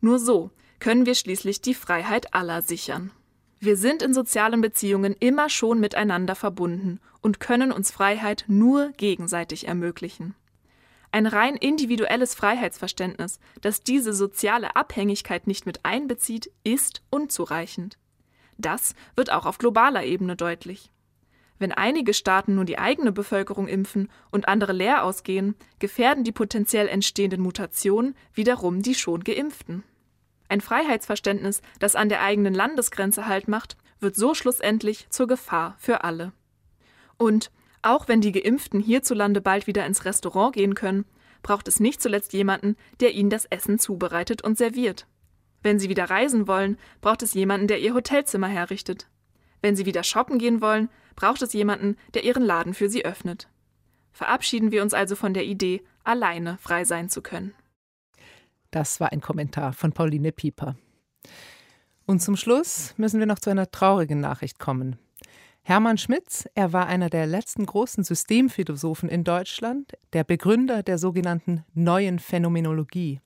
Nur 0.00 0.18
so 0.18 0.50
können 0.78 1.06
wir 1.06 1.14
schließlich 1.14 1.60
die 1.60 1.74
Freiheit 1.74 2.34
aller 2.34 2.62
sichern. 2.62 3.10
Wir 3.60 3.76
sind 3.76 4.02
in 4.02 4.12
sozialen 4.12 4.60
Beziehungen 4.60 5.14
immer 5.20 5.48
schon 5.48 5.78
miteinander 5.78 6.34
verbunden 6.34 7.00
und 7.20 7.38
können 7.38 7.70
uns 7.70 7.90
Freiheit 7.92 8.44
nur 8.48 8.90
gegenseitig 8.96 9.68
ermöglichen. 9.68 10.34
Ein 11.12 11.26
rein 11.26 11.56
individuelles 11.56 12.34
Freiheitsverständnis, 12.34 13.38
das 13.60 13.82
diese 13.82 14.14
soziale 14.14 14.74
Abhängigkeit 14.76 15.46
nicht 15.46 15.66
mit 15.66 15.84
einbezieht, 15.84 16.50
ist 16.64 17.02
unzureichend. 17.10 17.98
Das 18.58 18.94
wird 19.14 19.30
auch 19.30 19.46
auf 19.46 19.58
globaler 19.58 20.04
Ebene 20.04 20.36
deutlich. 20.36 20.91
Wenn 21.62 21.70
einige 21.70 22.12
Staaten 22.12 22.56
nur 22.56 22.64
die 22.64 22.80
eigene 22.80 23.12
Bevölkerung 23.12 23.68
impfen 23.68 24.10
und 24.32 24.48
andere 24.48 24.72
leer 24.72 25.04
ausgehen, 25.04 25.54
gefährden 25.78 26.24
die 26.24 26.32
potenziell 26.32 26.88
entstehenden 26.88 27.40
Mutationen 27.40 28.16
wiederum 28.34 28.82
die 28.82 28.96
schon 28.96 29.22
geimpften. 29.22 29.84
Ein 30.48 30.60
Freiheitsverständnis, 30.60 31.62
das 31.78 31.94
an 31.94 32.08
der 32.08 32.20
eigenen 32.20 32.52
Landesgrenze 32.52 33.28
Halt 33.28 33.46
macht, 33.46 33.76
wird 34.00 34.16
so 34.16 34.34
schlussendlich 34.34 35.06
zur 35.10 35.28
Gefahr 35.28 35.76
für 35.78 36.02
alle. 36.02 36.32
Und 37.16 37.52
auch 37.80 38.08
wenn 38.08 38.20
die 38.20 38.32
Geimpften 38.32 38.80
hierzulande 38.80 39.40
bald 39.40 39.68
wieder 39.68 39.86
ins 39.86 40.04
Restaurant 40.04 40.56
gehen 40.56 40.74
können, 40.74 41.04
braucht 41.44 41.68
es 41.68 41.78
nicht 41.78 42.02
zuletzt 42.02 42.32
jemanden, 42.32 42.74
der 42.98 43.12
ihnen 43.12 43.30
das 43.30 43.44
Essen 43.44 43.78
zubereitet 43.78 44.42
und 44.42 44.58
serviert. 44.58 45.06
Wenn 45.62 45.78
sie 45.78 45.88
wieder 45.88 46.10
reisen 46.10 46.48
wollen, 46.48 46.76
braucht 47.00 47.22
es 47.22 47.34
jemanden, 47.34 47.68
der 47.68 47.78
ihr 47.78 47.94
Hotelzimmer 47.94 48.48
herrichtet. 48.48 49.06
Wenn 49.60 49.76
sie 49.76 49.86
wieder 49.86 50.02
shoppen 50.02 50.40
gehen 50.40 50.60
wollen, 50.60 50.88
braucht 51.16 51.42
es 51.42 51.52
jemanden, 51.52 51.96
der 52.14 52.24
ihren 52.24 52.42
Laden 52.42 52.74
für 52.74 52.88
sie 52.88 53.04
öffnet. 53.04 53.48
Verabschieden 54.12 54.72
wir 54.72 54.82
uns 54.82 54.94
also 54.94 55.16
von 55.16 55.34
der 55.34 55.44
Idee, 55.44 55.82
alleine 56.04 56.58
frei 56.58 56.84
sein 56.84 57.08
zu 57.08 57.22
können. 57.22 57.54
Das 58.70 59.00
war 59.00 59.12
ein 59.12 59.20
Kommentar 59.20 59.72
von 59.72 59.92
Pauline 59.92 60.32
Pieper. 60.32 60.76
Und 62.06 62.20
zum 62.20 62.36
Schluss 62.36 62.94
müssen 62.96 63.20
wir 63.20 63.26
noch 63.26 63.38
zu 63.38 63.50
einer 63.50 63.70
traurigen 63.70 64.20
Nachricht 64.20 64.58
kommen. 64.58 64.98
Hermann 65.62 65.96
Schmitz, 65.96 66.48
er 66.54 66.72
war 66.72 66.86
einer 66.86 67.08
der 67.08 67.26
letzten 67.26 67.66
großen 67.66 68.02
Systemphilosophen 68.02 69.08
in 69.08 69.22
Deutschland, 69.22 69.92
der 70.12 70.24
Begründer 70.24 70.82
der 70.82 70.98
sogenannten 70.98 71.64
neuen 71.72 72.18
Phänomenologie. 72.18 73.20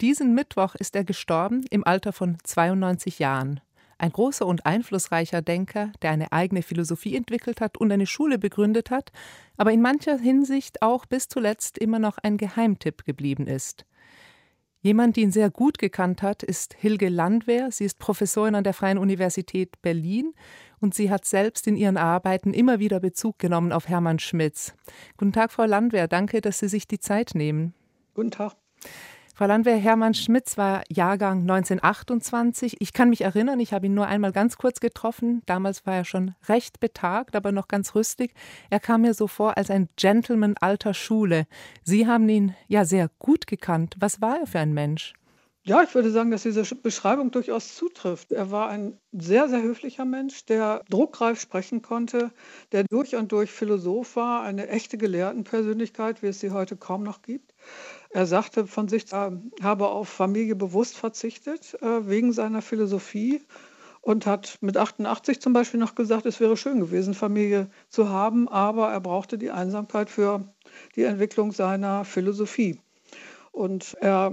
Diesen 0.00 0.34
Mittwoch 0.34 0.76
ist 0.76 0.94
er 0.94 1.04
gestorben 1.04 1.64
im 1.70 1.84
Alter 1.84 2.12
von 2.12 2.38
92 2.44 3.18
Jahren. 3.18 3.60
Ein 3.98 4.12
großer 4.12 4.46
und 4.46 4.66
einflussreicher 4.66 5.42
Denker, 5.42 5.92
der 6.02 6.10
eine 6.10 6.32
eigene 6.32 6.62
Philosophie 6.62 7.16
entwickelt 7.16 7.60
hat 7.60 7.76
und 7.76 7.92
eine 7.92 8.06
Schule 8.06 8.38
begründet 8.38 8.90
hat, 8.90 9.12
aber 9.56 9.72
in 9.72 9.82
mancher 9.82 10.18
Hinsicht 10.18 10.82
auch 10.82 11.06
bis 11.06 11.28
zuletzt 11.28 11.78
immer 11.78 11.98
noch 11.98 12.18
ein 12.18 12.36
Geheimtipp 12.36 13.04
geblieben 13.04 13.46
ist. 13.46 13.84
Jemand, 14.84 15.16
die 15.16 15.22
ihn 15.22 15.32
sehr 15.32 15.50
gut 15.50 15.78
gekannt 15.78 16.20
hat, 16.20 16.42
ist 16.42 16.74
Hilge 16.74 17.08
Landwehr. 17.08 17.70
Sie 17.72 17.86
ist 17.86 17.98
Professorin 17.98 18.54
an 18.54 18.64
der 18.64 18.74
Freien 18.74 18.98
Universität 18.98 19.80
Berlin 19.80 20.34
und 20.78 20.94
sie 20.94 21.10
hat 21.10 21.24
selbst 21.24 21.66
in 21.66 21.74
ihren 21.74 21.96
Arbeiten 21.96 22.52
immer 22.52 22.80
wieder 22.80 23.00
Bezug 23.00 23.38
genommen 23.38 23.72
auf 23.72 23.88
Hermann 23.88 24.18
Schmitz. 24.18 24.74
Guten 25.16 25.32
Tag, 25.32 25.52
Frau 25.52 25.64
Landwehr. 25.64 26.06
Danke, 26.06 26.42
dass 26.42 26.58
Sie 26.58 26.68
sich 26.68 26.86
die 26.86 26.98
Zeit 26.98 27.30
nehmen. 27.34 27.72
Guten 28.12 28.30
Tag. 28.30 28.56
Frau 29.36 29.46
Landwehr, 29.46 29.76
Hermann 29.76 30.14
Schmitz 30.14 30.56
war 30.56 30.84
Jahrgang 30.88 31.40
1928. 31.40 32.76
Ich 32.80 32.92
kann 32.92 33.10
mich 33.10 33.22
erinnern, 33.22 33.58
ich 33.58 33.72
habe 33.72 33.86
ihn 33.86 33.94
nur 33.94 34.06
einmal 34.06 34.30
ganz 34.30 34.56
kurz 34.56 34.78
getroffen. 34.78 35.42
Damals 35.46 35.84
war 35.86 35.96
er 35.96 36.04
schon 36.04 36.36
recht 36.48 36.78
betagt, 36.78 37.34
aber 37.34 37.50
noch 37.50 37.66
ganz 37.66 37.96
rüstig. 37.96 38.32
Er 38.70 38.78
kam 38.78 39.00
mir 39.00 39.12
so 39.12 39.26
vor 39.26 39.56
als 39.56 39.70
ein 39.70 39.88
Gentleman 39.96 40.54
alter 40.60 40.94
Schule. 40.94 41.48
Sie 41.82 42.06
haben 42.06 42.28
ihn 42.28 42.54
ja 42.68 42.84
sehr 42.84 43.10
gut 43.18 43.48
gekannt. 43.48 43.96
Was 43.98 44.20
war 44.20 44.38
er 44.38 44.46
für 44.46 44.60
ein 44.60 44.72
Mensch? 44.72 45.14
Ja, 45.66 45.82
ich 45.82 45.94
würde 45.94 46.10
sagen, 46.10 46.30
dass 46.30 46.42
diese 46.42 46.62
Beschreibung 46.74 47.30
durchaus 47.30 47.74
zutrifft. 47.74 48.32
Er 48.32 48.50
war 48.50 48.68
ein 48.68 49.00
sehr, 49.12 49.48
sehr 49.48 49.62
höflicher 49.62 50.04
Mensch, 50.04 50.44
der 50.44 50.84
druckreif 50.90 51.40
sprechen 51.40 51.80
konnte, 51.80 52.32
der 52.72 52.84
durch 52.84 53.16
und 53.16 53.32
durch 53.32 53.50
Philosoph 53.50 54.14
war, 54.14 54.42
eine 54.42 54.68
echte 54.68 54.98
Gelehrtenpersönlichkeit, 54.98 56.22
wie 56.22 56.26
es 56.26 56.40
sie 56.40 56.50
heute 56.50 56.76
kaum 56.76 57.02
noch 57.02 57.22
gibt. 57.22 57.54
Er 58.14 58.26
sagte 58.26 58.68
von 58.68 58.86
sich, 58.86 59.12
er 59.12 59.42
habe 59.60 59.88
auf 59.88 60.08
Familie 60.08 60.54
bewusst 60.54 60.96
verzichtet, 60.96 61.74
äh, 61.82 62.06
wegen 62.06 62.32
seiner 62.32 62.62
Philosophie 62.62 63.42
und 64.02 64.24
hat 64.24 64.58
mit 64.60 64.76
88 64.76 65.40
zum 65.40 65.52
Beispiel 65.52 65.80
noch 65.80 65.96
gesagt, 65.96 66.24
es 66.24 66.38
wäre 66.38 66.56
schön 66.56 66.78
gewesen, 66.78 67.14
Familie 67.14 67.68
zu 67.88 68.10
haben, 68.10 68.48
aber 68.48 68.92
er 68.92 69.00
brauchte 69.00 69.36
die 69.36 69.50
Einsamkeit 69.50 70.10
für 70.10 70.44
die 70.94 71.02
Entwicklung 71.02 71.50
seiner 71.50 72.04
Philosophie. 72.04 72.78
Und 73.50 73.96
er 74.00 74.30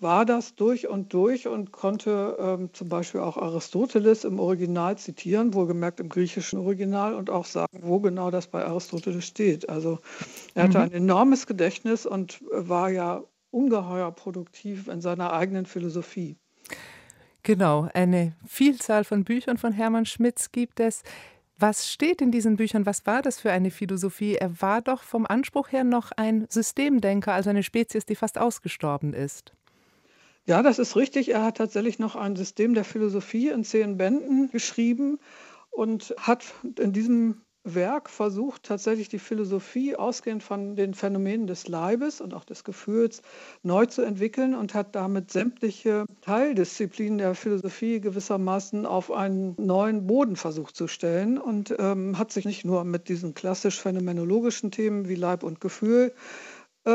war 0.00 0.24
das 0.24 0.54
durch 0.54 0.88
und 0.88 1.12
durch 1.12 1.46
und 1.46 1.72
konnte 1.72 2.36
ähm, 2.40 2.70
zum 2.72 2.88
Beispiel 2.88 3.20
auch 3.20 3.36
Aristoteles 3.36 4.24
im 4.24 4.38
Original 4.38 4.96
zitieren, 4.96 5.54
wohlgemerkt 5.54 6.00
im 6.00 6.08
griechischen 6.08 6.58
Original 6.58 7.14
und 7.14 7.30
auch 7.30 7.44
sagen, 7.44 7.80
wo 7.82 8.00
genau 8.00 8.30
das 8.30 8.46
bei 8.46 8.64
Aristoteles 8.64 9.26
steht. 9.26 9.68
Also 9.68 9.98
er 10.54 10.64
hatte 10.64 10.78
mhm. 10.78 10.84
ein 10.84 10.92
enormes 10.92 11.46
Gedächtnis 11.46 12.06
und 12.06 12.42
war 12.50 12.90
ja 12.90 13.22
ungeheuer 13.50 14.10
produktiv 14.12 14.88
in 14.88 15.00
seiner 15.00 15.32
eigenen 15.32 15.66
Philosophie. 15.66 16.36
Genau, 17.42 17.88
eine 17.94 18.34
Vielzahl 18.46 19.04
von 19.04 19.24
Büchern 19.24 19.56
von 19.56 19.72
Hermann 19.72 20.06
Schmitz 20.06 20.52
gibt 20.52 20.80
es. 20.80 21.02
Was 21.58 21.90
steht 21.90 22.22
in 22.22 22.30
diesen 22.30 22.56
Büchern? 22.56 22.86
Was 22.86 23.04
war 23.06 23.20
das 23.20 23.38
für 23.38 23.52
eine 23.52 23.70
Philosophie? 23.70 24.34
Er 24.34 24.62
war 24.62 24.80
doch 24.80 25.02
vom 25.02 25.26
Anspruch 25.26 25.72
her 25.72 25.84
noch 25.84 26.10
ein 26.12 26.46
Systemdenker, 26.48 27.34
also 27.34 27.50
eine 27.50 27.62
Spezies, 27.62 28.06
die 28.06 28.14
fast 28.14 28.38
ausgestorben 28.38 29.12
ist. 29.12 29.52
Ja, 30.50 30.64
das 30.64 30.80
ist 30.80 30.96
richtig. 30.96 31.28
Er 31.28 31.44
hat 31.44 31.58
tatsächlich 31.58 32.00
noch 32.00 32.16
ein 32.16 32.34
System 32.34 32.74
der 32.74 32.82
Philosophie 32.82 33.50
in 33.50 33.62
zehn 33.62 33.96
Bänden 33.96 34.50
geschrieben 34.50 35.20
und 35.70 36.12
hat 36.18 36.44
in 36.76 36.92
diesem 36.92 37.42
Werk 37.62 38.10
versucht, 38.10 38.64
tatsächlich 38.64 39.08
die 39.08 39.20
Philosophie 39.20 39.94
ausgehend 39.94 40.42
von 40.42 40.74
den 40.74 40.94
Phänomenen 40.94 41.46
des 41.46 41.68
Leibes 41.68 42.20
und 42.20 42.34
auch 42.34 42.42
des 42.42 42.64
Gefühls 42.64 43.22
neu 43.62 43.86
zu 43.86 44.02
entwickeln 44.02 44.56
und 44.56 44.74
hat 44.74 44.96
damit 44.96 45.30
sämtliche 45.30 46.04
Teildisziplinen 46.22 47.18
der 47.18 47.36
Philosophie 47.36 48.00
gewissermaßen 48.00 48.86
auf 48.86 49.12
einen 49.12 49.54
neuen 49.56 50.08
Boden 50.08 50.34
versucht 50.34 50.74
zu 50.74 50.88
stellen 50.88 51.38
und 51.38 51.72
ähm, 51.78 52.18
hat 52.18 52.32
sich 52.32 52.44
nicht 52.44 52.64
nur 52.64 52.82
mit 52.82 53.08
diesen 53.08 53.34
klassisch 53.34 53.80
phänomenologischen 53.80 54.72
Themen 54.72 55.08
wie 55.08 55.14
Leib 55.14 55.44
und 55.44 55.60
Gefühl 55.60 56.12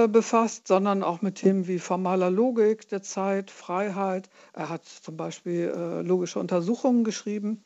befasst, 0.08 0.68
sondern 0.68 1.04
auch 1.04 1.22
mit 1.22 1.36
Themen 1.36 1.68
wie 1.68 1.80
formaler 1.80 2.30
Logik 2.30 2.88
der 2.90 3.02
Zeit, 3.02 3.52
Freiheit. 3.52 4.30
Er 4.54 4.70
hat 4.70 4.86
zum 4.86 5.18
Beispiel 5.18 5.74
äh, 5.76 6.02
logische 6.02 6.40
Untersuchungen 6.40 7.04
geschrieben. 7.04 7.64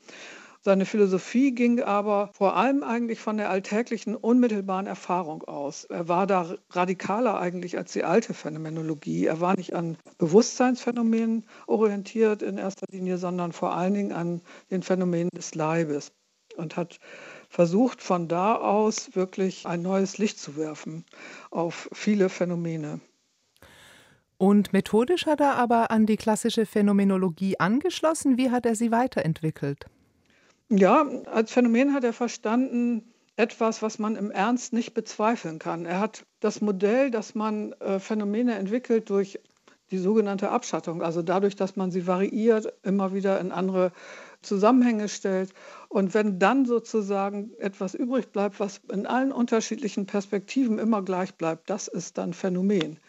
Seine 0.61 0.85
Philosophie 0.85 1.53
ging 1.55 1.81
aber 1.81 2.31
vor 2.33 2.57
allem 2.57 2.83
eigentlich 2.83 3.19
von 3.21 3.37
der 3.37 3.49
alltäglichen, 3.49 4.15
unmittelbaren 4.15 4.87
Erfahrung 4.87 5.43
aus. 5.43 5.85
Er 5.85 6.09
war 6.09 6.27
da 6.27 6.53
radikaler 6.71 7.39
eigentlich 7.39 7.77
als 7.77 7.93
die 7.93 8.03
alte 8.03 8.33
Phänomenologie. 8.33 9.25
Er 9.25 9.39
war 9.39 9.55
nicht 9.55 9.73
an 9.73 9.97
Bewusstseinsphänomenen 10.17 11.45
orientiert 11.65 12.41
in 12.41 12.57
erster 12.57 12.87
Linie, 12.91 13.17
sondern 13.17 13.53
vor 13.53 13.73
allen 13.73 13.93
Dingen 13.93 14.11
an 14.11 14.41
den 14.69 14.83
Phänomenen 14.83 15.29
des 15.33 15.55
Leibes 15.55 16.11
und 16.57 16.75
hat 16.75 16.99
versucht 17.49 18.01
von 18.01 18.27
da 18.27 18.55
aus 18.55 19.15
wirklich 19.15 19.65
ein 19.65 19.81
neues 19.81 20.17
Licht 20.17 20.39
zu 20.39 20.55
werfen 20.55 21.03
auf 21.49 21.89
viele 21.91 22.29
Phänomene. 22.29 23.01
Und 24.37 24.71
methodisch 24.71 25.25
hat 25.25 25.41
er 25.41 25.55
aber 25.55 25.91
an 25.91 26.05
die 26.05 26.15
klassische 26.15 26.65
Phänomenologie 26.65 27.59
angeschlossen. 27.59 28.37
Wie 28.37 28.51
hat 28.51 28.65
er 28.65 28.75
sie 28.75 28.91
weiterentwickelt? 28.91 29.85
Ja, 30.69 31.05
als 31.25 31.51
Phänomen 31.51 31.93
hat 31.93 32.05
er 32.05 32.13
verstanden, 32.13 33.03
etwas, 33.35 33.81
was 33.81 33.99
man 33.99 34.15
im 34.15 34.31
Ernst 34.31 34.71
nicht 34.71 34.93
bezweifeln 34.93 35.59
kann. 35.59 35.85
Er 35.85 35.99
hat 35.99 36.25
das 36.41 36.61
Modell, 36.61 37.09
dass 37.09 37.35
man 37.35 37.73
äh, 37.73 37.99
Phänomene 37.99 38.55
entwickelt 38.55 39.09
durch 39.09 39.39
die 39.91 39.97
sogenannte 39.97 40.49
Abschattung, 40.51 41.01
also 41.01 41.21
dadurch, 41.21 41.55
dass 41.55 41.75
man 41.75 41.89
sie 41.89 42.05
variiert, 42.05 42.71
immer 42.83 43.13
wieder 43.13 43.39
in 43.39 43.51
andere 43.51 43.91
Zusammenhänge 44.41 45.09
stellt. 45.09 45.53
Und 45.89 46.13
wenn 46.13 46.39
dann 46.39 46.65
sozusagen 46.65 47.51
etwas 47.59 47.93
übrig 47.93 48.31
bleibt, 48.31 48.59
was 48.59 48.81
in 48.91 49.05
allen 49.05 49.31
unterschiedlichen 49.31 50.05
Perspektiven 50.05 50.79
immer 50.79 51.01
gleich 51.01 51.35
bleibt, 51.35 51.69
das 51.69 51.87
ist 51.87 52.17
dann 52.17 52.33
Phänomen. 52.33 52.99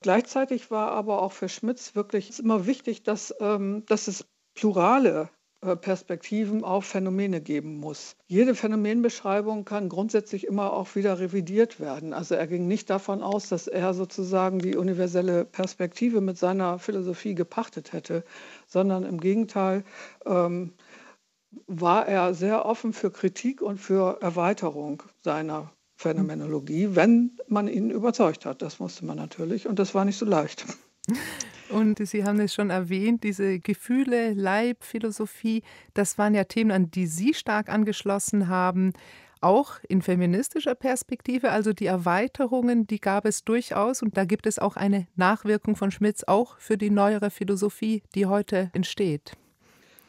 Gleichzeitig 0.00 0.70
war 0.70 0.92
aber 0.92 1.22
auch 1.22 1.32
für 1.32 1.48
Schmitz 1.48 1.94
wirklich 1.94 2.38
immer 2.38 2.66
wichtig, 2.66 3.02
dass, 3.02 3.34
ähm, 3.40 3.84
dass 3.86 4.06
es 4.08 4.26
plurale 4.54 5.28
Perspektiven 5.60 6.62
auf 6.62 6.84
Phänomene 6.84 7.40
geben 7.40 7.78
muss. 7.78 8.14
Jede 8.28 8.54
Phänomenbeschreibung 8.54 9.64
kann 9.64 9.88
grundsätzlich 9.88 10.46
immer 10.46 10.72
auch 10.72 10.94
wieder 10.94 11.18
revidiert 11.18 11.80
werden. 11.80 12.12
Also 12.12 12.36
er 12.36 12.46
ging 12.46 12.68
nicht 12.68 12.88
davon 12.90 13.22
aus, 13.22 13.48
dass 13.48 13.66
er 13.66 13.92
sozusagen 13.92 14.60
die 14.60 14.76
universelle 14.76 15.44
Perspektive 15.44 16.20
mit 16.20 16.38
seiner 16.38 16.78
Philosophie 16.78 17.34
gepachtet 17.34 17.92
hätte, 17.92 18.24
sondern 18.68 19.02
im 19.02 19.18
Gegenteil 19.18 19.82
ähm, 20.26 20.74
war 21.66 22.06
er 22.06 22.34
sehr 22.34 22.64
offen 22.64 22.92
für 22.92 23.10
Kritik 23.10 23.60
und 23.60 23.78
für 23.78 24.20
Erweiterung 24.20 25.02
seiner 25.22 25.72
Phänomenologie, 25.96 26.90
wenn 26.94 27.36
man 27.48 27.66
ihn 27.66 27.90
überzeugt 27.90 28.46
hat. 28.46 28.62
Das 28.62 28.78
musste 28.78 29.04
man 29.04 29.16
natürlich 29.16 29.66
und 29.66 29.80
das 29.80 29.92
war 29.94 30.04
nicht 30.04 30.18
so 30.18 30.26
leicht. 30.26 30.64
Und 31.70 31.98
Sie 32.06 32.24
haben 32.24 32.40
es 32.40 32.54
schon 32.54 32.70
erwähnt, 32.70 33.24
diese 33.24 33.60
Gefühle, 33.60 34.32
Leib, 34.32 34.84
Philosophie, 34.84 35.62
das 35.94 36.16
waren 36.18 36.34
ja 36.34 36.44
Themen, 36.44 36.70
an 36.70 36.90
die 36.90 37.06
Sie 37.06 37.34
stark 37.34 37.68
angeschlossen 37.68 38.48
haben 38.48 38.92
auch 39.40 39.78
in 39.88 40.02
feministischer 40.02 40.74
Perspektive, 40.74 41.50
also 41.50 41.72
die 41.72 41.86
Erweiterungen, 41.86 42.86
die 42.86 43.00
gab 43.00 43.24
es 43.24 43.44
durchaus 43.44 44.02
und 44.02 44.16
da 44.16 44.24
gibt 44.24 44.46
es 44.46 44.58
auch 44.58 44.76
eine 44.76 45.06
Nachwirkung 45.16 45.76
von 45.76 45.90
Schmitz 45.90 46.24
auch 46.24 46.58
für 46.58 46.76
die 46.76 46.90
neuere 46.90 47.30
Philosophie, 47.30 48.02
die 48.14 48.26
heute 48.26 48.70
entsteht. 48.72 49.36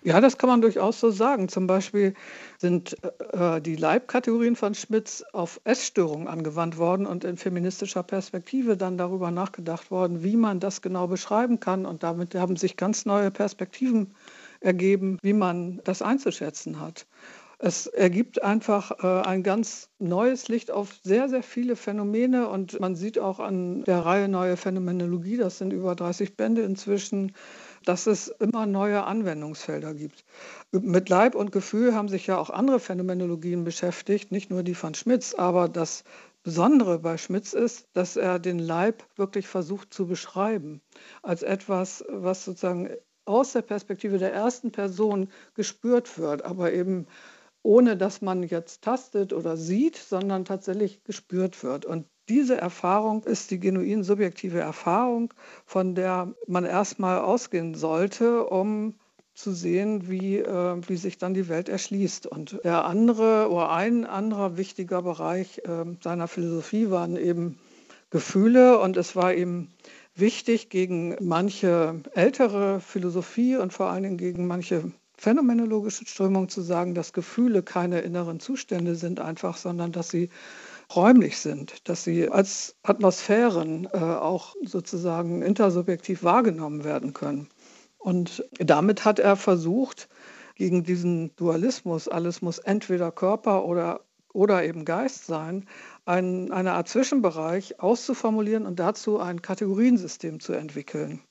Ja, 0.02 0.22
das 0.22 0.38
kann 0.38 0.50
man 0.50 0.62
durchaus 0.62 1.00
so 1.02 1.12
sagen. 1.12 1.50
Zum 1.50 1.68
Beispiel 1.68 2.14
sind 2.58 2.96
äh, 3.34 3.60
die 3.60 3.76
Leibkategorien 3.76 4.56
von 4.56 4.74
Schmitz 4.74 5.24
auf 5.34 5.60
Essstörungen 5.66 6.30
angewandt 6.30 6.78
worden 6.78 7.06
und 7.06 7.26
in 7.26 7.36
feministischer 7.36 8.04
Perspektive 8.04 8.78
dann 8.78 8.98
darüber 8.98 9.30
nachgedacht 9.30 9.92
worden, 9.92 10.24
wie 10.24 10.38
man 10.38 10.62
das 10.62 10.82
genau 10.82 11.08
beschreiben 11.08 11.60
kann. 11.60 11.86
Und 11.86 12.04
damit 12.04 12.34
haben 12.36 12.56
sich 12.56 12.78
ganz 12.78 13.06
neue 13.06 13.30
Perspektiven 13.30 14.16
ergeben, 14.62 15.18
wie 15.22 15.34
man 15.34 15.82
das 15.84 16.02
einzuschätzen 16.02 16.80
hat. 16.80 17.06
Es 17.62 17.88
ergibt 17.88 18.42
einfach 18.42 19.04
äh, 19.04 19.28
ein 19.28 19.44
ganz 19.44 19.90
neues 20.00 20.48
Licht 20.48 20.72
auf 20.72 20.96
sehr, 21.04 21.28
sehr 21.28 21.44
viele 21.44 21.76
Phänomene 21.76 22.48
und 22.48 22.80
man 22.80 22.96
sieht 22.96 23.20
auch 23.20 23.42
an 23.42 23.84
der 23.84 24.00
Reihe 24.06 24.30
Neue 24.30 24.56
Phänomenologie, 24.56 25.36
das 25.36 25.58
sind 25.58 25.74
über 25.74 25.94
30 25.94 26.38
Bände 26.38 26.62
inzwischen, 26.62 27.34
dass 27.86 28.08
es 28.08 28.28
immer 28.28 28.66
neue 28.66 29.04
Anwendungsfelder 29.04 29.94
gibt. 29.94 30.24
Mit 30.72 31.10
Leib 31.10 31.36
und 31.36 31.52
Gefühl 31.52 31.96
haben 31.96 32.10
sich 32.10 32.28
ja 32.28 32.38
auch 32.38 32.50
andere 32.50 32.80
Phänomenologien 32.80 33.64
beschäftigt, 33.64 34.32
nicht 34.32 34.50
nur 34.50 34.64
die 34.64 34.76
von 34.76 34.94
Schmitz, 34.94 35.34
aber 35.34 35.70
das 35.70 36.04
Besondere 36.44 37.00
bei 37.00 37.18
Schmitz 37.18 37.54
ist, 37.54 37.90
dass 37.94 38.16
er 38.16 38.40
den 38.40 38.60
Leib 38.60 39.04
wirklich 39.16 39.48
versucht 39.48 39.94
zu 39.94 40.08
beschreiben 40.08 40.82
als 41.22 41.44
etwas, 41.44 42.04
was 42.08 42.46
sozusagen 42.46 42.90
aus 43.26 43.54
der 43.54 43.62
Perspektive 43.62 44.18
der 44.18 44.34
ersten 44.34 44.72
Person 44.72 45.30
gespürt 45.54 46.18
wird, 46.18 46.44
aber 46.44 46.74
eben 46.74 47.08
ohne 47.62 47.98
dass 47.98 48.22
man 48.22 48.44
jetzt 48.44 48.84
tastet 48.84 49.34
oder 49.34 49.58
sieht, 49.58 49.98
sondern 49.98 50.46
tatsächlich 50.46 51.04
gespürt 51.04 51.62
wird. 51.64 51.86
Und 51.86 52.08
diese 52.30 52.58
Erfahrung 52.58 53.24
ist 53.24 53.52
die 53.52 53.60
genuin 53.60 54.04
subjektive 54.04 54.60
Erfahrung, 54.60 55.34
von 55.66 55.96
der 55.96 56.34
man 56.48 56.66
erstmal 56.66 57.20
ausgehen 57.20 57.76
sollte, 57.76 58.46
um 58.46 58.96
zu 59.34 59.52
sehen, 59.52 60.10
wie, 60.10 60.38
äh, 60.38 60.82
wie 60.88 60.98
sich 60.98 61.18
dann 61.18 61.34
die 61.34 61.48
Welt 61.48 61.70
erschließt. 61.70 62.28
Und 62.28 62.60
der 62.64 62.86
andere 62.86 63.50
oder 63.50 63.72
ein 63.72 64.06
anderer 64.06 64.58
wichtiger 64.58 65.02
Bereich 65.02 65.60
äh, 65.60 65.86
seiner 66.02 66.28
Philosophie 66.28 66.92
waren 66.92 67.16
eben 67.16 67.58
Gefühle 68.10 68.80
und 68.80 68.98
es 68.98 69.16
war 69.16 69.34
ihm 69.34 69.70
wichtig, 70.16 70.70
gegen 70.70 71.16
manche 71.22 72.02
ältere 72.14 72.82
Philosophie 72.82 73.56
und 73.56 73.72
vor 73.72 73.88
allen 73.88 74.04
Dingen 74.04 74.18
gegen 74.18 74.48
manche 74.48 74.92
phänomenologische 75.16 76.06
Strömung 76.06 76.50
zu 76.50 76.62
sagen, 76.62 76.96
dass 76.96 77.14
Gefühle 77.14 77.62
keine 77.62 78.00
inneren 78.02 78.40
Zustände 78.40 78.96
sind 78.96 79.20
einfach, 79.20 79.58
sondern 79.58 79.92
dass 79.92 80.10
sie 80.10 80.30
räumlich 80.96 81.38
sind, 81.38 81.88
dass 81.88 82.04
sie 82.04 82.30
als 82.30 82.76
Atmosphären 82.84 83.88
äh, 83.94 83.98
auch 83.98 84.56
sozusagen 84.64 85.42
intersubjektiv 85.42 86.24
wahrgenommen 86.24 86.84
werden 86.84 87.14
können. 87.14 87.50
Und 87.98 88.46
damit 88.60 89.06
hat 89.06 89.20
er 89.20 89.36
versucht, 89.36 90.10
gegen 90.56 90.84
diesen 90.84 91.36
Dualismus, 91.36 92.08
alles 92.08 92.42
muss 92.42 92.58
entweder 92.60 93.12
Körper 93.12 93.66
oder, 93.66 94.02
oder 94.34 94.64
eben 94.64 94.84
Geist 94.84 95.26
sein, 95.26 95.68
ein, 96.06 96.52
eine 96.52 96.74
Art 96.74 96.90
Zwischenbereich 96.90 97.80
auszuformulieren 97.80 98.66
und 98.66 98.80
dazu 98.80 99.20
ein 99.20 99.42
Kategoriensystem 99.42 100.40
zu 100.40 100.54
entwickeln 100.54 101.22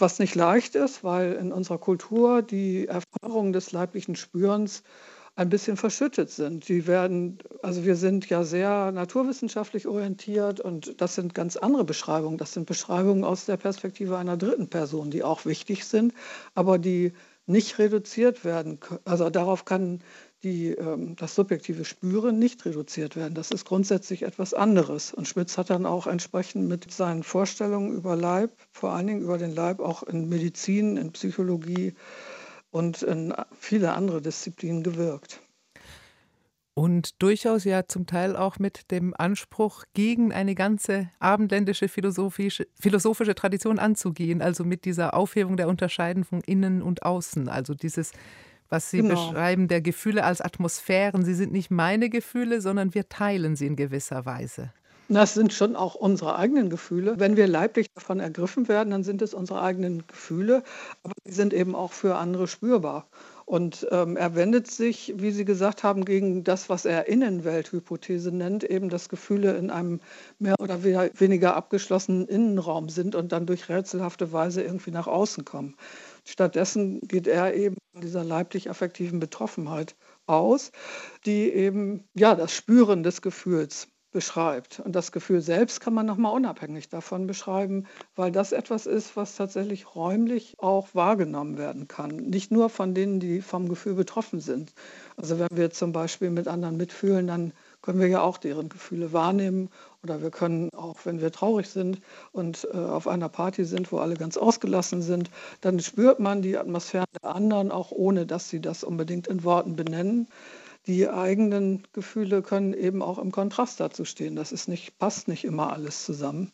was 0.00 0.18
nicht 0.18 0.34
leicht 0.34 0.74
ist, 0.74 1.04
weil 1.04 1.32
in 1.32 1.52
unserer 1.52 1.78
Kultur 1.78 2.42
die 2.42 2.86
Erfahrungen 2.86 3.52
des 3.52 3.72
leiblichen 3.72 4.16
Spürens 4.16 4.82
ein 5.38 5.50
bisschen 5.50 5.76
verschüttet 5.76 6.30
sind. 6.30 6.68
Die 6.68 6.88
werden, 6.88 7.38
also 7.62 7.84
wir 7.84 7.94
sind 7.94 8.28
ja 8.28 8.42
sehr 8.42 8.90
naturwissenschaftlich 8.90 9.86
orientiert 9.86 10.58
und 10.58 11.00
das 11.00 11.14
sind 11.14 11.32
ganz 11.32 11.56
andere 11.56 11.84
Beschreibungen. 11.84 12.38
Das 12.38 12.54
sind 12.54 12.66
Beschreibungen 12.66 13.22
aus 13.22 13.44
der 13.44 13.56
Perspektive 13.56 14.18
einer 14.18 14.36
dritten 14.36 14.68
Person, 14.68 15.12
die 15.12 15.22
auch 15.22 15.44
wichtig 15.44 15.84
sind, 15.84 16.12
aber 16.56 16.80
die 16.80 17.12
nicht 17.46 17.78
reduziert 17.78 18.44
werden. 18.44 18.80
Also 19.04 19.30
darauf 19.30 19.64
kann 19.64 20.00
die, 20.42 20.70
ähm, 20.70 21.14
das 21.14 21.36
subjektive 21.36 21.84
Spüren 21.84 22.40
nicht 22.40 22.64
reduziert 22.64 23.14
werden. 23.14 23.34
Das 23.34 23.52
ist 23.52 23.64
grundsätzlich 23.64 24.22
etwas 24.22 24.54
anderes. 24.54 25.14
Und 25.14 25.28
Schmitz 25.28 25.56
hat 25.56 25.70
dann 25.70 25.86
auch 25.86 26.08
entsprechend 26.08 26.66
mit 26.66 26.92
seinen 26.92 27.22
Vorstellungen 27.22 27.94
über 27.94 28.16
Leib, 28.16 28.50
vor 28.72 28.90
allen 28.90 29.06
Dingen 29.06 29.22
über 29.22 29.38
den 29.38 29.54
Leib, 29.54 29.78
auch 29.78 30.02
in 30.02 30.28
Medizin, 30.28 30.96
in 30.96 31.12
Psychologie 31.12 31.94
und 32.70 33.02
in 33.02 33.34
viele 33.58 33.92
andere 33.92 34.20
Disziplinen 34.22 34.82
gewirkt. 34.82 35.40
Und 36.74 37.20
durchaus 37.20 37.64
ja 37.64 37.88
zum 37.88 38.06
Teil 38.06 38.36
auch 38.36 38.60
mit 38.60 38.92
dem 38.92 39.12
Anspruch, 39.18 39.82
gegen 39.94 40.32
eine 40.32 40.54
ganze 40.54 41.10
abendländische 41.18 41.88
philosophische, 41.88 42.68
philosophische 42.78 43.34
Tradition 43.34 43.80
anzugehen, 43.80 44.40
also 44.40 44.64
mit 44.64 44.84
dieser 44.84 45.14
Aufhebung 45.14 45.56
der 45.56 45.68
Unterscheidung 45.68 46.22
von 46.22 46.40
innen 46.40 46.80
und 46.80 47.02
außen, 47.02 47.48
also 47.48 47.74
dieses 47.74 48.12
was 48.68 48.90
Sie 48.90 48.98
genau. 48.98 49.14
beschreiben, 49.14 49.68
der 49.68 49.80
Gefühle 49.80 50.24
als 50.24 50.40
Atmosphären. 50.40 51.24
Sie 51.24 51.34
sind 51.34 51.52
nicht 51.52 51.70
meine 51.70 52.10
Gefühle, 52.10 52.60
sondern 52.60 52.94
wir 52.94 53.08
teilen 53.08 53.56
sie 53.56 53.66
in 53.66 53.76
gewisser 53.76 54.26
Weise. 54.26 54.72
Das 55.10 55.32
sind 55.32 55.54
schon 55.54 55.74
auch 55.74 55.94
unsere 55.94 56.36
eigenen 56.36 56.68
Gefühle. 56.68 57.14
Wenn 57.18 57.36
wir 57.38 57.46
leiblich 57.46 57.86
davon 57.94 58.20
ergriffen 58.20 58.68
werden, 58.68 58.90
dann 58.90 59.04
sind 59.04 59.22
es 59.22 59.32
unsere 59.32 59.62
eigenen 59.62 60.06
Gefühle, 60.06 60.62
aber 61.02 61.14
sie 61.24 61.32
sind 61.32 61.54
eben 61.54 61.74
auch 61.74 61.92
für 61.92 62.16
andere 62.16 62.46
spürbar. 62.46 63.08
Und 63.46 63.86
ähm, 63.90 64.18
er 64.18 64.34
wendet 64.34 64.70
sich, 64.70 65.14
wie 65.16 65.30
Sie 65.30 65.46
gesagt 65.46 65.82
haben, 65.82 66.04
gegen 66.04 66.44
das, 66.44 66.68
was 66.68 66.84
er 66.84 67.08
Innenwelthypothese 67.08 68.30
nennt, 68.32 68.64
eben 68.64 68.90
dass 68.90 69.08
Gefühle 69.08 69.56
in 69.56 69.70
einem 69.70 70.00
mehr 70.38 70.56
oder 70.60 70.84
weniger 70.84 71.56
abgeschlossenen 71.56 72.28
Innenraum 72.28 72.90
sind 72.90 73.14
und 73.14 73.32
dann 73.32 73.46
durch 73.46 73.70
rätselhafte 73.70 74.32
Weise 74.32 74.62
irgendwie 74.62 74.90
nach 74.90 75.06
außen 75.06 75.46
kommen. 75.46 75.76
Stattdessen 76.26 77.00
geht 77.00 77.26
er 77.26 77.54
eben 77.54 77.76
von 77.92 78.02
dieser 78.02 78.24
leiblich-affektiven 78.24 79.20
Betroffenheit 79.20 79.96
aus, 80.26 80.70
die 81.24 81.50
eben 81.50 82.04
ja 82.12 82.34
das 82.34 82.52
Spüren 82.52 83.02
des 83.02 83.22
Gefühls 83.22 83.88
beschreibt. 84.10 84.80
Und 84.80 84.96
das 84.96 85.12
Gefühl 85.12 85.40
selbst 85.40 85.80
kann 85.80 85.92
man 85.92 86.06
nochmal 86.06 86.34
unabhängig 86.34 86.88
davon 86.88 87.26
beschreiben, 87.26 87.86
weil 88.16 88.32
das 88.32 88.52
etwas 88.52 88.86
ist, 88.86 89.16
was 89.16 89.36
tatsächlich 89.36 89.94
räumlich 89.94 90.54
auch 90.58 90.88
wahrgenommen 90.94 91.58
werden 91.58 91.88
kann. 91.88 92.16
Nicht 92.16 92.50
nur 92.50 92.70
von 92.70 92.94
denen, 92.94 93.20
die 93.20 93.42
vom 93.42 93.68
Gefühl 93.68 93.94
betroffen 93.94 94.40
sind. 94.40 94.72
Also 95.16 95.38
wenn 95.38 95.48
wir 95.50 95.70
zum 95.70 95.92
Beispiel 95.92 96.30
mit 96.30 96.48
anderen 96.48 96.76
mitfühlen, 96.76 97.26
dann 97.26 97.52
können 97.82 98.00
wir 98.00 98.08
ja 98.08 98.22
auch 98.22 98.38
deren 98.38 98.68
Gefühle 98.68 99.12
wahrnehmen 99.12 99.70
oder 100.02 100.22
wir 100.22 100.30
können 100.30 100.70
auch, 100.74 100.96
wenn 101.04 101.20
wir 101.20 101.30
traurig 101.30 101.68
sind 101.68 102.00
und 102.32 102.66
äh, 102.72 102.76
auf 102.76 103.06
einer 103.06 103.28
Party 103.28 103.64
sind, 103.64 103.92
wo 103.92 103.98
alle 103.98 104.14
ganz 104.14 104.36
ausgelassen 104.36 105.02
sind, 105.02 105.30
dann 105.60 105.80
spürt 105.80 106.18
man 106.18 106.42
die 106.42 106.56
Atmosphäre 106.56 107.04
der 107.22 107.34
anderen, 107.34 107.70
auch 107.70 107.90
ohne 107.90 108.26
dass 108.26 108.48
sie 108.48 108.60
das 108.60 108.84
unbedingt 108.84 109.26
in 109.26 109.44
Worten 109.44 109.76
benennen. 109.76 110.28
Die 110.88 111.06
eigenen 111.06 111.86
Gefühle 111.92 112.40
können 112.40 112.72
eben 112.72 113.02
auch 113.02 113.18
im 113.18 113.30
Kontrast 113.30 113.78
dazu 113.78 114.06
stehen. 114.06 114.36
Das 114.36 114.52
ist 114.52 114.68
nicht, 114.68 114.98
passt 114.98 115.28
nicht 115.28 115.44
immer 115.44 115.70
alles 115.70 116.06
zusammen. 116.06 116.50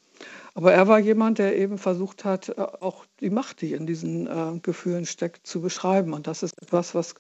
Aber 0.55 0.73
er 0.73 0.89
war 0.89 0.99
jemand, 0.99 1.39
der 1.39 1.57
eben 1.57 1.79
versucht 1.79 2.25
hat, 2.25 2.49
äh, 2.49 2.61
auch 2.61 3.07
die 3.21 3.31
Macht, 3.31 3.61
die 3.61 3.75
in 3.75 3.87
diesen 3.87 4.27
äh, 4.27 4.59
Gefühlen 4.61 5.07
steckt, 5.07 5.47
zu 5.47 5.61
beschreiben. 5.61 6.13
Und 6.13 6.27
das 6.27 6.43
ist 6.43 6.61
etwas, 6.61 6.97
was 6.97 7.15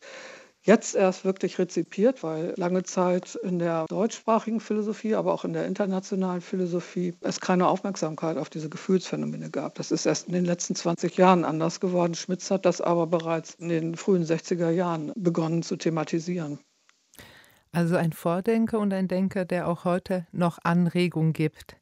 jetzt 0.62 0.96
erst 0.96 1.24
wirklich 1.24 1.60
rezipiert, 1.60 2.24
weil 2.24 2.52
lange 2.56 2.82
Zeit 2.82 3.36
in 3.36 3.60
der 3.60 3.86
deutschsprachigen 3.86 4.58
Philosophie, 4.58 5.14
aber 5.14 5.34
auch 5.34 5.44
in 5.44 5.52
der 5.52 5.66
internationalen 5.66 6.40
Philosophie 6.40 7.14
es 7.20 7.40
keine 7.40 7.68
Aufmerksamkeit 7.68 8.38
auf 8.38 8.50
diese 8.50 8.70
Gefühlsphänomene 8.70 9.50
gab. 9.50 9.76
Das 9.76 9.92
ist 9.92 10.06
erst 10.06 10.26
in 10.26 10.32
den 10.32 10.44
letzten 10.44 10.74
20 10.74 11.16
Jahren 11.16 11.44
anders 11.44 11.78
geworden. 11.78 12.14
Schmitz 12.14 12.50
hat 12.50 12.66
das 12.66 12.80
aber 12.80 13.06
bereits 13.06 13.54
in 13.54 13.68
den 13.68 13.94
frühen 13.94 14.24
60er 14.24 14.70
Jahren 14.70 15.12
begonnen 15.14 15.62
zu 15.62 15.76
thematisieren. 15.76 16.58
Also 17.74 17.96
ein 17.96 18.12
Vordenker 18.12 18.78
und 18.78 18.92
ein 18.92 19.08
Denker, 19.08 19.44
der 19.44 19.66
auch 19.66 19.84
heute 19.84 20.26
noch 20.30 20.58
Anregung 20.62 21.32
gibt. 21.32 21.76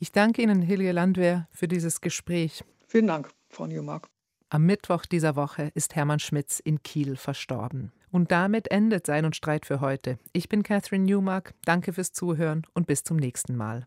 Ich 0.00 0.10
danke 0.10 0.42
Ihnen, 0.42 0.60
Hilje 0.60 0.90
Landwehr, 0.90 1.48
für 1.52 1.68
dieses 1.68 2.00
Gespräch. 2.00 2.64
Vielen 2.88 3.06
Dank, 3.06 3.30
Frau 3.48 3.66
Newmark. 3.66 4.08
Am 4.50 4.64
Mittwoch 4.66 5.06
dieser 5.06 5.36
Woche 5.36 5.70
ist 5.74 5.94
Hermann 5.94 6.18
Schmitz 6.18 6.58
in 6.58 6.82
Kiel 6.82 7.16
verstorben. 7.16 7.92
Und 8.10 8.32
damit 8.32 8.70
endet 8.70 9.06
Sein 9.06 9.24
und 9.24 9.36
Streit 9.36 9.66
für 9.66 9.80
heute. 9.80 10.18
Ich 10.32 10.48
bin 10.48 10.62
Catherine 10.64 11.04
Newmark. 11.04 11.54
Danke 11.64 11.92
fürs 11.92 12.12
Zuhören 12.12 12.62
und 12.74 12.86
bis 12.86 13.04
zum 13.04 13.16
nächsten 13.16 13.56
Mal. 13.56 13.86